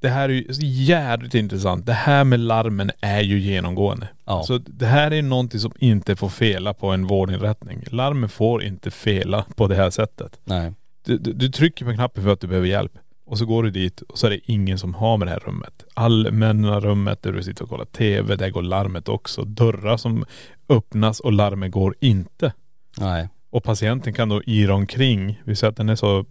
Det 0.00 0.08
här 0.08 0.28
är 0.28 0.32
ju 0.32 0.46
jävligt 0.84 1.34
intressant. 1.34 1.86
Det 1.86 1.92
här 1.92 2.24
med 2.24 2.40
larmen 2.40 2.90
är 3.00 3.20
ju 3.20 3.38
genomgående. 3.40 4.08
Ja. 4.24 4.42
Så 4.42 4.58
det 4.58 4.86
här 4.86 5.10
är 5.10 5.22
någonting 5.22 5.60
som 5.60 5.72
inte 5.78 6.16
får 6.16 6.28
fela 6.28 6.74
på 6.74 6.90
en 6.90 7.06
vårdinrättning. 7.06 7.84
Larmen 7.90 8.28
får 8.28 8.62
inte 8.62 8.90
fela 8.90 9.44
på 9.56 9.66
det 9.66 9.74
här 9.74 9.90
sättet. 9.90 10.40
Nej. 10.44 10.72
Du, 11.04 11.18
du, 11.18 11.32
du 11.32 11.48
trycker 11.48 11.84
på 11.84 11.94
knappen 11.94 12.24
för 12.24 12.32
att 12.32 12.40
du 12.40 12.46
behöver 12.46 12.68
hjälp. 12.68 12.92
Och 13.28 13.38
så 13.38 13.46
går 13.46 13.62
du 13.62 13.70
dit 13.70 14.00
och 14.00 14.18
så 14.18 14.26
är 14.26 14.30
det 14.30 14.40
ingen 14.52 14.78
som 14.78 14.94
har 14.94 15.16
med 15.16 15.28
det 15.28 15.32
här 15.32 15.38
rummet. 15.38 15.84
Allmänna 15.94 16.80
rummet 16.80 17.22
där 17.22 17.32
du 17.32 17.42
sitter 17.42 17.62
och 17.62 17.70
kollar 17.70 17.84
TV, 17.84 18.36
där 18.36 18.50
går 18.50 18.62
larmet 18.62 19.08
också. 19.08 19.44
Dörrar 19.44 19.96
som 19.96 20.24
öppnas 20.68 21.20
och 21.20 21.32
larmet 21.32 21.70
går 21.70 21.94
inte. 22.00 22.52
Nej. 22.98 23.28
Och 23.50 23.64
patienten 23.64 24.12
kan 24.12 24.28
då 24.28 24.42
yra 24.46 24.74
omkring. 24.74 25.40
Vi 25.44 25.56
säger 25.56 25.70
att 25.70 25.76
den 25.76 25.88
är 25.88 25.96
så 25.96 26.24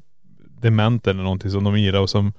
dement 0.61 1.07
eller 1.07 1.23
någonting 1.23 1.51
som 1.51 1.63
de 1.63 1.75
irar 1.75 1.99
och 1.99 2.09
som 2.09 2.33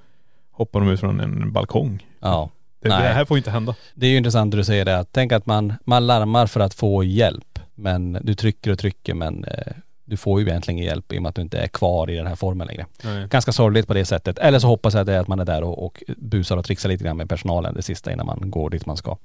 hoppar 0.51 0.79
de 0.79 0.89
ut 0.89 0.99
från 0.99 1.19
en 1.19 1.53
balkong. 1.53 2.05
Ja. 2.19 2.49
Det, 2.81 2.89
det 2.89 2.95
här 2.95 3.25
får 3.25 3.37
inte 3.37 3.51
hända. 3.51 3.75
Det 3.95 4.05
är 4.05 4.11
ju 4.11 4.17
intressant 4.17 4.53
att 4.53 4.59
du 4.59 4.63
säger 4.63 4.85
det. 4.85 5.05
Tänk 5.11 5.31
att 5.31 5.45
man, 5.45 5.73
man 5.85 6.07
larmar 6.07 6.47
för 6.47 6.59
att 6.59 6.73
få 6.73 7.03
hjälp. 7.03 7.59
Men 7.75 8.17
du 8.21 8.35
trycker 8.35 8.71
och 8.71 8.79
trycker 8.79 9.13
men 9.13 9.43
eh, 9.43 9.73
du 10.09 10.17
får 10.17 10.41
ju 10.41 10.47
egentligen 10.47 10.83
hjälp 10.83 11.13
i 11.13 11.17
och 11.17 11.21
med 11.21 11.29
att 11.29 11.35
du 11.35 11.41
inte 11.41 11.57
är 11.57 11.67
kvar 11.67 12.09
i 12.09 12.15
den 12.15 12.27
här 12.27 12.35
formen 12.35 12.67
längre. 12.67 12.85
Nej. 13.03 13.27
Ganska 13.27 13.51
sorgligt 13.51 13.87
på 13.87 13.93
det 13.93 14.05
sättet. 14.05 14.39
Eller 14.39 14.59
så 14.59 14.67
hoppas 14.67 14.93
jag 14.93 15.01
att 15.01 15.07
det 15.07 15.13
är 15.13 15.19
att 15.19 15.27
man 15.27 15.39
är 15.39 15.45
där 15.45 15.63
och, 15.63 15.85
och 15.85 16.03
busar 16.17 16.57
och 16.57 16.65
trixar 16.65 16.89
lite 16.89 17.03
grann 17.03 17.17
med 17.17 17.29
personalen 17.29 17.73
det 17.73 17.81
sista 17.81 18.11
innan 18.11 18.25
man 18.25 18.51
går 18.51 18.69
dit 18.69 18.85
man 18.85 18.97
ska. 18.97 19.17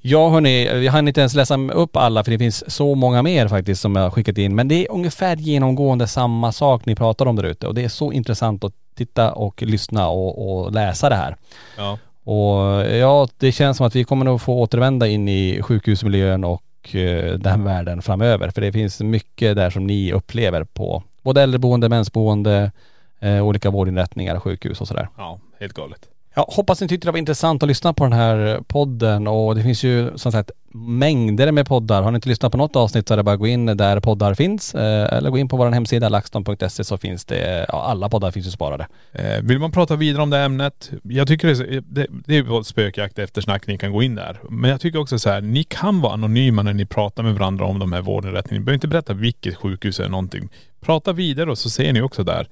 Ja 0.00 0.28
hörni, 0.28 0.84
jag 0.84 0.92
hann 0.92 1.08
inte 1.08 1.20
ens 1.20 1.34
läsa 1.34 1.56
upp 1.56 1.96
alla 1.96 2.24
för 2.24 2.30
det 2.30 2.38
finns 2.38 2.70
så 2.70 2.94
många 2.94 3.22
mer 3.22 3.48
faktiskt 3.48 3.80
som 3.80 3.96
jag 3.96 4.02
har 4.02 4.10
skickat 4.10 4.38
in. 4.38 4.54
Men 4.54 4.68
det 4.68 4.74
är 4.74 4.92
ungefär 4.92 5.36
genomgående 5.36 6.06
samma 6.06 6.52
sak 6.52 6.86
ni 6.86 6.94
pratar 6.94 7.26
om 7.26 7.36
där 7.36 7.44
ute 7.44 7.66
och 7.66 7.74
det 7.74 7.84
är 7.84 7.88
så 7.88 8.12
intressant 8.12 8.64
att 8.64 8.72
titta 8.94 9.32
och 9.32 9.62
lyssna 9.62 10.08
och, 10.08 10.62
och 10.62 10.72
läsa 10.72 11.08
det 11.08 11.14
här. 11.14 11.36
Ja. 11.76 11.98
Och 12.24 12.86
ja, 12.86 13.28
det 13.38 13.52
känns 13.52 13.76
som 13.76 13.86
att 13.86 13.96
vi 13.96 14.04
kommer 14.04 14.24
nog 14.24 14.40
få 14.40 14.60
återvända 14.60 15.08
in 15.08 15.28
i 15.28 15.62
sjukhusmiljön 15.62 16.44
och 16.44 16.62
och 16.80 16.94
eh, 16.94 17.34
den 17.38 17.64
världen 17.64 18.02
framöver. 18.02 18.50
För 18.50 18.60
det 18.60 18.72
finns 18.72 19.00
mycket 19.00 19.56
där 19.56 19.70
som 19.70 19.86
ni 19.86 20.12
upplever 20.12 20.64
på 20.64 21.02
både 21.22 21.42
äldreboende, 21.42 21.88
mänsboende, 21.88 22.72
eh, 23.20 23.46
olika 23.46 23.70
vårdinrättningar, 23.70 24.40
sjukhus 24.40 24.80
och 24.80 24.88
sådär. 24.88 25.08
Ja, 25.16 25.40
helt 25.60 25.72
galet. 25.72 26.08
Ja 26.40 26.46
hoppas 26.48 26.80
ni 26.80 26.88
tyckte 26.88 27.08
det 27.08 27.12
var 27.12 27.18
intressant 27.18 27.62
att 27.62 27.68
lyssna 27.68 27.92
på 27.92 28.04
den 28.04 28.12
här 28.12 28.60
podden 28.66 29.26
och 29.26 29.54
det 29.54 29.62
finns 29.62 29.84
ju 29.84 30.18
som 30.18 30.32
sagt 30.32 30.50
mängder 30.74 31.52
med 31.52 31.66
poddar. 31.66 32.02
Har 32.02 32.10
ni 32.10 32.14
inte 32.14 32.28
lyssnat 32.28 32.52
på 32.52 32.58
något 32.58 32.76
avsnitt 32.76 33.08
så 33.08 33.14
är 33.14 33.16
det 33.16 33.22
bara 33.22 33.32
att 33.32 33.38
gå 33.40 33.46
in 33.46 33.66
där 33.66 34.00
poddar 34.00 34.34
finns 34.34 34.74
eh, 34.74 35.16
eller 35.16 35.30
gå 35.30 35.38
in 35.38 35.48
på 35.48 35.56
vår 35.56 35.70
hemsida 35.70 36.08
laxton.se 36.08 36.84
så 36.84 36.98
finns 36.98 37.24
det, 37.24 37.66
ja 37.68 37.82
alla 37.82 38.08
poddar 38.08 38.30
finns 38.30 38.46
ju 38.46 38.50
sparade. 38.50 38.86
Eh, 39.12 39.42
vill 39.42 39.58
man 39.58 39.72
prata 39.72 39.96
vidare 39.96 40.22
om 40.22 40.30
det 40.30 40.38
ämnet? 40.38 40.90
Jag 41.02 41.28
tycker 41.28 41.48
det 41.48 41.80
det, 41.80 42.06
det 42.26 42.36
är 42.36 42.42
på 42.42 42.64
spökjakt 42.64 43.18
eftersnack 43.18 43.66
ni 43.66 43.78
kan 43.78 43.92
gå 43.92 44.02
in 44.02 44.14
där. 44.14 44.40
Men 44.50 44.70
jag 44.70 44.80
tycker 44.80 44.98
också 44.98 45.18
så 45.18 45.30
här, 45.30 45.40
ni 45.40 45.64
kan 45.64 46.00
vara 46.00 46.12
anonyma 46.12 46.62
när 46.62 46.72
ni 46.72 46.86
pratar 46.86 47.22
med 47.22 47.34
varandra 47.34 47.64
om 47.64 47.78
de 47.78 47.92
här 47.92 48.02
vårdinrättningarna. 48.02 48.60
Ni 48.60 48.64
behöver 48.64 48.74
inte 48.74 48.88
berätta 48.88 49.12
vilket 49.12 49.56
sjukhus 49.56 50.00
eller 50.00 50.10
någonting. 50.10 50.48
Prata 50.80 51.12
vidare 51.12 51.50
och 51.50 51.58
så 51.58 51.70
ser 51.70 51.92
ni 51.92 52.00
också 52.00 52.24
där 52.24 52.48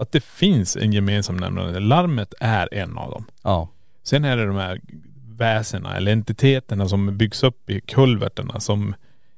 att 0.00 0.12
det 0.12 0.24
finns 0.24 0.76
en 0.76 0.92
gemensam 0.92 1.36
nämnare. 1.36 1.80
Larmet 1.80 2.34
är 2.40 2.74
en 2.74 2.98
av 2.98 3.10
dem. 3.10 3.24
Ja. 3.42 3.68
Sen 4.02 4.24
är 4.24 4.36
det 4.36 4.46
de 4.46 4.56
här 4.56 4.80
väsena 5.38 5.96
eller 5.96 6.12
entiteterna 6.12 6.88
som 6.88 7.16
byggs 7.16 7.42
upp 7.42 7.70
i 7.70 7.80
kulverterna 7.80 8.60
som 8.60 8.94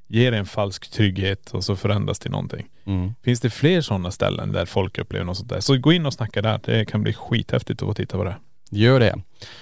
ger 0.06 0.32
en 0.32 0.46
falsk 0.46 0.90
trygghet 0.90 1.50
och 1.50 1.64
så 1.64 1.76
förändras 1.76 2.18
till 2.18 2.30
någonting. 2.30 2.66
Mm. 2.84 3.14
Finns 3.22 3.40
det 3.40 3.50
fler 3.50 3.80
sådana 3.80 4.10
ställen 4.10 4.52
där 4.52 4.66
folk 4.66 4.98
upplever 4.98 5.24
något 5.24 5.36
sånt 5.36 5.48
där 5.48 5.60
så 5.60 5.76
gå 5.76 5.92
in 5.92 6.06
och 6.06 6.12
snacka 6.12 6.42
där. 6.42 6.60
Det 6.64 6.84
kan 6.84 7.02
bli 7.02 7.12
skithäftigt 7.12 7.82
att 7.82 7.88
få 7.88 7.94
titta 7.94 8.16
på 8.16 8.24
det. 8.24 8.36
Gör 8.70 9.00
det. 9.00 9.18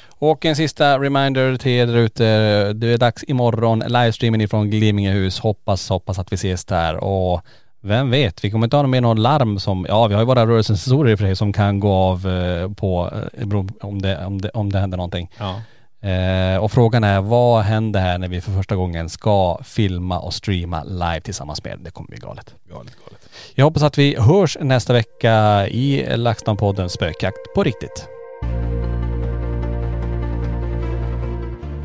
Och 0.09 0.45
en 0.45 0.57
sista 0.57 0.99
reminder 0.99 1.57
till 1.57 1.73
er 1.73 1.87
där 1.87 1.97
ute. 1.97 2.25
Det 2.73 2.87
är 2.87 2.99
dags 2.99 3.25
imorgon, 3.29 3.79
livestreamen 3.79 4.41
ifrån 4.41 4.71
Glimmingehus. 4.71 5.39
Hoppas, 5.39 5.89
hoppas 5.89 6.19
att 6.19 6.33
vi 6.33 6.35
ses 6.35 6.65
där 6.65 6.97
och 6.97 7.45
vem 7.83 8.11
vet, 8.11 8.45
vi 8.45 8.51
kommer 8.51 8.67
inte 8.67 8.77
ha 8.77 8.87
med 8.87 9.03
någon 9.03 9.23
larm 9.23 9.59
som, 9.59 9.87
ja 9.89 10.07
vi 10.07 10.15
har 10.15 10.23
ju 10.23 10.27
våra 10.27 10.47
rörelsesensorer 10.47 11.11
i 11.11 11.15
och 11.15 11.19
för 11.19 11.27
sig 11.27 11.37
som 11.37 11.53
kan 11.53 11.81
gå 11.81 11.93
av 11.93 12.29
eh, 12.29 12.73
på, 12.73 13.13
eh, 13.35 13.49
om 13.81 14.03
det, 14.03 14.27
om 14.27 14.41
det, 14.41 14.51
om 14.51 14.73
det 14.73 14.79
händer 14.79 14.97
någonting. 14.97 15.31
Ja. 15.39 15.61
Eh, 16.09 16.57
och 16.57 16.73
frågan 16.73 17.05
är, 17.05 17.21
vad 17.21 17.63
händer 17.63 18.01
här 18.01 18.19
när 18.19 18.29
vi 18.29 18.41
för 18.41 18.53
första 18.53 18.77
gången 18.77 19.09
ska 19.09 19.59
filma 19.65 20.19
och 20.19 20.35
streama 20.35 20.85
live 20.85 21.21
tillsammans 21.21 21.65
med? 21.65 21.79
Det 21.81 21.91
kommer 21.91 22.09
bli 22.09 22.19
galet. 22.19 22.55
Galet, 22.71 22.97
galet. 23.05 23.29
Jag 23.55 23.65
hoppas 23.65 23.83
att 23.83 23.99
vi 23.99 24.17
hörs 24.19 24.57
nästa 24.61 24.93
vecka 24.93 25.67
i 25.69 26.07
LaxTon-podden 26.17 26.89
Spökjakt 26.89 27.55
på 27.55 27.65
riktigt. 27.65 28.09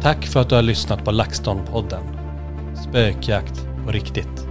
Tack 0.01 0.25
för 0.25 0.41
att 0.41 0.49
du 0.49 0.55
har 0.55 0.61
lyssnat 0.61 1.05
på 1.05 1.11
LaxTon-podden. 1.11 2.03
Spökjakt 2.89 3.67
på 3.85 3.91
riktigt. 3.91 4.44